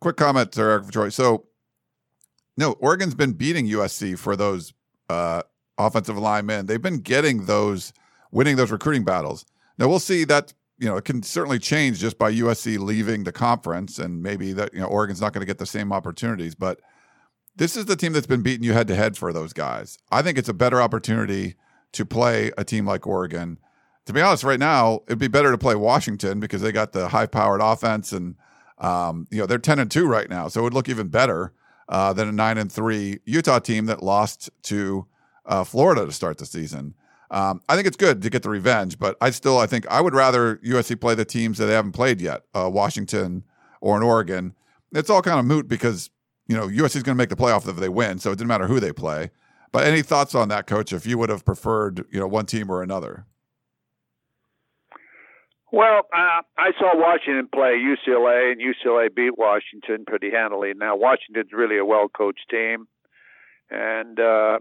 Quick 0.00 0.16
comment, 0.16 0.54
Sir 0.54 0.70
Eric 0.70 0.84
of 0.84 0.90
Troy. 0.90 1.08
So 1.08 1.46
no, 2.56 2.72
Oregon's 2.72 3.14
been 3.14 3.32
beating 3.32 3.66
USC 3.66 4.18
for 4.18 4.36
those 4.36 4.72
uh, 5.08 5.42
offensive 5.78 6.18
linemen. 6.18 6.66
They've 6.66 6.80
been 6.80 7.00
getting 7.00 7.46
those, 7.46 7.92
winning 8.30 8.56
those 8.56 8.70
recruiting 8.70 9.04
battles. 9.04 9.44
Now 9.78 9.88
we'll 9.88 9.98
see 9.98 10.24
that 10.24 10.52
you 10.78 10.88
know 10.88 10.96
it 10.96 11.04
can 11.04 11.22
certainly 11.22 11.58
change 11.58 11.98
just 11.98 12.18
by 12.18 12.32
USC 12.32 12.78
leaving 12.78 13.24
the 13.24 13.32
conference, 13.32 13.98
and 13.98 14.22
maybe 14.22 14.52
that 14.52 14.72
you 14.72 14.80
know 14.80 14.86
Oregon's 14.86 15.20
not 15.20 15.32
going 15.32 15.40
to 15.40 15.46
get 15.46 15.58
the 15.58 15.66
same 15.66 15.92
opportunities. 15.92 16.54
But 16.54 16.80
this 17.56 17.76
is 17.76 17.86
the 17.86 17.96
team 17.96 18.12
that's 18.12 18.26
been 18.26 18.42
beating 18.42 18.64
you 18.64 18.72
head 18.72 18.88
to 18.88 18.94
head 18.94 19.16
for 19.16 19.32
those 19.32 19.52
guys. 19.52 19.98
I 20.10 20.22
think 20.22 20.38
it's 20.38 20.48
a 20.48 20.54
better 20.54 20.80
opportunity 20.80 21.54
to 21.92 22.04
play 22.04 22.50
a 22.58 22.64
team 22.64 22.86
like 22.86 23.06
Oregon. 23.06 23.58
To 24.06 24.12
be 24.12 24.20
honest, 24.20 24.44
right 24.44 24.58
now 24.58 25.00
it'd 25.06 25.18
be 25.18 25.28
better 25.28 25.50
to 25.50 25.58
play 25.58 25.74
Washington 25.74 26.40
because 26.40 26.60
they 26.60 26.72
got 26.72 26.92
the 26.92 27.08
high 27.08 27.26
powered 27.26 27.60
offense 27.62 28.12
and 28.12 28.34
um, 28.78 29.26
you 29.30 29.38
know 29.38 29.46
they're 29.46 29.58
ten 29.58 29.78
and 29.78 29.90
two 29.90 30.06
right 30.06 30.28
now, 30.28 30.48
so 30.48 30.60
it 30.60 30.64
would 30.64 30.74
look 30.74 30.88
even 30.88 31.08
better 31.08 31.52
uh, 31.88 32.12
than 32.12 32.28
a 32.28 32.32
nine 32.32 32.58
and 32.58 32.70
three 32.70 33.20
Utah 33.24 33.60
team 33.60 33.86
that 33.86 34.02
lost 34.02 34.50
to 34.64 35.06
uh, 35.46 35.64
Florida 35.64 36.04
to 36.06 36.12
start 36.12 36.38
the 36.38 36.46
season. 36.46 36.94
Um, 37.30 37.62
I 37.68 37.76
think 37.76 37.86
it's 37.86 37.96
good 37.96 38.20
to 38.22 38.30
get 38.30 38.42
the 38.42 38.50
revenge, 38.50 38.98
but 38.98 39.16
I 39.20 39.30
still 39.30 39.58
I 39.58 39.66
think 39.66 39.86
I 39.88 40.00
would 40.00 40.14
rather 40.14 40.56
USC 40.56 41.00
play 41.00 41.14
the 41.14 41.24
teams 41.24 41.58
that 41.58 41.66
they 41.66 41.74
haven't 41.74 41.92
played 41.92 42.20
yet, 42.20 42.42
uh, 42.54 42.68
Washington 42.70 43.44
or 43.80 43.96
in 43.96 44.02
Oregon. 44.02 44.54
It's 44.92 45.10
all 45.10 45.22
kind 45.22 45.40
of 45.40 45.46
moot 45.46 45.66
because 45.66 46.10
you 46.46 46.56
know 46.56 46.68
USC 46.68 46.96
is 46.96 47.02
going 47.02 47.16
to 47.16 47.22
make 47.22 47.28
the 47.28 47.36
playoff 47.36 47.68
if 47.68 47.76
they 47.76 47.88
win, 47.88 48.18
so 48.18 48.30
it 48.30 48.36
didn't 48.36 48.48
matter 48.48 48.66
who 48.66 48.80
they 48.80 48.92
play. 48.92 49.30
But 49.72 49.86
any 49.86 50.02
thoughts 50.02 50.34
on 50.34 50.48
that, 50.48 50.66
Coach? 50.66 50.92
If 50.92 51.06
you 51.06 51.18
would 51.18 51.30
have 51.30 51.44
preferred 51.44 52.06
you 52.10 52.20
know 52.20 52.26
one 52.26 52.46
team 52.46 52.70
or 52.70 52.82
another? 52.82 53.26
Well, 55.72 56.02
uh, 56.14 56.42
I 56.56 56.70
saw 56.78 56.92
Washington 56.94 57.48
play 57.52 57.72
UCLA, 57.72 58.52
and 58.52 58.60
UCLA 58.60 59.12
beat 59.12 59.36
Washington 59.36 60.04
pretty 60.06 60.30
handily. 60.30 60.72
Now 60.72 60.94
Washington's 60.94 61.52
really 61.52 61.78
a 61.78 61.84
well-coached 61.84 62.48
team, 62.48 62.86
and 63.70 64.20
uh, 64.20 64.60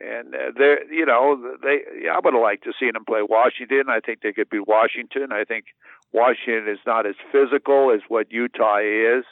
and 0.00 0.34
uh, 0.34 0.38
they, 0.56 0.76
you 0.90 1.06
know, 1.06 1.56
they. 1.62 2.08
I 2.12 2.20
would 2.22 2.34
have 2.34 2.42
liked 2.42 2.64
to 2.64 2.72
see 2.78 2.90
them 2.90 3.04
play 3.04 3.22
Washington. 3.22 3.84
I 3.88 4.00
think 4.00 4.20
they 4.20 4.32
could 4.32 4.50
beat 4.50 4.68
Washington. 4.68 5.32
I 5.32 5.44
think 5.44 5.64
Washington 6.12 6.68
is 6.68 6.78
not 6.86 7.06
as 7.06 7.14
physical 7.32 7.90
as 7.90 8.00
what 8.08 8.30
Utah 8.30 8.78
is. 8.78 9.24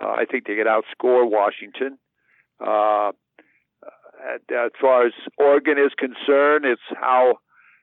Uh, 0.00 0.08
I 0.08 0.24
think 0.30 0.46
they 0.46 0.56
could 0.56 0.66
outscore 0.66 1.28
Washington. 1.30 1.98
Uh, 2.60 3.12
as 4.50 4.70
far 4.80 5.06
as 5.06 5.12
Oregon 5.38 5.78
is 5.78 5.92
concerned, 5.98 6.64
it's 6.64 6.80
how 6.94 7.38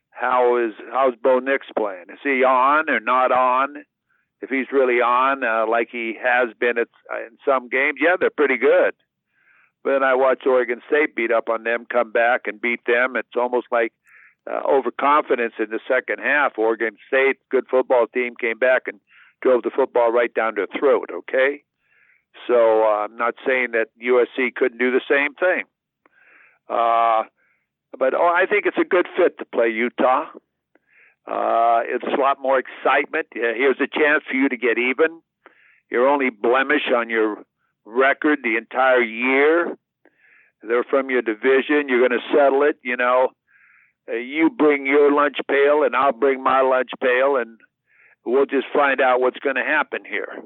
how 0.10 0.58
is 0.58 0.74
how's 0.92 1.16
Bo 1.22 1.40
Nix 1.40 1.68
playing? 1.78 2.06
Is 2.10 2.20
he 2.24 2.44
on 2.44 2.90
or 2.90 3.00
not 3.00 3.32
on? 3.32 3.84
If 4.42 4.50
he's 4.50 4.68
really 4.74 5.00
on, 5.00 5.44
uh, 5.44 5.66
like 5.70 5.88
he 5.90 6.18
has 6.22 6.50
been 6.60 6.78
at, 6.78 6.90
in 7.26 7.38
some 7.46 7.70
games, 7.70 8.00
yeah, 8.02 8.18
they're 8.20 8.30
pretty 8.30 8.58
good. 8.58 8.94
But 9.84 9.92
then 9.92 10.04
I 10.04 10.16
watch 10.16 10.44
Oregon 10.46 10.82
State 10.88 11.16
beat 11.16 11.32
up 11.32 11.48
on 11.48 11.64
them, 11.64 11.86
come 11.90 12.12
back 12.12 12.42
and 12.46 12.60
beat 12.60 12.82
them. 12.86 13.16
It's 13.16 13.38
almost 13.38 13.68
like 13.72 13.94
uh, 14.50 14.60
overconfidence 14.68 15.54
in 15.60 15.70
the 15.70 15.80
second 15.88 16.20
half. 16.20 16.58
Oregon 16.58 16.98
State, 17.08 17.38
good 17.50 17.66
football 17.72 18.08
team, 18.08 18.36
came 18.40 18.60
back 18.60 18.84
and 18.88 19.00
drove 19.42 19.64
the 19.64 19.72
football 19.74 20.12
right 20.12 20.34
down 20.34 20.56
their 20.56 20.68
throat. 20.78 21.10
Okay, 21.14 21.64
so 22.48 22.84
uh, 22.84 23.06
I'm 23.06 23.16
not 23.18 23.36
saying 23.46 23.72
that 23.72 23.88
USC 24.02 24.54
couldn't 24.56 24.78
do 24.78 24.92
the 24.92 25.02
same 25.10 25.34
thing. 25.36 25.64
Uh, 26.70 27.24
but 27.98 28.14
oh, 28.14 28.32
I 28.34 28.46
think 28.50 28.66
it's 28.66 28.78
a 28.78 28.88
good 28.88 29.08
fit 29.18 29.38
to 29.40 29.46
play 29.46 29.70
Utah. 29.70 30.26
Uh, 31.26 31.82
it's 31.86 32.06
a 32.06 32.20
lot 32.20 32.42
more 32.42 32.60
excitement. 32.60 33.28
Here's 33.32 33.80
a 33.80 33.88
chance 33.88 34.24
for 34.30 34.36
you 34.36 34.50
to 34.50 34.58
get 34.58 34.78
even. 34.78 35.22
Your 35.90 36.08
only 36.08 36.30
blemish 36.30 36.92
on 36.94 37.10
your 37.10 37.44
record 37.86 38.40
the 38.44 38.58
entire 38.58 39.02
year. 39.02 39.78
They're 40.62 40.84
from 40.84 41.10
your 41.10 41.22
division. 41.22 41.88
You're 41.88 42.08
going 42.08 42.20
to 42.20 42.36
settle 42.36 42.64
it. 42.64 42.78
You 42.84 42.98
know, 42.98 43.30
uh, 44.10 44.16
you 44.16 44.50
bring 44.50 44.86
your 44.86 45.12
lunch 45.12 45.38
pail, 45.50 45.84
and 45.84 45.96
I'll 45.96 46.14
bring 46.14 46.42
my 46.44 46.62
lunch 46.62 46.90
pail, 47.02 47.38
and 47.38 47.60
we'll 48.26 48.46
just 48.46 48.68
find 48.74 49.00
out 49.02 49.22
what's 49.22 49.40
going 49.40 49.56
to 49.56 49.64
happen 49.64 50.02
here. 50.10 50.44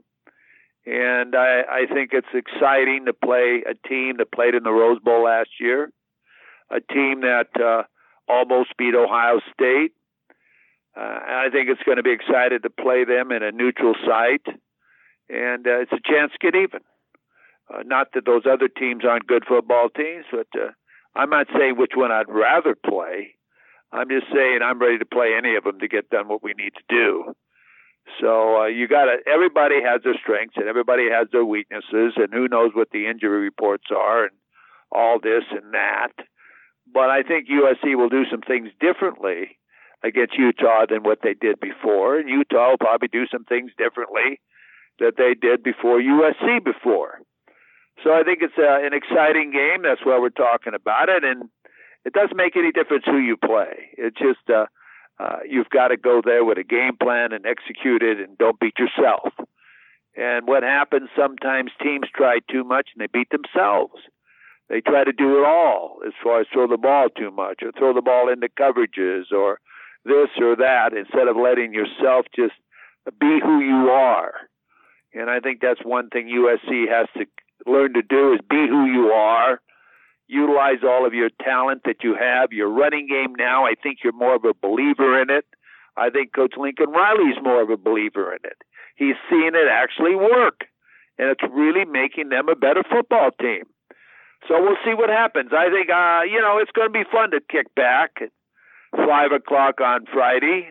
And 0.87 1.35
I, 1.35 1.63
I 1.69 1.93
think 1.93 2.11
it's 2.13 2.31
exciting 2.33 3.07
to 3.07 3.13
play 3.13 3.61
a 3.69 3.75
team 3.89 4.15
that 4.19 4.31
played 4.31 4.55
in 4.55 4.63
the 4.63 4.71
Rose 4.71 4.99
Bowl 4.99 5.25
last 5.25 5.49
year, 5.59 5.91
a 6.71 6.79
team 6.79 7.21
that 7.21 7.49
uh, 7.59 7.83
almost 8.31 8.69
beat 8.77 8.95
Ohio 8.95 9.41
State. 9.53 9.91
Uh, 10.95 11.01
I 11.01 11.49
think 11.51 11.67
it's 11.67 11.83
going 11.83 11.97
to 11.97 12.03
be 12.03 12.13
excited 12.13 12.63
to 12.63 12.69
play 12.69 13.03
them 13.03 13.33
in 13.33 13.43
a 13.43 13.51
neutral 13.51 13.95
site, 14.07 14.47
and 15.27 15.67
uh, 15.67 15.81
it's 15.81 15.91
a 15.91 15.99
chance 16.09 16.31
to 16.31 16.39
get 16.39 16.55
even. 16.55 16.79
Uh, 17.69 17.83
not 17.85 18.13
that 18.13 18.25
those 18.25 18.43
other 18.49 18.69
teams 18.69 19.03
aren't 19.03 19.27
good 19.27 19.43
football 19.45 19.89
teams, 19.89 20.23
but 20.31 20.47
uh, 20.55 20.71
I'm 21.17 21.29
not 21.29 21.47
saying 21.53 21.75
which 21.75 21.91
one 21.95 22.13
I'd 22.13 22.29
rather 22.29 22.75
play. 22.75 23.35
I'm 23.91 24.07
just 24.07 24.27
saying 24.33 24.59
I'm 24.63 24.79
ready 24.79 24.99
to 24.99 25.05
play 25.05 25.33
any 25.37 25.57
of 25.57 25.65
them 25.65 25.79
to 25.79 25.87
get 25.89 26.09
done 26.09 26.29
what 26.29 26.43
we 26.43 26.53
need 26.53 26.71
to 26.75 26.83
do. 26.87 27.35
So 28.21 28.61
uh, 28.61 28.65
you 28.67 28.87
got 28.87 29.05
to. 29.05 29.17
Everybody 29.27 29.75
has 29.83 30.01
their 30.03 30.15
strengths 30.21 30.55
and 30.57 30.67
everybody 30.67 31.09
has 31.11 31.27
their 31.31 31.45
weaknesses, 31.45 32.13
and 32.15 32.31
who 32.31 32.47
knows 32.47 32.71
what 32.73 32.89
the 32.91 33.07
injury 33.07 33.41
reports 33.41 33.85
are 33.95 34.23
and 34.23 34.33
all 34.91 35.19
this 35.19 35.43
and 35.51 35.73
that. 35.73 36.13
But 36.91 37.09
I 37.09 37.23
think 37.23 37.47
USC 37.49 37.95
will 37.95 38.09
do 38.09 38.23
some 38.31 38.41
things 38.41 38.69
differently 38.79 39.57
against 40.03 40.37
Utah 40.37 40.85
than 40.89 41.03
what 41.03 41.19
they 41.21 41.33
did 41.33 41.59
before, 41.59 42.17
and 42.17 42.29
Utah 42.29 42.71
will 42.71 42.77
probably 42.77 43.09
do 43.09 43.25
some 43.31 43.43
things 43.43 43.71
differently 43.77 44.39
that 44.99 45.13
they 45.17 45.33
did 45.33 45.63
before 45.63 45.99
USC 45.99 46.63
before. 46.63 47.19
So 48.03 48.13
I 48.13 48.23
think 48.23 48.39
it's 48.41 48.57
uh, 48.57 48.85
an 48.85 48.93
exciting 48.93 49.51
game. 49.51 49.81
That's 49.83 50.05
why 50.05 50.19
we're 50.19 50.29
talking 50.29 50.73
about 50.73 51.09
it, 51.09 51.23
and 51.23 51.49
it 52.05 52.13
doesn't 52.13 52.37
make 52.37 52.55
any 52.55 52.71
difference 52.71 53.03
who 53.05 53.17
you 53.17 53.37
play. 53.37 53.89
It's 53.97 54.17
just 54.17 54.49
uh, 54.49 54.65
uh, 55.19 55.39
you've 55.47 55.69
got 55.69 55.89
to 55.89 55.97
go 55.97 56.21
there 56.23 56.45
with 56.45 56.57
a 56.57 56.63
game 56.63 56.97
plan 57.01 57.33
and 57.33 57.45
execute 57.45 58.03
it, 58.03 58.19
and 58.19 58.37
don't 58.37 58.59
beat 58.59 58.77
yourself. 58.77 59.33
And 60.15 60.47
what 60.47 60.63
happens 60.63 61.09
sometimes 61.15 61.71
teams 61.81 62.07
try 62.13 62.39
too 62.49 62.63
much 62.63 62.89
and 62.93 63.01
they 63.01 63.07
beat 63.07 63.29
themselves. 63.29 63.93
They 64.67 64.81
try 64.81 65.03
to 65.03 65.13
do 65.13 65.39
it 65.39 65.45
all 65.45 65.99
as 66.05 66.13
far 66.23 66.41
as 66.41 66.47
throw 66.51 66.67
the 66.67 66.77
ball 66.77 67.07
too 67.09 67.31
much 67.31 67.61
or 67.61 67.71
throw 67.71 67.93
the 67.93 68.01
ball 68.01 68.27
into 68.29 68.49
coverages 68.49 69.31
or 69.31 69.59
this 70.03 70.29
or 70.41 70.55
that 70.55 70.93
instead 70.93 71.27
of 71.27 71.37
letting 71.37 71.73
yourself 71.73 72.25
just 72.35 72.55
be 73.19 73.39
who 73.41 73.59
you 73.61 73.89
are. 73.91 74.33
And 75.13 75.29
I 75.29 75.39
think 75.39 75.61
that's 75.61 75.83
one 75.83 76.09
thing 76.09 76.27
USC 76.27 76.89
has 76.89 77.07
to 77.15 77.25
learn 77.69 77.93
to 77.93 78.01
do 78.01 78.33
is 78.33 78.39
be 78.49 78.67
who 78.67 78.85
you 78.85 79.11
are 79.11 79.61
utilize 80.27 80.83
all 80.83 81.05
of 81.05 81.13
your 81.13 81.29
talent 81.43 81.81
that 81.85 82.03
you 82.03 82.15
have. 82.15 82.51
Your 82.51 82.69
running 82.69 83.07
game 83.07 83.33
now, 83.37 83.65
I 83.65 83.73
think 83.81 83.99
you're 84.03 84.13
more 84.13 84.35
of 84.35 84.45
a 84.45 84.53
believer 84.53 85.21
in 85.21 85.29
it. 85.29 85.45
I 85.95 86.09
think 86.09 86.33
Coach 86.33 86.53
Lincoln 86.57 86.89
Riley's 86.89 87.41
more 87.41 87.61
of 87.61 87.69
a 87.69 87.77
believer 87.77 88.31
in 88.31 88.39
it. 88.43 88.57
He's 88.95 89.15
seeing 89.29 89.51
it 89.53 89.67
actually 89.71 90.15
work, 90.15 90.61
and 91.17 91.29
it's 91.29 91.43
really 91.51 91.85
making 91.85 92.29
them 92.29 92.49
a 92.49 92.55
better 92.55 92.83
football 92.83 93.31
team. 93.39 93.63
So 94.47 94.61
we'll 94.61 94.77
see 94.85 94.93
what 94.93 95.09
happens. 95.09 95.51
I 95.51 95.69
think, 95.69 95.89
uh, 95.89 96.21
you 96.29 96.41
know, 96.41 96.59
it's 96.59 96.71
going 96.71 96.87
to 96.87 96.93
be 96.93 97.03
fun 97.11 97.31
to 97.31 97.41
kick 97.49 97.73
back 97.75 98.11
at 98.21 98.29
5 98.95 99.31
o'clock 99.31 99.81
on 99.81 100.05
Friday 100.13 100.69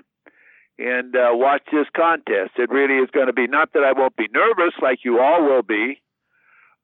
and 0.79 1.15
uh, 1.17 1.31
watch 1.33 1.63
this 1.73 1.87
contest. 1.97 2.53
It 2.57 2.71
really 2.71 3.03
is 3.03 3.11
going 3.11 3.27
to 3.27 3.33
be, 3.33 3.47
not 3.47 3.73
that 3.73 3.83
I 3.83 3.99
won't 3.99 4.17
be 4.17 4.29
nervous 4.33 4.75
like 4.81 5.01
you 5.05 5.21
all 5.21 5.43
will 5.43 5.63
be, 5.63 6.01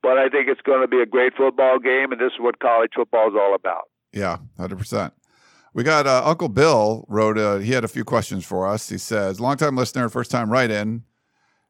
but 0.03 0.19
I 0.19 0.29
think 0.29 0.49
it's 0.49 0.61
going 0.63 0.81
to 0.81 0.89
be 0.89 1.01
a 1.01 1.07
great 1.07 1.35
football 1.37 1.79
game, 1.79 2.13
and 2.13 2.21
this 2.21 2.33
is 2.33 2.41
what 2.41 2.59
college 2.59 2.91
football 2.95 3.29
is 3.29 3.35
all 3.35 3.55
about. 3.55 3.89
Yeah, 4.13 4.39
hundred 4.59 4.79
percent. 4.79 5.15
We 5.75 5.85
got 5.85 6.07
uh, 6.07 6.23
Uncle 6.25 6.49
Bill 6.49 7.07
wrote. 7.09 7.63
He 7.63 7.73
had 7.73 7.85
a 7.85 7.89
few 7.89 8.05
questions 8.05 8.45
for 8.45 8.67
us. 8.67 8.89
He 8.89 8.99
says, 8.99 9.41
"Longtime 9.41 9.77
listener, 9.77 10.09
first 10.09 10.31
time 10.31 10.51
write 10.51 10.71
in." 10.71 11.05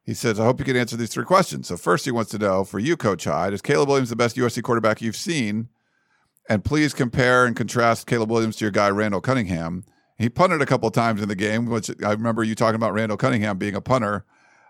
He 0.03 0.15
says, 0.15 0.41
"I 0.41 0.45
hope 0.45 0.59
you 0.59 0.65
can 0.65 0.77
answer 0.77 0.97
these 0.97 1.11
three 1.11 1.25
questions." 1.25 1.69
So 1.69 1.77
first, 1.77 2.05
he 2.05 2.11
wants 2.11 2.31
to 2.33 2.39
know 2.39 2.65
for 2.65 2.79
you, 2.79 2.97
Coach 2.97 3.25
Hyde, 3.25 3.53
is 3.53 3.63
Caleb 3.63 3.89
Williams 3.89 4.11
the 4.11 4.17
best 4.17 4.37
USC 4.37 4.63
quarterback 4.63 5.01
you've 5.01 5.17
seen? 5.17 5.69
And 6.49 6.65
please 6.65 6.93
compare 6.93 7.47
and 7.47 7.55
contrast 7.55 8.09
Caleb 8.09 8.31
Williams 8.31 8.57
to 8.57 8.65
your 8.65 8.73
guy 8.73 8.91
Randall 8.91 9.21
Cunningham. 9.21 9.85
He 10.19 10.29
punted 10.29 10.61
a 10.61 10.67
couple 10.67 10.91
times 10.91 11.23
in 11.23 11.29
the 11.29 11.37
game, 11.37 11.67
which 11.67 11.91
I 12.05 12.11
remember 12.11 12.43
you 12.43 12.57
talking 12.57 12.77
about 12.77 12.93
Randall 12.93 13.17
Cunningham 13.17 13.59
being 13.59 13.77
a 13.77 13.81
punter. 13.81 14.25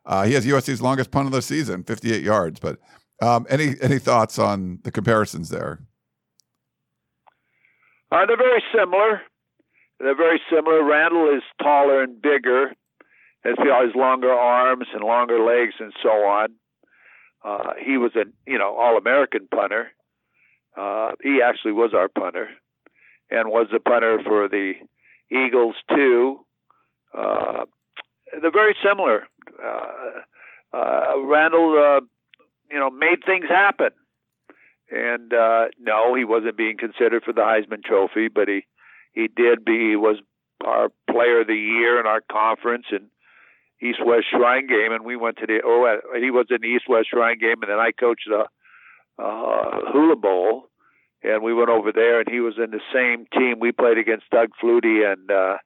Uh, 0.04 0.24
he 0.24 0.34
has 0.34 0.44
USC's 0.44 0.82
longest 0.82 1.10
punt 1.10 1.26
of 1.26 1.32
the 1.32 1.42
season, 1.42 1.84
58 1.84 2.22
yards. 2.22 2.60
But 2.60 2.78
um, 3.22 3.46
any 3.48 3.76
any 3.80 3.98
thoughts 3.98 4.38
on 4.38 4.80
the 4.82 4.90
comparisons 4.90 5.48
there? 5.48 5.78
Uh, 8.10 8.26
they're 8.26 8.36
very 8.36 8.62
similar. 8.76 9.22
They're 10.00 10.16
very 10.16 10.40
similar. 10.52 10.82
Randall 10.82 11.34
is 11.34 11.42
taller 11.62 12.02
and 12.02 12.20
bigger, 12.20 12.72
has 13.44 13.54
has 13.58 13.94
longer 13.94 14.32
arms 14.32 14.86
and 14.92 15.04
longer 15.04 15.38
legs 15.38 15.74
and 15.78 15.92
so 16.02 16.08
on. 16.08 16.48
Uh, 17.44 17.74
he 17.82 17.96
was 17.96 18.10
a 18.16 18.24
you 18.46 18.58
know 18.58 18.76
all 18.76 18.98
American 18.98 19.46
punter. 19.48 19.92
Uh, 20.76 21.12
he 21.22 21.40
actually 21.42 21.72
was 21.72 21.92
our 21.94 22.08
punter, 22.08 22.48
and 23.30 23.48
was 23.48 23.68
the 23.72 23.78
punter 23.78 24.20
for 24.24 24.48
the 24.48 24.72
Eagles 25.30 25.76
too. 25.88 26.44
Uh, 27.16 27.66
they're 28.40 28.50
very 28.50 28.74
similar. 28.82 29.28
Uh, 29.62 30.76
uh, 30.76 31.20
Randall 31.24 32.00
you 32.72 32.78
know, 32.78 32.90
made 32.90 33.24
things 33.24 33.46
happen. 33.48 33.90
And 34.90 35.32
uh, 35.32 35.66
no, 35.80 36.14
he 36.14 36.24
wasn't 36.24 36.56
being 36.56 36.76
considered 36.76 37.22
for 37.24 37.32
the 37.32 37.40
Heisman 37.40 37.82
Trophy, 37.82 38.28
but 38.28 38.48
he 38.48 38.66
he 39.12 39.28
did 39.28 39.64
be 39.64 39.90
he 39.90 39.96
was 39.96 40.16
our 40.64 40.88
Player 41.10 41.40
of 41.40 41.46
the 41.46 41.54
Year 41.54 42.00
in 42.00 42.06
our 42.06 42.20
conference 42.30 42.86
and 42.90 43.08
East 43.82 43.98
West 44.04 44.26
Shrine 44.30 44.66
game, 44.66 44.92
and 44.92 45.04
we 45.04 45.16
went 45.16 45.38
to 45.38 45.46
the 45.46 45.60
oh 45.64 45.98
he 46.20 46.30
was 46.30 46.46
in 46.50 46.58
the 46.60 46.68
East 46.68 46.84
West 46.88 47.08
Shrine 47.10 47.38
game, 47.38 47.62
and 47.62 47.70
then 47.70 47.78
I 47.78 47.92
coached 47.92 48.28
the 48.28 48.46
uh, 49.22 49.92
Hula 49.92 50.16
Bowl, 50.16 50.68
and 51.22 51.42
we 51.42 51.54
went 51.54 51.70
over 51.70 51.90
there, 51.92 52.20
and 52.20 52.28
he 52.28 52.40
was 52.40 52.54
in 52.58 52.70
the 52.70 52.80
same 52.92 53.26
team. 53.32 53.60
We 53.60 53.72
played 53.72 53.98
against 53.98 54.30
Doug 54.30 54.50
Flutie 54.62 55.10
and 55.10 55.30
uh, 55.30 55.56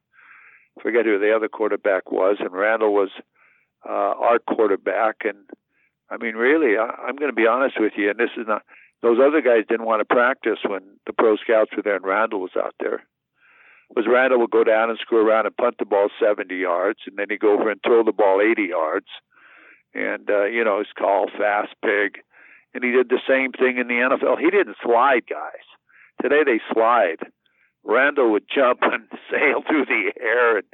forget 0.82 1.04
who 1.04 1.18
the 1.18 1.34
other 1.34 1.48
quarterback 1.48 2.11
was, 2.11 2.36
and 2.40 2.52
Randall 2.52 2.94
was 2.94 3.11
uh, 3.88 3.92
our 3.92 4.38
quarterback, 4.38 5.16
and 5.24 5.38
I 6.11 6.16
mean, 6.18 6.34
really, 6.34 6.76
I, 6.78 6.86
I'm 7.07 7.16
going 7.16 7.30
to 7.30 7.36
be 7.36 7.46
honest 7.46 7.76
with 7.78 7.92
you, 7.96 8.11
and 8.11 8.18
this 8.18 8.30
is 8.36 8.46
not. 8.46 8.62
Those 9.02 9.18
other 9.20 9.42
guys 9.42 9.64
didn't 9.68 9.86
want 9.86 10.00
to 10.00 10.14
practice 10.14 10.59
when 10.66 10.80
the 11.07 11.12
pro 11.12 11.36
scouts 11.36 11.70
were 11.76 11.82
there 11.82 11.96
and 11.96 12.04
Randall 12.04 12.40
was 12.40 12.57
out 12.57 12.74
there. 12.80 13.04
Was 13.94 14.07
Randall 14.09 14.40
would 14.40 14.50
go 14.50 14.64
down 14.64 14.90
and 14.90 14.98
screw 14.98 15.24
around 15.24 15.46
and 15.46 15.57
punt 15.57 15.76
the 15.78 15.84
ball 15.84 16.09
70 16.18 16.54
yards, 16.57 17.00
and 17.07 17.16
then 17.16 17.26
he'd 17.28 17.40
go 17.40 17.52
over 17.52 17.70
and 17.70 17.80
throw 17.84 18.02
the 18.02 18.12
ball 18.12 18.40
80 18.40 18.62
yards, 18.62 19.07
and 19.94 20.28
uh, 20.28 20.44
you 20.44 20.64
know, 20.64 20.78
he's 20.78 20.92
called 20.98 21.30
fast 21.36 21.74
pig, 21.84 22.18
and 22.74 22.82
he 22.82 22.90
did 22.90 23.11
the 23.11 23.20
same 23.28 23.52
thing 23.52 23.78
in 23.78 23.86
the 23.86 24.00
NFL. 24.00 24.38
He 24.40 24.50
didn't 24.50 24.76
slide, 24.82 25.22
guys. 25.28 25.66
Today 26.20 26.42
they 26.44 26.61
slide. 26.72 27.20
Randall 27.84 28.32
would 28.32 28.44
jump 28.52 28.80
and 28.82 29.07
sail 29.30 29.62
through 29.66 29.86
the 29.86 30.12
air 30.20 30.59
and 30.59 30.66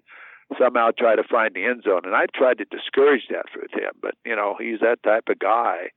somehow 0.58 0.90
try 0.96 1.16
to 1.16 1.22
find 1.22 1.54
the 1.54 1.64
end 1.64 1.82
zone. 1.84 2.02
And 2.04 2.14
I 2.14 2.26
tried 2.34 2.58
to 2.58 2.64
discourage 2.64 3.22
that 3.30 3.46
with 3.54 3.72
him, 3.72 3.92
but 4.00 4.14
you 4.24 4.36
know 4.36 4.56
he's 4.58 4.80
that 4.80 5.02
type 5.02 5.24
of 5.28 5.38
guy. 5.38 5.90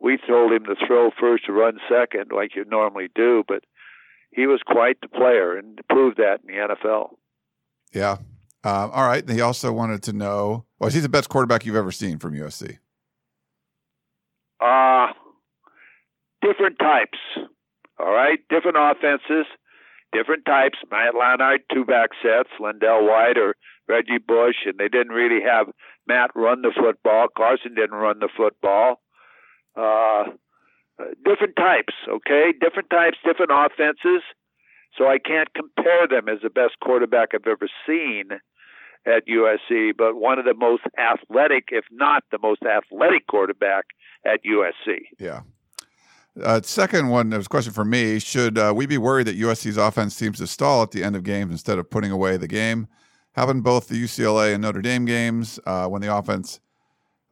We 0.00 0.18
told 0.18 0.52
him 0.52 0.64
to 0.64 0.76
throw 0.86 1.10
first, 1.18 1.46
to 1.46 1.52
run 1.52 1.78
second, 1.88 2.30
like 2.34 2.54
you 2.54 2.64
normally 2.66 3.08
do, 3.14 3.44
but 3.48 3.64
he 4.30 4.46
was 4.46 4.60
quite 4.66 5.00
the 5.00 5.08
player 5.08 5.56
and 5.56 5.80
proved 5.88 6.18
that 6.18 6.40
in 6.46 6.54
the 6.54 6.74
NFL. 6.74 7.10
Yeah. 7.92 8.18
Uh, 8.62 8.90
all 8.92 9.06
right. 9.06 9.26
He 9.28 9.40
also 9.40 9.72
wanted 9.72 10.02
to 10.04 10.12
know: 10.12 10.64
Was 10.78 10.94
he 10.94 11.00
the 11.00 11.08
best 11.08 11.28
quarterback 11.28 11.64
you've 11.64 11.76
ever 11.76 11.92
seen 11.92 12.18
from 12.18 12.34
USC? 12.34 12.78
Uh 14.60 15.12
different 16.46 16.78
types. 16.78 17.18
All 17.98 18.12
right, 18.12 18.38
different 18.50 18.76
offenses, 18.78 19.46
different 20.12 20.44
types. 20.44 20.78
Matt 20.90 21.14
Leinart, 21.14 21.60
two 21.72 21.84
back 21.84 22.10
sets, 22.22 22.50
LenDale 22.60 23.08
White 23.08 23.38
or 23.38 23.56
Reggie 23.88 24.18
Bush, 24.18 24.56
and 24.66 24.78
they 24.78 24.88
didn't 24.88 25.12
really 25.12 25.42
have 25.42 25.68
Matt 26.06 26.30
run 26.34 26.62
the 26.62 26.72
football. 26.74 27.28
Carson 27.36 27.74
didn't 27.74 27.96
run 27.96 28.18
the 28.18 28.28
football. 28.36 29.00
Uh, 29.76 30.24
different 31.24 31.56
types, 31.56 31.94
okay? 32.08 32.52
Different 32.58 32.90
types, 32.90 33.18
different 33.24 33.52
offenses. 33.52 34.22
So 34.96 35.06
I 35.06 35.18
can't 35.18 35.52
compare 35.54 36.08
them 36.08 36.28
as 36.28 36.40
the 36.42 36.50
best 36.50 36.80
quarterback 36.82 37.30
I've 37.34 37.46
ever 37.46 37.68
seen 37.86 38.30
at 39.06 39.26
USC, 39.28 39.92
but 39.96 40.16
one 40.16 40.38
of 40.38 40.44
the 40.44 40.54
most 40.54 40.82
athletic, 40.98 41.68
if 41.68 41.84
not 41.92 42.24
the 42.32 42.38
most 42.42 42.62
athletic 42.62 43.26
quarterback 43.28 43.84
at 44.24 44.40
USC. 44.44 45.02
Yeah. 45.18 45.40
Uh, 46.42 46.60
second 46.62 47.08
one, 47.08 47.30
there 47.30 47.38
was 47.38 47.46
a 47.46 47.48
question 47.48 47.72
for 47.72 47.84
me. 47.84 48.18
Should 48.18 48.58
uh, 48.58 48.72
we 48.74 48.86
be 48.86 48.98
worried 48.98 49.26
that 49.26 49.38
USC's 49.38 49.76
offense 49.76 50.14
seems 50.14 50.38
to 50.38 50.46
stall 50.46 50.82
at 50.82 50.90
the 50.90 51.02
end 51.02 51.16
of 51.16 51.22
games 51.22 51.52
instead 51.52 51.78
of 51.78 51.88
putting 51.88 52.10
away 52.10 52.36
the 52.36 52.48
game? 52.48 52.88
Happened 53.36 53.62
both 53.62 53.88
the 53.88 54.02
UCLA 54.02 54.54
and 54.54 54.62
Notre 54.62 54.80
Dame 54.80 55.04
games 55.04 55.60
uh, 55.66 55.86
when 55.86 56.00
the 56.02 56.14
offense 56.14 56.58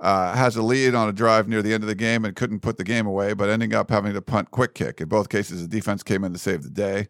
uh, 0.00 0.34
has 0.34 0.54
a 0.56 0.62
lead 0.62 0.94
on 0.94 1.08
a 1.08 1.12
drive 1.12 1.48
near 1.48 1.62
the 1.62 1.72
end 1.72 1.82
of 1.82 1.88
the 1.88 1.94
game 1.94 2.24
and 2.24 2.36
couldn't 2.36 2.60
put 2.60 2.76
the 2.76 2.84
game 2.84 3.06
away, 3.06 3.32
but 3.32 3.48
ending 3.48 3.74
up 3.74 3.90
having 3.90 4.12
to 4.12 4.20
punt 4.20 4.50
quick 4.50 4.74
kick. 4.74 5.00
In 5.00 5.08
both 5.08 5.28
cases, 5.28 5.62
the 5.62 5.68
defense 5.68 6.02
came 6.02 6.22
in 6.22 6.32
to 6.32 6.38
save 6.38 6.62
the 6.62 6.70
day. 6.70 7.08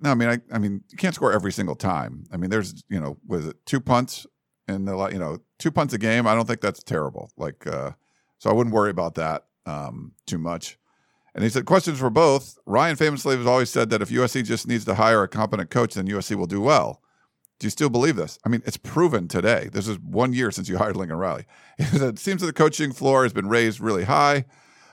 No, 0.00 0.10
I 0.10 0.14
mean, 0.14 0.28
I, 0.28 0.38
I 0.52 0.58
mean, 0.58 0.82
you 0.90 0.98
can't 0.98 1.14
score 1.14 1.32
every 1.32 1.52
single 1.52 1.76
time. 1.76 2.24
I 2.32 2.36
mean, 2.36 2.50
there's, 2.50 2.82
you 2.88 2.98
know, 2.98 3.16
was 3.26 3.46
it 3.46 3.64
two 3.64 3.80
punts 3.80 4.26
in 4.66 4.86
the, 4.86 5.08
you 5.08 5.18
know, 5.18 5.38
two 5.58 5.70
punts 5.70 5.94
a 5.94 5.98
game? 5.98 6.26
I 6.26 6.34
don't 6.34 6.46
think 6.46 6.60
that's 6.60 6.82
terrible. 6.82 7.30
Like, 7.36 7.64
uh, 7.66 7.92
so 8.38 8.50
I 8.50 8.52
wouldn't 8.54 8.74
worry 8.74 8.90
about 8.90 9.14
that 9.14 9.44
um, 9.66 10.12
too 10.26 10.38
much. 10.38 10.78
And 11.34 11.44
he 11.44 11.50
said, 11.50 11.64
questions 11.64 11.98
for 11.98 12.10
both. 12.10 12.58
Ryan 12.66 12.96
famously 12.96 13.36
has 13.36 13.46
always 13.46 13.70
said 13.70 13.90
that 13.90 14.02
if 14.02 14.10
USC 14.10 14.44
just 14.44 14.66
needs 14.66 14.84
to 14.84 14.94
hire 14.94 15.22
a 15.22 15.28
competent 15.28 15.70
coach, 15.70 15.94
then 15.94 16.08
USC 16.08 16.34
will 16.34 16.46
do 16.46 16.60
well. 16.60 17.00
Do 17.58 17.66
you 17.66 17.70
still 17.70 17.90
believe 17.90 18.16
this? 18.16 18.38
I 18.44 18.48
mean, 18.48 18.62
it's 18.66 18.76
proven 18.76 19.28
today. 19.28 19.68
This 19.72 19.86
is 19.86 19.98
one 19.98 20.32
year 20.32 20.50
since 20.50 20.68
you 20.68 20.76
hired 20.76 20.96
Lincoln 20.96 21.18
Riley. 21.18 21.46
it 21.78 22.18
seems 22.18 22.40
that 22.40 22.46
the 22.46 22.52
coaching 22.52 22.92
floor 22.92 23.22
has 23.22 23.32
been 23.32 23.48
raised 23.48 23.80
really 23.80 24.04
high, 24.04 24.44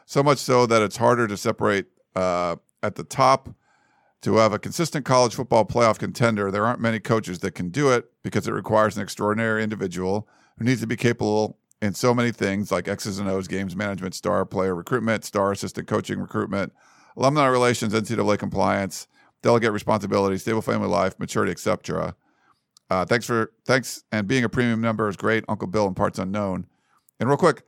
so 0.05 0.21
much 0.21 0.37
so 0.37 0.65
that 0.67 0.81
it's 0.81 0.97
harder 0.97 1.27
to 1.27 1.37
separate 1.37 1.87
uh, 2.15 2.57
at 2.83 2.95
the 2.95 3.03
top. 3.03 3.49
To 4.21 4.35
have 4.35 4.53
a 4.53 4.59
consistent 4.59 5.03
college 5.03 5.33
football 5.33 5.65
playoff 5.65 5.97
contender, 5.97 6.51
there 6.51 6.63
aren't 6.63 6.79
many 6.79 6.99
coaches 6.99 7.39
that 7.39 7.55
can 7.55 7.69
do 7.69 7.89
it 7.89 8.11
because 8.21 8.47
it 8.47 8.51
requires 8.51 8.95
an 8.95 9.01
extraordinary 9.01 9.63
individual 9.63 10.27
who 10.59 10.65
needs 10.65 10.79
to 10.81 10.85
be 10.85 10.95
capable 10.95 11.57
in 11.81 11.95
so 11.95 12.13
many 12.13 12.31
things 12.31 12.71
like 12.71 12.87
X's 12.87 13.17
and 13.17 13.27
O's, 13.27 13.47
games 13.47 13.75
management, 13.75 14.13
star 14.13 14.45
player 14.45 14.75
recruitment, 14.75 15.25
star 15.25 15.51
assistant 15.51 15.87
coaching 15.87 16.19
recruitment, 16.19 16.71
alumni 17.17 17.47
relations, 17.47 17.93
NCAA 17.93 18.37
compliance, 18.37 19.07
delegate 19.41 19.71
responsibility, 19.71 20.37
stable 20.37 20.61
family 20.61 20.87
life, 20.87 21.19
maturity, 21.19 21.51
etc. 21.51 22.15
Uh, 22.91 23.05
thanks 23.05 23.25
for 23.25 23.53
thanks 23.65 24.03
and 24.11 24.27
being 24.27 24.43
a 24.43 24.49
premium 24.49 24.81
member 24.81 25.07
is 25.07 25.15
great. 25.15 25.45
Uncle 25.47 25.69
Bill 25.69 25.87
and 25.87 25.95
parts 25.95 26.19
unknown. 26.19 26.67
And 27.21 27.29
real 27.29 27.37
quick, 27.37 27.63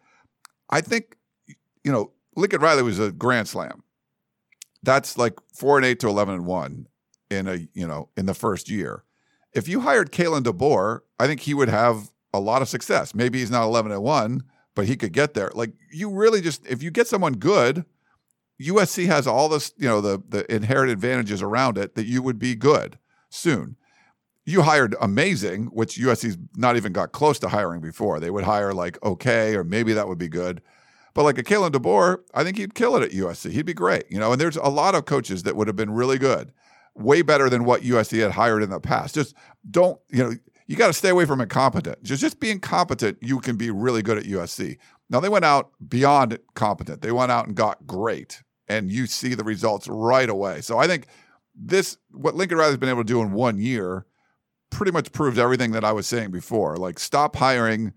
I 0.70 0.82
think 0.82 1.16
you 1.48 1.94
know 1.94 2.12
Lincoln 2.36 2.60
Riley 2.60 2.84
was 2.84 3.00
a 3.00 3.10
grand 3.10 3.48
slam. 3.48 3.84
That's 4.84 5.18
like 5.18 5.36
four 5.54 5.78
and 5.78 5.86
eight 5.86 6.02
to 6.02 6.10
eleven 6.10 6.36
and 6.36 6.46
one 6.46 6.88
in 7.32 7.48
a 7.48 7.68
you 7.74 7.88
know 7.88 8.10
in 8.18 8.26
the 8.26 8.34
first 8.34 8.70
year. 8.70 9.06
If 9.54 9.70
you 9.70 9.80
hired 9.80 10.12
Kalen 10.12 10.44
DeBoer, 10.44 11.00
I 11.18 11.28
think 11.28 11.40
he 11.40 11.54
would 11.54 11.70
have 11.70 12.12
a 12.34 12.42
lot 12.42 12.62
of 12.62 12.68
success. 12.68 13.16
Maybe 13.16 13.40
he's 13.40 13.52
not 13.52 13.64
11 13.64 13.92
and 13.92 14.02
1, 14.02 14.44
but 14.76 14.88
he 14.88 14.98
could 14.98 15.14
get 15.14 15.36
there. 15.36 15.52
Like 15.54 15.72
you 15.90 16.10
really 16.10 16.42
just 16.42 16.68
if 16.68 16.84
you 16.84 16.92
get 16.92 17.08
someone 17.08 17.36
good, 17.36 17.86
USC 18.62 19.06
has 19.06 19.26
all 19.26 19.48
this, 19.48 19.72
you 19.78 19.88
know, 19.88 20.02
the 20.02 20.22
the 20.28 20.54
inherent 20.54 20.92
advantages 20.92 21.42
around 21.42 21.78
it 21.78 21.96
that 21.96 22.08
you 22.08 22.22
would 22.22 22.40
be 22.40 22.56
good 22.56 23.00
soon. 23.30 23.78
You 24.46 24.62
hired 24.62 24.96
amazing, 25.00 25.68
which 25.68 25.98
USC's 25.98 26.38
not 26.58 26.76
even 26.76 26.92
got 26.92 27.14
close 27.14 27.40
to 27.40 27.50
hiring 27.50 27.80
before. 27.80 28.20
They 28.20 28.30
would 28.30 28.44
hire 28.44 28.74
like 28.74 29.02
okay, 29.04 29.56
or 29.56 29.64
maybe 29.64 29.94
that 29.94 30.08
would 30.08 30.18
be 30.18 30.28
good. 30.28 30.62
But 31.14 31.24
like 31.24 31.38
a 31.38 31.44
Kalen 31.44 31.72
DeBoer, 31.72 32.20
I 32.34 32.44
think 32.44 32.58
he'd 32.58 32.74
kill 32.74 32.96
it 32.96 33.04
at 33.04 33.12
USC. 33.12 33.52
He'd 33.52 33.66
be 33.66 33.74
great, 33.74 34.06
you 34.10 34.20
know. 34.20 34.32
And 34.32 34.42
there's 34.42 34.58
a 34.58 34.70
lot 34.70 34.96
of 34.96 35.06
coaches 35.06 35.44
that 35.44 35.56
would 35.56 35.68
have 35.68 35.76
been 35.76 35.92
really 35.92 36.18
good, 36.18 36.52
way 36.96 37.22
better 37.22 37.50
than 37.50 37.66
what 37.66 37.82
USC 37.82 38.22
had 38.22 38.32
hired 38.32 38.64
in 38.64 38.70
the 38.70 38.80
past. 38.80 39.16
Just 39.16 39.36
don't, 39.70 40.00
you 40.10 40.24
know, 40.24 40.34
you 40.68 40.76
got 40.76 40.88
to 40.88 40.94
stay 40.94 41.10
away 41.10 41.26
from 41.26 41.40
incompetent. 41.40 42.02
Just 42.04 42.22
just 42.22 42.40
being 42.40 42.60
competent, 42.60 43.20
you 43.22 43.40
can 43.40 43.58
be 43.58 43.70
really 43.70 44.02
good 44.02 44.18
at 44.18 44.24
USC. 44.24 44.78
Now 45.10 45.20
they 45.20 45.30
went 45.30 45.46
out 45.46 45.72
beyond 45.88 46.38
competent. 46.56 47.02
They 47.02 47.12
went 47.12 47.32
out 47.32 47.46
and 47.46 47.56
got 47.56 47.86
great, 47.86 48.42
and 48.68 48.92
you 48.92 49.06
see 49.06 49.36
the 49.36 49.44
results 49.44 49.88
right 49.88 50.30
away. 50.30 50.62
So 50.62 50.80
I 50.80 50.88
think 50.88 51.06
this 51.56 51.98
what 52.12 52.36
Lincoln 52.36 52.58
Riley's 52.58 52.78
been 52.78 52.90
able 52.90 53.04
to 53.04 53.14
do 53.14 53.22
in 53.22 53.34
one 53.34 53.60
year 53.60 54.08
pretty 54.74 54.92
much 54.92 55.12
proves 55.12 55.38
everything 55.38 55.72
that 55.72 55.86
I 55.86 55.92
was 55.92 56.08
saying 56.08 56.32
before. 56.32 56.78
Like 56.78 57.00
stop 57.00 57.36
hiring 57.36 57.94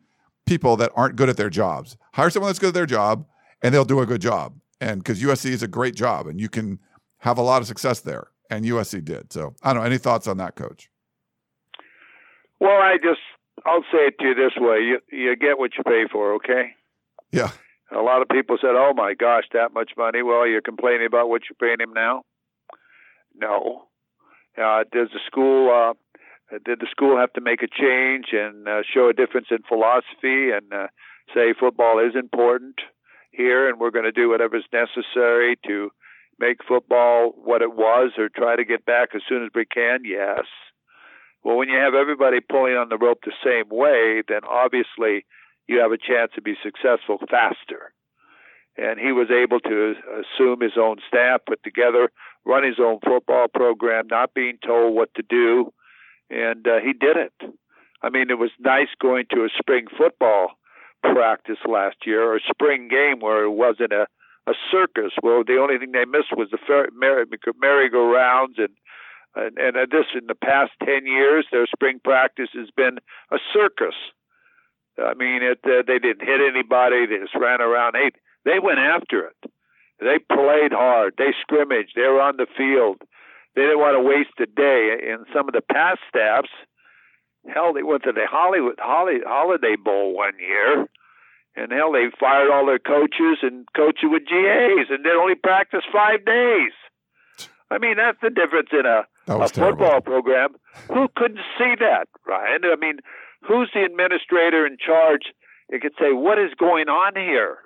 people 0.47 0.77
that 0.77 0.93
aren't 0.95 1.17
good 1.17 1.29
at 1.29 1.37
their 1.37 1.51
jobs. 1.51 1.97
Hire 2.15 2.31
someone 2.31 2.49
that's 2.49 2.59
good 2.59 2.69
at 2.69 2.75
their 2.75 2.87
job, 2.87 3.27
and 3.63 3.75
they'll 3.75 3.85
do 3.85 4.01
a 4.01 4.07
good 4.07 4.21
job. 4.21 4.55
And 4.81 5.03
because 5.03 5.23
USC 5.23 5.51
is 5.51 5.63
a 5.63 5.69
great 5.69 5.95
job, 5.95 6.27
and 6.27 6.41
you 6.41 6.49
can 6.49 6.79
have 7.19 7.39
a 7.39 7.43
lot 7.43 7.63
of 7.63 7.69
success 7.69 8.01
there, 8.01 8.29
and 8.51 8.65
USC 8.65 9.05
did. 9.05 9.33
So 9.33 9.55
I 9.63 9.73
don't 9.73 9.83
know. 9.83 9.87
Any 9.87 9.99
thoughts 9.99 10.27
on 10.27 10.37
that, 10.37 10.55
Coach? 10.55 10.91
Well, 12.61 12.71
I 12.81 12.97
just 13.03 13.21
I'll 13.65 13.83
say 13.93 14.09
it 14.09 14.19
to 14.21 14.27
you 14.27 14.35
this 14.35 14.53
way: 14.57 14.81
you 14.81 15.01
you 15.11 15.35
get 15.37 15.59
what 15.59 15.73
you 15.77 15.85
pay 15.85 16.05
for. 16.11 16.35
Okay. 16.35 16.75
Yeah. 17.33 17.51
A 17.93 18.01
lot 18.01 18.21
of 18.21 18.29
people 18.29 18.59
said, 18.61 18.75
"Oh 18.75 18.93
my 18.95 19.15
gosh, 19.15 19.45
that 19.53 19.73
much 19.73 19.93
money." 19.97 20.23
Well, 20.23 20.47
you're 20.47 20.61
complaining 20.61 21.07
about 21.07 21.29
what 21.29 21.43
you're 21.49 21.57
paying 21.69 21.81
him 21.81 21.95
now. 21.95 22.23
No. 23.35 23.89
Uh, 24.59 24.85
does 24.91 25.09
the 25.13 25.21
school 25.27 25.71
uh, 25.71 25.93
did 26.65 26.81
the 26.81 26.87
school 26.91 27.19
have 27.19 27.33
to 27.35 27.41
make 27.41 27.63
a 27.63 27.69
change 27.69 28.27
and 28.33 28.69
uh, 28.69 28.83
show 28.83 29.09
a 29.09 29.13
difference 29.13 29.49
in 29.51 29.59
philosophy 29.69 30.51
and 30.51 30.73
uh, 30.73 30.87
say 31.35 31.55
football 31.59 31.99
is 31.99 32.15
important 32.15 32.77
here 33.31 33.69
and 33.69 33.81
we're 33.81 33.91
going 33.91 34.05
to 34.05 34.13
do 34.13 34.31
whatever's 34.31 34.67
necessary 34.73 35.57
to 35.67 35.91
make 36.39 36.59
football 36.67 37.33
what 37.37 37.63
it 37.63 37.75
was 37.75 38.13
or 38.19 38.29
try 38.29 38.57
to 38.57 38.65
get 38.65 38.85
back 38.85 39.11
as 39.15 39.23
soon 39.29 39.45
as 39.45 39.51
we 39.55 39.65
can? 39.65 40.01
Yes. 40.05 40.45
Well, 41.43 41.57
when 41.57 41.69
you 41.69 41.79
have 41.79 41.95
everybody 41.95 42.41
pulling 42.41 42.75
on 42.75 42.89
the 42.89 42.99
rope 42.99 43.21
the 43.25 43.33
same 43.45 43.69
way, 43.71 44.23
then 44.27 44.41
obviously 44.49 45.25
you 45.69 45.81
have 45.81 45.93
a 45.93 45.99
chance 45.99 46.33
to 46.35 46.43
be 46.43 46.55
successful 46.63 47.19
faster. 47.31 47.93
And 48.77 49.01
he 49.01 49.13
was 49.13 49.29
able 49.31 49.61
to 49.61 49.95
assume 50.21 50.61
his 50.61 50.77
own 50.79 50.97
staff, 51.09 51.41
put 51.47 51.63
together, 51.63 52.11
run 52.45 52.65
his 52.65 52.79
own 52.79 52.99
football 53.05 53.47
program, 53.53 54.07
not 54.11 54.35
being 54.35 54.59
told 54.65 54.95
what 54.95 55.15
to 55.15 55.23
do, 55.23 55.73
and 56.31 56.67
uh, 56.67 56.81
he 56.85 56.93
did 56.93 57.17
it. 57.17 57.33
I 58.03 58.11
mean, 58.11 58.31
it 58.31 58.39
was 58.39 58.51
nice 58.61 58.89
going 59.01 59.27
to 59.31 59.45
a 59.45 59.49
spring 59.59 59.87
football 59.97 60.53
practice 61.03 61.59
last 61.67 61.97
year 62.05 62.23
or 62.23 62.41
spring 62.41 62.89
game 62.89 63.21
where 63.21 63.45
it 63.45 63.51
wasn't 63.51 63.93
a 63.93 64.07
a 64.49 64.55
circus. 64.71 65.13
Well, 65.23 65.43
the 65.45 65.59
only 65.59 65.77
thing 65.79 65.91
they 65.91 66.05
missed 66.05 66.37
was 66.37 66.49
the 66.53 66.59
merry, 66.95 67.25
merry-go-rounds 67.61 68.55
and 68.59 68.71
and, 69.37 69.59
and 69.59 69.77
this 69.91 70.07
in 70.15 70.27
the 70.29 70.35
past 70.35 70.73
10 70.85 71.05
years, 71.05 71.45
their 71.53 71.67
spring 71.67 72.01
practice 72.03 72.49
has 72.55 72.71
been 72.75 72.99
a 73.31 73.37
circus. 73.53 73.95
I 74.97 75.13
mean, 75.13 75.43
it, 75.43 75.61
uh, 75.63 75.83
they 75.87 75.99
didn't 75.99 76.27
hit 76.27 76.41
anybody. 76.41 77.05
They 77.05 77.19
just 77.19 77.35
ran 77.35 77.61
around. 77.61 77.95
They, 77.95 78.11
they 78.51 78.59
went 78.59 78.79
after 78.79 79.27
it. 79.27 79.53
They 80.01 80.19
played 80.33 80.73
hard. 80.73 81.15
They 81.19 81.35
scrimmaged. 81.43 81.93
They 81.97 82.09
were 82.09 82.23
on 82.23 82.39
the 82.39 82.47
field. 82.57 83.03
They 83.57 83.63
didn't 83.63 83.81
want 83.81 83.97
to 83.97 84.05
waste 84.05 84.37
a 84.39 84.47
day. 84.47 85.01
In 85.03 85.25
some 85.35 85.49
of 85.49 85.55
the 85.55 85.63
past 85.63 86.01
staffs, 86.09 86.53
hell, 87.49 87.73
they 87.73 87.83
went 87.83 88.05
to 88.05 88.13
the 88.13 88.27
Hollywood 88.29 88.77
Holly, 88.79 89.21
Holiday 89.25 89.77
Bowl 89.83 90.15
one 90.15 90.39
year, 90.39 90.87
and 91.57 91.73
hell, 91.73 91.91
they 91.91 92.13
fired 92.21 92.53
all 92.53 92.67
their 92.67 92.79
coaches 92.79 93.41
and 93.41 93.67
coached 93.75 94.05
with 94.05 94.29
GAs, 94.29 94.93
and 94.93 95.05
they 95.05 95.11
only 95.11 95.35
practiced 95.35 95.87
five 95.91 96.25
days. 96.25 96.77
I 97.71 97.79
mean, 97.79 97.97
that's 97.97 98.21
the 98.23 98.31
difference 98.31 98.69
in 98.73 98.85
a 98.85 99.09
a 99.27 99.49
football 99.49 100.01
program. 100.03 100.51
Who 100.93 101.09
couldn't 101.17 101.41
see 101.59 101.75
that, 101.81 102.09
Ryan? 102.29 102.61
I 102.65 102.77
mean, 102.77 102.99
who's 103.41 103.71
the 103.75 103.83
administrator 103.85 104.67
in 104.67 104.77
charge? 104.79 105.33
You 105.71 105.81
could 105.81 105.95
say, 105.99 106.13
what 106.13 106.39
is 106.39 106.53
going 106.59 106.89
on 106.89 107.17
here? 107.17 107.59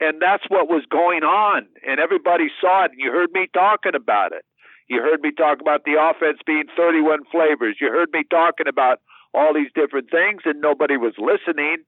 And 0.00 0.20
that's 0.20 0.42
what 0.48 0.68
was 0.68 0.82
going 0.90 1.22
on. 1.22 1.66
And 1.86 2.00
everybody 2.00 2.48
saw 2.60 2.86
it. 2.86 2.90
And 2.90 3.00
you 3.00 3.12
heard 3.12 3.30
me 3.32 3.46
talking 3.52 3.94
about 3.94 4.32
it. 4.32 4.44
You 4.88 5.00
heard 5.00 5.20
me 5.20 5.30
talk 5.32 5.60
about 5.60 5.84
the 5.84 5.96
offense 6.00 6.38
being 6.46 6.64
31 6.76 7.24
flavors. 7.30 7.76
You 7.80 7.88
heard 7.88 8.10
me 8.12 8.22
talking 8.28 8.68
about 8.68 9.00
all 9.32 9.54
these 9.54 9.72
different 9.74 10.10
things, 10.10 10.42
and 10.44 10.60
nobody 10.60 10.96
was 10.96 11.14
listening. 11.18 11.78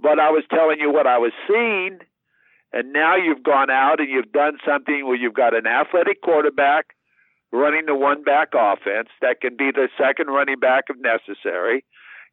But 0.00 0.20
I 0.20 0.30
was 0.30 0.44
telling 0.50 0.78
you 0.78 0.92
what 0.92 1.06
I 1.06 1.18
was 1.18 1.32
seeing. 1.46 1.98
And 2.72 2.92
now 2.92 3.16
you've 3.16 3.42
gone 3.42 3.70
out 3.70 3.98
and 3.98 4.08
you've 4.08 4.32
done 4.32 4.58
something 4.64 5.06
where 5.06 5.16
you've 5.16 5.34
got 5.34 5.54
an 5.54 5.66
athletic 5.66 6.22
quarterback 6.22 6.94
running 7.50 7.86
the 7.86 7.94
one 7.94 8.22
back 8.22 8.48
offense 8.54 9.08
that 9.22 9.40
can 9.40 9.56
be 9.56 9.70
the 9.72 9.88
second 9.96 10.28
running 10.28 10.58
back 10.60 10.84
if 10.88 10.96
necessary. 11.00 11.84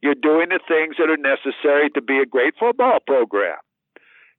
You're 0.02 0.16
doing 0.16 0.50
the 0.50 0.60
things 0.68 0.96
that 1.00 1.10
are 1.10 1.18
necessary 1.18 1.90
to 1.92 2.02
be 2.02 2.20
a 2.20 2.26
great 2.26 2.54
football 2.60 3.00
program. 3.00 3.58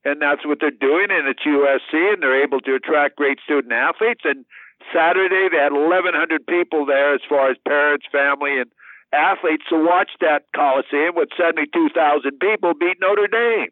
And 0.05 0.23
that's 0.23 0.47
what 0.47 0.59
they're 0.61 0.71
doing, 0.71 1.09
and 1.11 1.27
it's 1.27 1.43
USC, 1.43 2.13
and 2.13 2.23
they're 2.23 2.45
able 2.45 2.61
to 2.61 2.77
attract 2.77 3.17
great 3.17 3.41
student 3.43 3.73
athletes. 3.73 4.21
And 4.23 4.45
Saturday, 4.95 5.49
they 5.51 5.59
had 5.59 5.73
1,100 5.73 6.47
people 6.47 6.87
there 6.87 7.15
as 7.15 7.21
far 7.29 7.51
as 7.51 7.57
parents, 7.67 8.07
family, 8.11 8.61
and 8.61 8.71
athletes 9.13 9.65
to 9.71 9.77
watch 9.77 10.11
that 10.21 10.45
Coliseum 10.55 11.15
with 11.15 11.29
72,000 11.37 12.39
people 12.41 12.75
beat 12.75 12.99
Notre 13.01 13.29
Dame. 13.29 13.71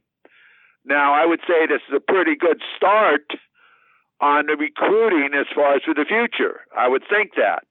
Now, 0.85 1.15
I 1.15 1.25
would 1.27 1.41
say 1.47 1.67
this 1.67 1.81
is 1.89 1.95
a 1.97 2.01
pretty 2.01 2.37
good 2.37 2.61
start 2.77 3.25
on 4.21 4.47
the 4.47 4.57
recruiting 4.57 5.31
as 5.35 5.47
far 5.55 5.77
as 5.77 5.83
for 5.83 5.95
the 5.95 6.05
future. 6.07 6.61
I 6.77 6.89
would 6.89 7.03
think 7.09 7.33
that. 7.37 7.65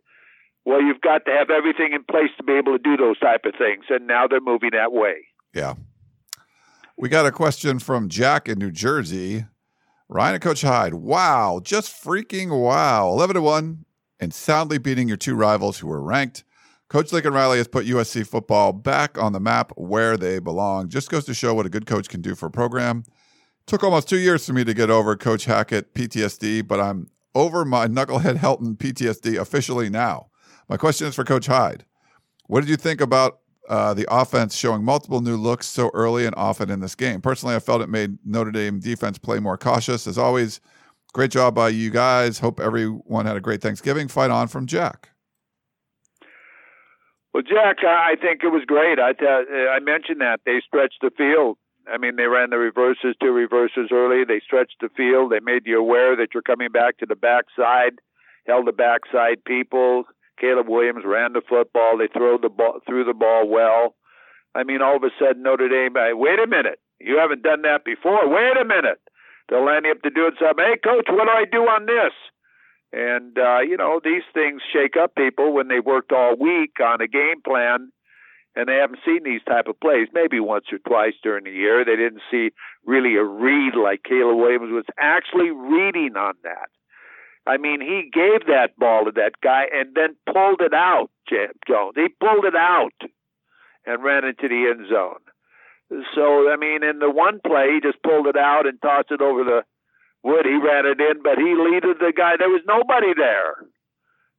Well, 0.65 0.81
you've 0.81 1.01
got 1.01 1.25
to 1.25 1.31
have 1.31 1.49
everything 1.49 1.93
in 1.93 2.03
place 2.03 2.31
to 2.37 2.43
be 2.43 2.53
able 2.53 2.77
to 2.77 2.83
do 2.83 2.95
those 2.95 3.19
type 3.19 3.41
of 3.45 3.53
things, 3.57 3.85
and 3.89 4.07
now 4.07 4.27
they're 4.27 4.39
moving 4.39 4.71
that 4.73 4.93
way. 4.93 5.25
Yeah. 5.53 5.73
We 6.97 7.09
got 7.09 7.25
a 7.25 7.31
question 7.31 7.79
from 7.79 8.07
Jack 8.07 8.47
in 8.47 8.59
New 8.59 8.71
Jersey. 8.71 9.45
Ryan 10.09 10.35
and 10.35 10.43
Coach 10.43 10.61
Hyde. 10.61 10.93
Wow, 10.95 11.61
just 11.63 12.03
freaking 12.03 12.61
wow. 12.61 13.09
11 13.09 13.35
to 13.35 13.41
1 13.41 13.85
and 14.19 14.33
soundly 14.33 14.77
beating 14.77 15.07
your 15.07 15.17
two 15.17 15.35
rivals 15.35 15.79
who 15.79 15.87
were 15.87 16.01
ranked. 16.01 16.43
Coach 16.89 17.11
Lincoln 17.11 17.33
Riley 17.33 17.57
has 17.57 17.67
put 17.67 17.87
USC 17.87 18.27
football 18.27 18.71
back 18.71 19.17
on 19.17 19.33
the 19.33 19.39
map 19.39 19.71
where 19.75 20.15
they 20.15 20.39
belong. 20.39 20.89
Just 20.89 21.09
goes 21.09 21.25
to 21.25 21.33
show 21.33 21.53
what 21.53 21.65
a 21.65 21.69
good 21.69 21.87
coach 21.87 22.07
can 22.07 22.21
do 22.21 22.35
for 22.35 22.45
a 22.45 22.51
program. 22.51 23.03
Took 23.65 23.83
almost 23.83 24.07
two 24.07 24.19
years 24.19 24.45
for 24.45 24.53
me 24.53 24.63
to 24.63 24.73
get 24.73 24.89
over 24.89 25.15
Coach 25.15 25.45
Hackett 25.45 25.93
PTSD, 25.95 26.67
but 26.67 26.79
I'm 26.79 27.09
over 27.33 27.65
my 27.65 27.87
knucklehead 27.87 28.37
Helton 28.37 28.77
PTSD 28.77 29.39
officially 29.39 29.89
now. 29.89 30.27
My 30.69 30.77
question 30.77 31.07
is 31.07 31.15
for 31.15 31.23
Coach 31.23 31.47
Hyde. 31.47 31.85
What 32.47 32.61
did 32.61 32.69
you 32.69 32.75
think 32.75 33.01
about 33.01 33.39
uh, 33.69 33.93
the 33.93 34.05
offense 34.09 34.55
showing 34.55 34.83
multiple 34.83 35.21
new 35.21 35.37
looks 35.37 35.67
so 35.67 35.89
early 35.93 36.25
and 36.25 36.35
often 36.35 36.69
in 36.69 36.79
this 36.79 36.95
game? 36.95 37.21
Personally, 37.21 37.55
I 37.55 37.59
felt 37.59 37.81
it 37.81 37.89
made 37.89 38.17
Notre 38.25 38.51
Dame 38.51 38.79
defense 38.79 39.17
play 39.17 39.39
more 39.39 39.57
cautious. 39.57 40.07
As 40.07 40.17
always, 40.17 40.59
great 41.13 41.31
job 41.31 41.55
by 41.55 41.69
you 41.69 41.89
guys. 41.89 42.39
Hope 42.39 42.59
everyone 42.59 43.25
had 43.25 43.37
a 43.37 43.41
great 43.41 43.61
Thanksgiving. 43.61 44.07
Fight 44.07 44.31
on 44.31 44.47
from 44.47 44.67
Jack. 44.67 45.09
Well, 47.33 47.43
Jack, 47.43 47.77
I 47.83 48.15
think 48.21 48.43
it 48.43 48.49
was 48.49 48.63
great. 48.67 48.99
I 48.99 49.13
I 49.71 49.79
mentioned 49.79 50.21
that 50.21 50.41
they 50.45 50.61
stretched 50.65 50.99
the 51.01 51.09
field. 51.17 51.57
I 51.91 51.97
mean, 51.97 52.15
they 52.15 52.27
ran 52.27 52.51
the 52.51 52.57
reverses, 52.57 53.15
two 53.21 53.31
reverses 53.31 53.89
early. 53.91 54.23
They 54.23 54.39
stretched 54.39 54.77
the 54.79 54.89
field. 54.95 55.31
They 55.31 55.39
made 55.39 55.63
you 55.65 55.79
aware 55.79 56.15
that 56.15 56.29
you're 56.33 56.43
coming 56.43 56.69
back 56.71 56.97
to 56.99 57.05
the 57.05 57.15
backside, 57.15 57.99
held 58.45 58.67
the 58.67 58.71
backside 58.71 59.43
people. 59.45 60.05
Caleb 60.39 60.67
Williams 60.67 61.03
ran 61.05 61.33
the 61.33 61.41
football. 61.47 61.97
They 61.97 62.07
threw 62.07 62.37
the 62.41 62.49
ball, 62.49 62.79
threw 62.87 63.03
the 63.03 63.13
ball 63.13 63.47
well. 63.47 63.95
I 64.55 64.63
mean, 64.63 64.81
all 64.81 64.97
of 64.97 65.03
a 65.03 65.09
sudden 65.19 65.43
Notre 65.43 65.69
Dame. 65.69 65.93
Wait 66.17 66.39
a 66.39 66.47
minute, 66.47 66.79
you 66.99 67.17
haven't 67.17 67.43
done 67.43 67.63
that 67.63 67.85
before. 67.85 68.27
Wait 68.29 68.57
a 68.57 68.65
minute. 68.65 69.01
They'll 69.49 69.65
line 69.65 69.85
you 69.85 69.91
up 69.91 70.01
to 70.01 70.09
doing 70.09 70.33
something. 70.39 70.63
Hey, 70.63 70.77
coach, 70.77 71.07
what 71.09 71.25
do 71.25 71.31
I 71.31 71.45
do 71.49 71.63
on 71.67 71.85
this? 71.85 72.13
And, 72.93 73.37
uh, 73.37 73.59
you 73.59 73.75
know, 73.75 73.99
these 74.03 74.23
things 74.33 74.61
shake 74.71 74.95
up 74.95 75.15
people 75.15 75.51
when 75.51 75.67
they 75.67 75.79
worked 75.79 76.11
all 76.11 76.35
week 76.39 76.77
on 76.79 77.01
a 77.01 77.07
game 77.07 77.41
plan 77.43 77.91
and 78.55 78.67
they 78.67 78.75
haven't 78.75 78.99
seen 79.03 79.21
these 79.23 79.41
type 79.47 79.67
of 79.67 79.79
plays 79.79 80.07
maybe 80.13 80.39
once 80.39 80.65
or 80.71 80.77
twice 80.77 81.15
during 81.23 81.43
the 81.43 81.51
year. 81.51 81.83
They 81.83 81.95
didn't 81.95 82.21
see 82.29 82.51
really 82.85 83.15
a 83.15 83.23
read 83.23 83.73
like 83.75 84.03
Caleb 84.03 84.37
Williams 84.37 84.71
was 84.71 84.85
actually 84.99 85.49
reading 85.49 86.15
on 86.15 86.35
that. 86.43 86.69
I 87.45 87.57
mean, 87.57 87.81
he 87.81 88.09
gave 88.11 88.47
that 88.47 88.77
ball 88.77 89.05
to 89.05 89.11
that 89.11 89.33
guy 89.41 89.65
and 89.73 89.93
then 89.95 90.15
pulled 90.31 90.61
it 90.61 90.73
out, 90.73 91.09
Jones. 91.29 91.95
He 91.95 92.07
pulled 92.19 92.45
it 92.45 92.55
out 92.55 92.93
and 93.85 94.03
ran 94.03 94.23
into 94.23 94.47
the 94.47 94.71
end 94.71 94.87
zone. 94.89 95.19
So, 96.15 96.49
I 96.49 96.55
mean, 96.55 96.83
in 96.83 96.99
the 96.99 97.09
one 97.09 97.41
play, 97.45 97.73
he 97.73 97.81
just 97.81 98.01
pulled 98.01 98.27
it 98.27 98.37
out 98.37 98.65
and 98.65 98.81
tossed 98.81 99.11
it 99.11 99.21
over 99.21 99.43
the 99.43 99.63
Wood, 100.23 100.45
he 100.45 100.55
ran 100.55 100.87
it 100.87 101.01
in, 101.03 101.21
but 101.21 101.37
he 101.37 101.51
leaded 101.51 101.99
the 101.99 102.13
guy. 102.15 102.39
There 102.39 102.49
was 102.49 102.63
nobody 102.65 103.11
there. 103.13 103.67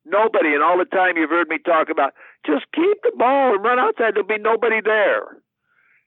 Nobody. 0.07 0.55
And 0.57 0.63
all 0.63 0.79
the 0.79 0.89
time 0.89 1.17
you've 1.17 1.29
heard 1.29 1.49
me 1.49 1.59
talk 1.59 1.91
about 1.91 2.15
just 2.47 2.65
keep 2.75 3.03
the 3.05 3.13
ball 3.17 3.55
and 3.55 3.63
run 3.63 3.79
outside. 3.79 4.17
There'll 4.17 4.27
be 4.27 4.41
nobody 4.41 4.81
there. 4.83 5.37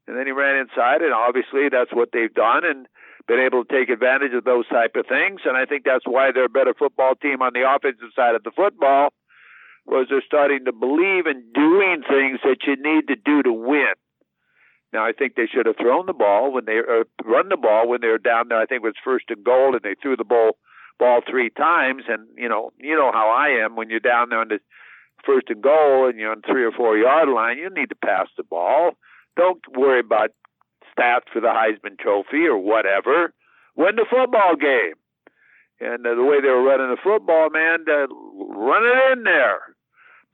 And 0.07 0.17
then 0.17 0.25
he 0.25 0.31
ran 0.31 0.57
inside, 0.57 1.01
and 1.01 1.13
obviously 1.13 1.69
that's 1.69 1.93
what 1.93 2.09
they've 2.11 2.33
done 2.33 2.65
and 2.65 2.87
been 3.27 3.39
able 3.39 3.63
to 3.65 3.73
take 3.73 3.89
advantage 3.89 4.33
of 4.33 4.45
those 4.45 4.67
type 4.67 4.95
of 4.95 5.05
things. 5.05 5.41
And 5.45 5.57
I 5.57 5.65
think 5.65 5.83
that's 5.83 6.07
why 6.07 6.31
they're 6.31 6.45
a 6.45 6.49
better 6.49 6.73
football 6.73 7.15
team 7.15 7.41
on 7.41 7.51
the 7.53 7.67
offensive 7.67 8.15
side 8.15 8.35
of 8.35 8.43
the 8.43 8.51
football, 8.55 9.09
was 9.85 10.07
they're 10.09 10.23
starting 10.25 10.65
to 10.65 10.71
believe 10.71 11.27
in 11.27 11.43
doing 11.53 12.03
things 12.07 12.39
that 12.43 12.63
you 12.65 12.75
need 12.75 13.07
to 13.07 13.15
do 13.15 13.43
to 13.43 13.51
win. 13.51 13.93
Now 14.93 15.05
I 15.05 15.11
think 15.11 15.35
they 15.35 15.47
should 15.47 15.65
have 15.65 15.75
thrown 15.77 16.05
the 16.05 16.13
ball 16.13 16.51
when 16.51 16.65
they 16.65 16.79
uh, 16.79 17.03
run 17.25 17.49
the 17.49 17.57
ball 17.57 17.87
when 17.87 18.01
they 18.01 18.07
were 18.07 18.17
down 18.17 18.47
there. 18.47 18.59
I 18.59 18.65
think 18.65 18.83
it 18.83 18.87
was 18.87 18.95
first 19.03 19.25
and 19.29 19.43
goal, 19.43 19.73
and 19.73 19.81
they 19.83 19.95
threw 20.01 20.15
the 20.15 20.23
ball 20.23 20.57
ball 20.97 21.21
three 21.29 21.49
times. 21.49 22.03
And 22.07 22.27
you 22.37 22.47
know, 22.47 22.71
you 22.79 22.95
know 22.95 23.11
how 23.11 23.29
I 23.29 23.63
am 23.63 23.75
when 23.75 23.89
you're 23.89 23.99
down 23.99 24.29
there 24.29 24.39
on 24.39 24.47
the 24.47 24.59
first 25.25 25.49
and 25.49 25.61
goal, 25.61 26.07
and 26.07 26.17
you're 26.17 26.31
on 26.31 26.41
three 26.41 26.63
or 26.63 26.71
four 26.71 26.97
yard 26.97 27.27
line. 27.27 27.57
You 27.57 27.69
need 27.69 27.89
to 27.89 27.95
pass 27.95 28.27
the 28.37 28.43
ball. 28.43 28.91
Don't 29.35 29.61
worry 29.75 29.99
about 29.99 30.31
stats 30.97 31.29
for 31.31 31.41
the 31.41 31.47
Heisman 31.47 31.99
Trophy 31.99 32.45
or 32.47 32.57
whatever. 32.57 33.33
Win 33.75 33.95
the 33.95 34.05
football 34.09 34.55
game. 34.55 34.95
And 35.79 36.05
uh, 36.05 36.15
the 36.15 36.23
way 36.23 36.41
they 36.41 36.47
were 36.47 36.63
running 36.63 36.89
the 36.89 36.97
football, 37.01 37.49
man, 37.51 37.85
uh, 37.87 38.07
run 38.09 38.83
it 38.83 39.17
in 39.17 39.23
there, 39.23 39.59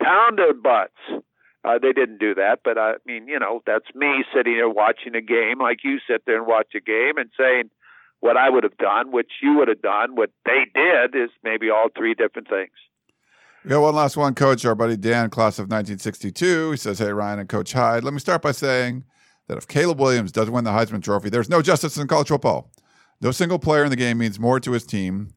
pound 0.02 0.38
their 0.38 0.54
butts. 0.54 1.24
Uh, 1.66 1.80
they 1.82 1.94
didn't 1.94 2.20
do 2.20 2.36
that, 2.36 2.60
but 2.64 2.78
I 2.78 2.96
mean, 3.06 3.28
you 3.28 3.40
know, 3.40 3.62
that's 3.66 3.94
me 3.96 4.24
sitting 4.36 4.56
there 4.56 4.70
watching 4.70 5.16
a 5.16 5.22
game, 5.22 5.60
like 5.60 5.80
you 5.84 6.00
sit 6.06 6.24
there 6.26 6.38
and 6.38 6.48
watch 6.48 6.68
a 6.76 6.82
game 6.82 7.18
and 7.18 7.30
saying 7.38 7.70
what 8.20 8.38
I 8.38 8.50
would 8.50 8.64
have 8.64 8.78
done, 8.78 9.12
which 9.12 9.32
you 9.42 9.58
would 9.58 9.68
have 9.70 9.82
done, 9.82 10.16
what 10.16 10.32
they 10.46 10.66
did 10.74 11.16
is 11.16 11.30
maybe 11.44 11.70
all 11.70 11.88
three 11.96 12.14
different 12.14 12.50
things. 12.50 12.72
We 13.64 13.70
got 13.70 13.82
one 13.82 13.96
last 13.96 14.18
one, 14.18 14.36
Coach. 14.36 14.66
Our 14.66 14.76
buddy 14.76 14.98
Dan, 14.98 15.30
class 15.30 15.58
of 15.58 15.64
1962. 15.64 16.72
He 16.72 16.78
says, 16.78 17.00
Hey, 17.00 17.14
Ryan 17.14 17.40
and 17.40 17.50
Coach 17.50 17.72
Hyde. 17.72 18.04
Let 18.04 18.14
me 18.14 18.20
start 18.20 18.42
by 18.42 18.52
saying 18.52 19.06
that 19.48 19.58
if 19.58 19.68
Caleb 19.68 20.00
Williams 20.00 20.32
doesn't 20.32 20.54
win 20.54 20.64
the 20.64 20.72
Heisman 20.72 21.04
Trophy, 21.04 21.30
there's 21.30 21.50
no 21.50 21.62
justice 21.62 21.98
in 21.98 22.08
college 22.08 22.30
football. 22.30 22.72
No 23.22 23.32
single 23.32 23.60
player 23.60 23.84
in 23.84 23.90
the 23.90 23.96
game 23.96 24.18
means 24.18 24.40
more 24.40 24.60
to 24.60 24.72
his 24.72 24.86
team 24.86 25.34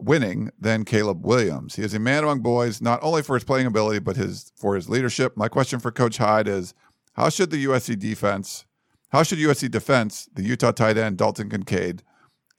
winning 0.00 0.50
than 0.58 0.84
Caleb 0.84 1.24
Williams. 1.26 1.76
He 1.76 1.82
is 1.82 1.94
a 1.94 1.98
man 1.98 2.24
among 2.24 2.40
boys, 2.40 2.80
not 2.80 3.02
only 3.02 3.22
for 3.22 3.34
his 3.34 3.44
playing 3.44 3.66
ability, 3.66 3.98
but 3.98 4.16
his 4.16 4.52
for 4.56 4.74
his 4.74 4.88
leadership. 4.88 5.36
My 5.36 5.48
question 5.48 5.80
for 5.80 5.90
Coach 5.90 6.18
Hyde 6.18 6.48
is 6.48 6.74
how 7.14 7.28
should 7.28 7.50
the 7.50 7.64
USC 7.64 7.98
defense, 7.98 8.64
how 9.08 9.22
should 9.22 9.38
USC 9.38 9.70
defense 9.70 10.28
the 10.32 10.42
Utah 10.42 10.70
tight 10.70 10.96
end 10.96 11.18
Dalton 11.18 11.50
Kincaid 11.50 12.02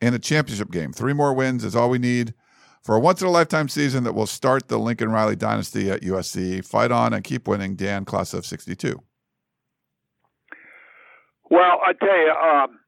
in 0.02 0.14
a 0.14 0.20
championship 0.20 0.72
game? 0.72 0.92
Three 0.92 1.14
more 1.14 1.34
wins 1.34 1.64
is 1.64 1.76
all 1.76 1.90
we 1.90 2.00
need 2.00 2.34
for 2.82 2.96
a 2.96 3.00
once 3.00 3.22
in 3.22 3.28
a 3.28 3.32
lifetime 3.32 3.70
season 3.70 4.04
that 4.04 4.14
will 4.14 4.28
start 4.28 4.68
the 4.68 4.78
Lincoln 4.78 5.12
Riley 5.12 5.36
dynasty 5.36 5.90
at 5.90 6.02
USC. 6.02 6.66
Fight 6.66 6.92
on 6.92 7.14
and 7.14 7.24
keep 7.24 7.48
winning, 7.48 7.76
Dan, 7.76 8.04
class 8.06 8.34
of 8.34 8.46
62. 8.46 9.02
Well, 11.50 11.80
I 11.86 11.93
tell 11.93 12.18
you, 12.18 12.32
um, 12.32 12.80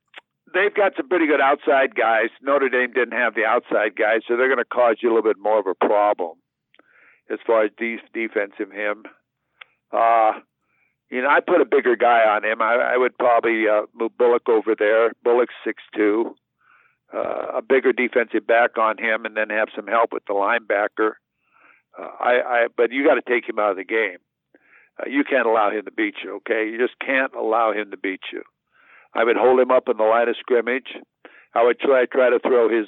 they've 0.53 0.73
got 0.73 0.93
some 0.95 1.09
pretty 1.09 1.27
good 1.27 1.41
outside 1.41 1.95
guys. 1.95 2.29
Notre 2.41 2.69
Dame 2.69 2.93
didn't 2.93 3.17
have 3.17 3.35
the 3.35 3.45
outside 3.45 3.95
guys, 3.95 4.21
so 4.27 4.37
they're 4.37 4.47
going 4.47 4.57
to 4.57 4.65
cause 4.65 4.97
you 5.01 5.09
a 5.09 5.13
little 5.13 5.29
bit 5.29 5.41
more 5.41 5.59
of 5.59 5.67
a 5.67 5.75
problem 5.75 6.37
as 7.31 7.39
far 7.45 7.65
as 7.65 7.71
de- 7.77 8.01
defensive 8.13 8.71
him. 8.71 9.03
Uh, 9.91 10.33
you 11.09 11.21
know, 11.21 11.29
I 11.29 11.39
put 11.45 11.61
a 11.61 11.65
bigger 11.65 11.95
guy 11.95 12.23
on 12.23 12.45
him. 12.45 12.61
I, 12.61 12.93
I 12.93 12.97
would 12.97 13.17
probably 13.17 13.67
uh, 13.67 13.83
move 13.93 14.17
Bullock 14.17 14.47
over 14.47 14.75
there. 14.77 15.11
Bullock's 15.23 15.53
six 15.65 15.83
two, 15.95 16.35
uh, 17.13 17.57
a 17.57 17.61
bigger 17.61 17.91
defensive 17.91 18.47
back 18.47 18.77
on 18.77 18.97
him, 18.97 19.25
and 19.25 19.35
then 19.35 19.49
have 19.49 19.67
some 19.75 19.87
help 19.87 20.13
with 20.13 20.23
the 20.25 20.33
linebacker. 20.33 21.13
Uh, 21.99 22.07
I, 22.19 22.31
I, 22.45 22.67
but 22.75 22.91
you 22.91 23.05
got 23.05 23.15
to 23.15 23.21
take 23.21 23.47
him 23.47 23.59
out 23.59 23.71
of 23.71 23.77
the 23.77 23.83
game. 23.83 24.19
Uh, 25.01 25.09
you 25.09 25.23
can't 25.23 25.47
allow 25.47 25.71
him 25.71 25.85
to 25.85 25.91
beat 25.91 26.15
you. 26.23 26.37
Okay, 26.37 26.69
you 26.69 26.77
just 26.77 26.99
can't 26.99 27.33
allow 27.33 27.71
him 27.73 27.91
to 27.91 27.97
beat 27.97 28.21
you. 28.31 28.43
I 29.13 29.23
would 29.23 29.37
hold 29.37 29.59
him 29.59 29.71
up 29.71 29.89
in 29.89 29.97
the 29.97 30.03
line 30.03 30.29
of 30.29 30.35
scrimmage. 30.39 30.95
I 31.53 31.63
would 31.63 31.79
try 31.79 32.05
try 32.05 32.29
to 32.29 32.39
throw 32.39 32.69
his 32.69 32.87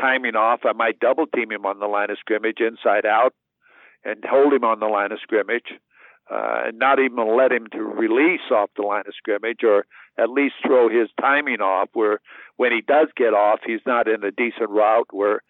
timing 0.00 0.36
off. 0.36 0.60
I 0.64 0.72
might 0.72 1.00
double 1.00 1.26
team 1.26 1.50
him 1.50 1.66
on 1.66 1.80
the 1.80 1.86
line 1.86 2.10
of 2.10 2.18
scrimmage, 2.18 2.58
inside 2.60 3.06
out, 3.06 3.34
and 4.04 4.22
hold 4.24 4.52
him 4.52 4.64
on 4.64 4.80
the 4.80 4.86
line 4.86 5.12
of 5.12 5.18
scrimmage, 5.20 5.72
uh, 6.30 6.66
and 6.66 6.78
not 6.78 6.98
even 7.00 7.36
let 7.36 7.52
him 7.52 7.66
to 7.72 7.82
release 7.82 8.50
off 8.52 8.70
the 8.76 8.82
line 8.82 9.04
of 9.06 9.14
scrimmage, 9.16 9.64
or 9.64 9.86
at 10.18 10.30
least 10.30 10.54
throw 10.64 10.88
his 10.88 11.08
timing 11.20 11.60
off. 11.60 11.88
Where 11.92 12.20
when 12.56 12.72
he 12.72 12.80
does 12.80 13.08
get 13.16 13.34
off, 13.34 13.60
he's 13.66 13.84
not 13.86 14.06
in 14.06 14.22
a 14.22 14.30
decent 14.30 14.70
route 14.70 15.08
where 15.10 15.40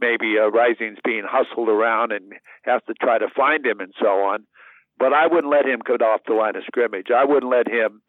maybe 0.00 0.34
uh, 0.38 0.50
Rising's 0.50 0.98
being 1.04 1.24
hustled 1.26 1.68
around 1.68 2.12
and 2.12 2.32
has 2.62 2.82
to 2.86 2.94
try 2.94 3.18
to 3.18 3.28
find 3.34 3.64
him 3.64 3.80
and 3.80 3.92
so 4.00 4.06
on. 4.06 4.46
But 4.98 5.12
I 5.12 5.26
wouldn't 5.26 5.52
let 5.52 5.66
him 5.66 5.80
get 5.84 6.02
off 6.02 6.20
the 6.26 6.34
line 6.34 6.56
of 6.56 6.62
scrimmage. 6.66 7.08
I 7.14 7.24
wouldn't 7.24 7.50
let 7.50 7.66
him 7.68 8.02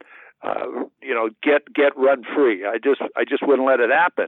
uh, 0.43 0.65
you 1.01 1.15
know, 1.15 1.29
get 1.41 1.73
get 1.73 1.97
run 1.97 2.23
free. 2.35 2.65
I 2.65 2.77
just 2.77 3.01
I 3.15 3.23
just 3.23 3.47
wouldn't 3.47 3.67
let 3.67 3.79
it 3.79 3.89
happen. 3.89 4.27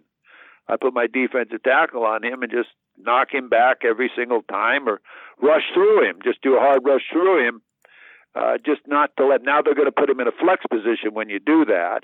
I 0.67 0.77
put 0.77 0.93
my 0.93 1.07
defensive 1.07 1.61
tackle 1.61 2.05
on 2.05 2.23
him 2.23 2.41
and 2.41 2.51
just 2.51 2.69
knock 2.97 3.33
him 3.33 3.49
back 3.49 3.79
every 3.83 4.09
single 4.15 4.41
time, 4.43 4.87
or 4.87 5.01
rush 5.41 5.63
through 5.73 6.09
him. 6.09 6.19
Just 6.23 6.41
do 6.41 6.55
a 6.55 6.59
hard 6.59 6.81
rush 6.85 7.03
through 7.11 7.47
him. 7.47 7.61
Uh, 8.33 8.57
just 8.65 8.81
not 8.87 9.11
to 9.17 9.27
let. 9.27 9.43
Now 9.43 9.61
they're 9.61 9.75
going 9.75 9.91
to 9.91 9.91
put 9.91 10.09
him 10.09 10.19
in 10.19 10.27
a 10.27 10.31
flex 10.31 10.63
position 10.71 11.13
when 11.13 11.29
you 11.29 11.39
do 11.39 11.65
that. 11.65 12.01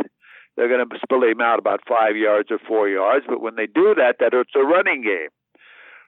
They're 0.57 0.67
going 0.67 0.87
to 0.87 0.99
split 1.01 1.31
him 1.31 1.41
out 1.41 1.59
about 1.59 1.79
five 1.87 2.17
yards 2.17 2.51
or 2.51 2.59
four 2.67 2.89
yards. 2.89 3.25
But 3.27 3.41
when 3.41 3.55
they 3.55 3.65
do 3.65 3.95
that, 3.95 4.17
that 4.19 4.33
hurts 4.33 4.51
a 4.55 4.59
running 4.59 5.01
game. 5.03 5.31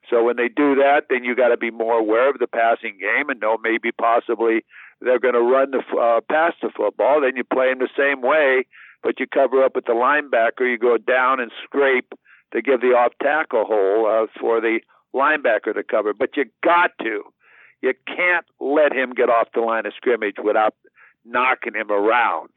So 0.10 0.24
when 0.24 0.36
they 0.36 0.50
do 0.50 0.76
that, 0.76 1.06
then 1.10 1.24
you 1.24 1.36
got 1.36 1.50
to 1.50 1.58
be 1.58 1.72
more 1.72 1.98
aware 1.98 2.30
of 2.30 2.40
the 2.40 2.48
passing 2.48 2.98
game 3.00 3.30
and 3.30 3.40
know 3.40 3.58
maybe 3.64 3.92
possibly 3.92 4.66
they're 5.02 5.20
going 5.20 5.34
to 5.34 5.42
run 5.42 5.72
the 5.72 5.84
uh, 5.98 6.22
pass 6.30 6.54
the 6.62 6.70
football. 6.76 7.22
Then 7.22 7.36
you 7.36 7.44
play 7.44 7.70
them 7.70 7.80
the 7.80 7.90
same 7.98 8.22
way, 8.22 8.66
but 9.02 9.20
you 9.20 9.28
cover 9.28 9.64
up 9.64 9.76
with 9.76 9.86
the 9.86 9.94
linebacker. 9.94 10.70
You 10.70 10.78
go 10.78 10.98
down 10.98 11.40
and 11.40 11.52
scrape 11.64 12.14
to 12.54 12.62
give 12.62 12.82
the 12.82 12.88
off 12.88 13.14
tackle 13.22 13.66
hole 13.66 14.06
uh, 14.08 14.28
for 14.40 14.62
the 14.62 14.80
linebacker 15.14 15.74
to 15.74 15.84
cover. 15.84 16.14
But 16.14 16.36
you 16.38 16.46
got 16.64 16.92
to. 17.02 17.24
You 17.82 17.94
can't 18.08 18.46
let 18.62 18.94
him 18.94 19.12
get 19.14 19.30
off 19.30 19.50
the 19.54 19.60
line 19.60 19.86
of 19.86 19.94
scrimmage 19.96 20.36
without 20.42 20.74
knocking 21.26 21.76
him 21.76 21.92
around. 21.92 22.50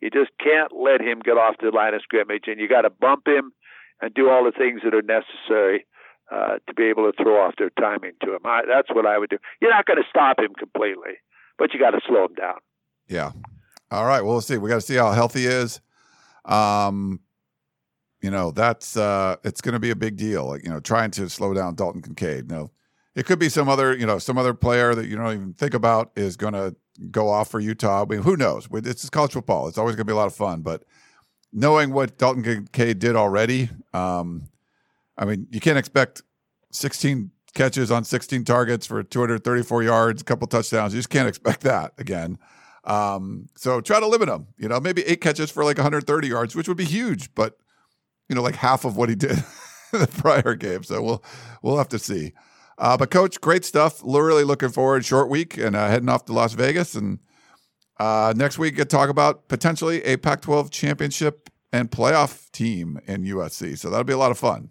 You 0.00 0.10
just 0.10 0.30
can't 0.42 0.72
let 0.74 1.00
him 1.00 1.20
get 1.20 1.36
off 1.36 1.56
the 1.60 1.70
line 1.70 1.94
of 1.94 2.02
scrimmage, 2.02 2.44
and 2.46 2.58
you 2.58 2.68
got 2.68 2.82
to 2.82 2.90
bump 2.90 3.28
him 3.28 3.52
and 4.00 4.12
do 4.14 4.30
all 4.30 4.44
the 4.44 4.50
things 4.50 4.80
that 4.82 4.94
are 4.94 5.02
necessary 5.02 5.86
uh, 6.32 6.58
to 6.66 6.74
be 6.74 6.84
able 6.84 7.10
to 7.10 7.22
throw 7.22 7.44
off 7.44 7.54
their 7.58 7.70
timing 7.70 8.12
to 8.24 8.34
him. 8.34 8.40
I, 8.44 8.62
that's 8.66 8.88
what 8.90 9.06
I 9.06 9.18
would 9.18 9.30
do. 9.30 9.38
You're 9.60 9.70
not 9.70 9.86
going 9.86 9.98
to 10.02 10.08
stop 10.08 10.38
him 10.38 10.54
completely 10.58 11.18
but 11.58 11.72
you 11.72 11.78
got 11.78 11.90
to 11.90 12.00
slow 12.06 12.24
him 12.24 12.34
down. 12.34 12.58
Yeah. 13.08 13.32
All 13.90 14.04
right. 14.04 14.22
Well, 14.22 14.32
we'll 14.32 14.40
see. 14.40 14.58
We 14.58 14.68
got 14.68 14.76
to 14.76 14.80
see 14.80 14.96
how 14.96 15.12
healthy 15.12 15.40
he 15.40 15.46
is. 15.46 15.80
Um, 16.44 17.20
you 18.20 18.30
know, 18.30 18.50
that's 18.50 18.96
uh, 18.96 19.36
it's 19.44 19.60
going 19.60 19.74
to 19.74 19.78
be 19.78 19.90
a 19.90 19.96
big 19.96 20.16
deal. 20.16 20.46
Like, 20.46 20.64
you 20.64 20.70
know, 20.70 20.80
trying 20.80 21.10
to 21.12 21.28
slow 21.28 21.54
down 21.54 21.74
Dalton 21.74 22.02
Kincaid. 22.02 22.50
No, 22.50 22.70
it 23.14 23.26
could 23.26 23.38
be 23.38 23.48
some 23.48 23.68
other, 23.68 23.96
you 23.96 24.06
know, 24.06 24.18
some 24.18 24.38
other 24.38 24.54
player 24.54 24.94
that 24.94 25.06
you 25.06 25.16
don't 25.16 25.32
even 25.32 25.54
think 25.54 25.74
about 25.74 26.10
is 26.16 26.36
going 26.36 26.54
to 26.54 26.74
go 27.10 27.28
off 27.28 27.50
for 27.50 27.60
Utah. 27.60 28.02
I 28.02 28.06
mean, 28.06 28.22
who 28.22 28.36
knows? 28.36 28.68
It's 28.72 29.08
college 29.10 29.32
football. 29.32 29.68
It's 29.68 29.78
always 29.78 29.94
going 29.96 30.06
to 30.06 30.10
be 30.10 30.14
a 30.14 30.16
lot 30.16 30.26
of 30.26 30.34
fun. 30.34 30.62
But 30.62 30.84
knowing 31.52 31.92
what 31.92 32.18
Dalton 32.18 32.42
Kincaid 32.42 32.98
did 32.98 33.16
already, 33.16 33.70
um, 33.92 34.48
I 35.16 35.24
mean, 35.24 35.46
you 35.50 35.60
can't 35.60 35.78
expect 35.78 36.22
16 36.72 37.30
catches 37.54 37.90
on 37.90 38.04
16 38.04 38.44
targets 38.44 38.86
for 38.86 39.02
234 39.02 39.82
yards, 39.82 40.22
a 40.22 40.24
couple 40.24 40.46
touchdowns. 40.46 40.94
You 40.94 40.98
just 40.98 41.10
can't 41.10 41.28
expect 41.28 41.60
that 41.62 41.92
again. 41.98 42.38
Um, 42.84 43.48
so 43.56 43.80
try 43.80 44.00
to 44.00 44.06
limit 44.06 44.28
him. 44.28 44.48
You 44.58 44.68
know, 44.68 44.80
maybe 44.80 45.02
eight 45.06 45.20
catches 45.20 45.50
for 45.50 45.64
like 45.64 45.78
130 45.78 46.28
yards, 46.28 46.54
which 46.56 46.68
would 46.68 46.76
be 46.76 46.84
huge, 46.84 47.34
but 47.34 47.58
you 48.28 48.34
know, 48.34 48.42
like 48.42 48.56
half 48.56 48.84
of 48.84 48.96
what 48.96 49.08
he 49.08 49.14
did 49.16 49.42
the 49.92 50.06
prior 50.06 50.54
game. 50.54 50.82
So 50.82 51.02
we'll 51.02 51.24
we'll 51.62 51.78
have 51.78 51.88
to 51.88 51.98
see. 51.98 52.32
Uh, 52.78 52.96
but 52.96 53.10
coach, 53.10 53.40
great 53.40 53.64
stuff. 53.64 54.00
Really 54.04 54.44
looking 54.44 54.70
forward. 54.70 55.04
Short 55.04 55.28
week 55.28 55.56
and 55.56 55.76
uh, 55.76 55.88
heading 55.88 56.08
off 56.08 56.24
to 56.24 56.32
Las 56.32 56.54
Vegas, 56.54 56.94
and 56.94 57.20
uh, 58.00 58.32
next 58.36 58.58
week 58.58 58.76
get 58.76 58.90
talk 58.90 59.08
about 59.08 59.48
potentially 59.48 60.02
a 60.04 60.16
Pac-12 60.16 60.70
championship 60.70 61.50
and 61.72 61.90
playoff 61.90 62.50
team 62.50 62.98
in 63.06 63.22
USC. 63.24 63.78
So 63.78 63.90
that'll 63.90 64.04
be 64.04 64.12
a 64.12 64.18
lot 64.18 64.30
of 64.30 64.38
fun. 64.38 64.70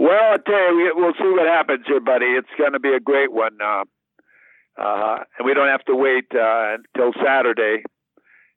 Well, 0.00 0.32
I 0.32 0.38
tell 0.38 0.78
you, 0.78 0.92
we'll 0.96 1.12
see 1.12 1.28
what 1.28 1.46
happens 1.46 1.84
here, 1.86 2.00
buddy. 2.00 2.24
It's 2.24 2.48
going 2.56 2.72
to 2.72 2.80
be 2.80 2.94
a 2.94 3.00
great 3.00 3.32
one, 3.32 3.58
uh, 3.62 3.84
uh, 4.80 5.18
and 5.36 5.44
we 5.44 5.52
don't 5.52 5.68
have 5.68 5.84
to 5.84 5.94
wait 5.94 6.24
uh, 6.34 6.76
until 6.78 7.12
Saturday. 7.22 7.82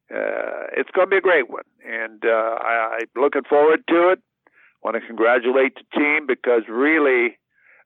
Uh, 0.09 0.71
it's 0.77 0.89
going 0.91 1.07
to 1.07 1.09
be 1.09 1.17
a 1.17 1.21
great 1.21 1.49
one, 1.49 1.65
and 1.85 2.23
uh, 2.23 2.29
I, 2.63 2.99
I'm 3.01 3.21
looking 3.21 3.41
forward 3.43 3.83
to 3.89 4.11
it. 4.11 4.21
Want 4.85 4.95
to 4.95 5.05
congratulate 5.05 5.75
the 5.75 5.99
team 5.99 6.27
because 6.27 6.61
really, 6.69 7.37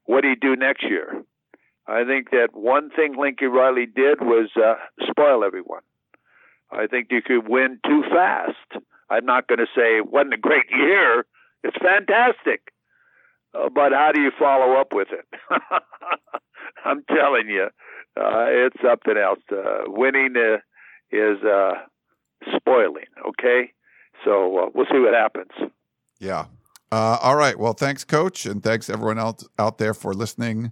what 0.06 0.22
do 0.22 0.28
you 0.28 0.36
do 0.36 0.56
next 0.56 0.84
year? 0.84 1.24
I 1.88 2.04
think 2.06 2.30
that 2.30 2.50
one 2.54 2.92
thing 2.92 3.16
Lincoln 3.18 3.50
Riley 3.50 3.88
did 3.88 4.22
was 4.22 4.52
uh, 4.56 4.76
spoil 5.10 5.44
everyone. 5.44 5.82
I 6.70 6.86
think 6.86 7.08
you 7.10 7.24
could 7.24 7.48
win 7.48 7.80
too 7.84 8.04
fast. 8.04 8.84
I'm 9.10 9.26
not 9.26 9.48
going 9.48 9.66
to 9.66 9.74
say 9.76 9.98
it 9.98 10.12
wasn't 10.12 10.36
a 10.36 10.38
great 10.38 10.70
year. 10.70 11.26
It's 11.64 11.78
fantastic. 11.82 12.72
Uh, 13.54 13.70
but 13.74 13.92
how 13.92 14.12
do 14.14 14.22
you 14.22 14.32
follow 14.38 14.80
up 14.80 14.88
with 14.94 15.10
it? 15.12 15.26
I'm 16.86 17.04
telling 17.10 17.48
you, 17.48 17.68
uh, 18.18 18.46
it's 18.48 18.76
something 18.82 19.18
else. 19.18 19.40
Uh, 19.52 19.84
winning 19.88 20.34
uh, 20.38 20.58
is 21.12 21.38
uh, 21.44 21.74
spoiling, 22.56 23.06
okay? 23.28 23.72
So 24.26 24.58
uh, 24.58 24.70
we'll 24.74 24.86
see 24.92 25.00
what 25.00 25.14
happens. 25.14 25.72
Yeah. 26.20 26.46
All 26.92 27.36
right. 27.36 27.60
Well, 27.60 27.74
thanks, 27.74 28.04
Coach, 28.04 28.46
and 28.46 28.64
thanks 28.64 28.90
everyone 28.90 29.20
else 29.20 29.46
out 29.60 29.78
there 29.78 29.94
for 29.94 30.14
listening 30.14 30.72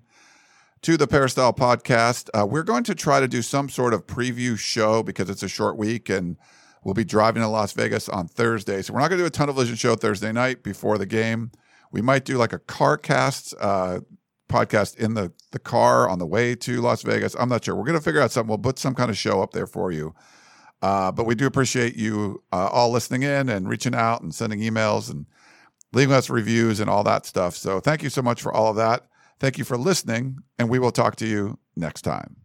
to 0.82 0.95
the 0.95 1.07
Peristyle 1.07 1.53
podcast. 1.53 2.30
We're 2.47 2.63
going 2.63 2.86
to 2.86 2.95
try 2.95 3.19
to 3.19 3.28
do 3.28 3.41
some 3.41 3.67
sort 3.67 3.93
of 3.93 4.07
preview 4.07 4.57
show 4.57 5.03
because 5.03 5.30
it's 5.30 5.43
a 5.43 5.49
short 5.49 5.78
week 5.78 6.09
and 6.09 6.38
we'll 6.84 6.93
be 6.93 7.03
driving 7.03 7.41
to 7.41 7.49
Las 7.49 7.73
Vegas 7.73 8.07
on 8.07 8.28
Thursday. 8.28 8.82
So 8.82 8.93
we're 8.93 9.01
not 9.01 9.09
going 9.09 9.19
to 9.19 9.23
do 9.23 9.28
a 9.28 9.32
tunnel 9.32 9.55
vision 9.55 9.76
show 9.76 9.95
Thursday 9.95 10.32
night 10.32 10.63
before 10.63 10.97
the 10.97 11.05
game. 11.05 11.51
We 11.95 12.01
might 12.01 12.25
do 12.25 12.37
like 12.37 12.51
a 12.51 12.59
car 12.59 12.97
cast 12.97 13.53
uh, 13.57 14.01
podcast 14.49 14.97
in 14.97 15.13
the, 15.13 15.31
the 15.51 15.59
car 15.59 16.09
on 16.09 16.19
the 16.19 16.25
way 16.25 16.53
to 16.53 16.81
Las 16.81 17.03
Vegas. 17.03 17.37
I'm 17.39 17.47
not 17.47 17.63
sure. 17.63 17.73
We're 17.73 17.85
going 17.85 17.97
to 17.97 18.03
figure 18.03 18.19
out 18.19 18.33
something. 18.33 18.49
We'll 18.49 18.57
put 18.57 18.77
some 18.77 18.93
kind 18.93 19.09
of 19.09 19.17
show 19.17 19.41
up 19.41 19.53
there 19.53 19.65
for 19.65 19.93
you. 19.93 20.13
Uh, 20.81 21.13
but 21.13 21.25
we 21.25 21.35
do 21.35 21.45
appreciate 21.45 21.95
you 21.95 22.43
uh, 22.51 22.67
all 22.69 22.91
listening 22.91 23.23
in 23.23 23.47
and 23.47 23.69
reaching 23.69 23.95
out 23.95 24.21
and 24.21 24.35
sending 24.35 24.59
emails 24.59 25.09
and 25.09 25.25
leaving 25.93 26.13
us 26.13 26.29
reviews 26.29 26.81
and 26.81 26.89
all 26.89 27.05
that 27.05 27.25
stuff. 27.25 27.55
So 27.55 27.79
thank 27.79 28.03
you 28.03 28.09
so 28.09 28.21
much 28.21 28.41
for 28.41 28.51
all 28.53 28.71
of 28.71 28.75
that. 28.75 29.07
Thank 29.39 29.57
you 29.57 29.63
for 29.63 29.77
listening, 29.77 30.39
and 30.59 30.69
we 30.69 30.79
will 30.79 30.91
talk 30.91 31.15
to 31.17 31.25
you 31.25 31.59
next 31.77 32.01
time. 32.01 32.44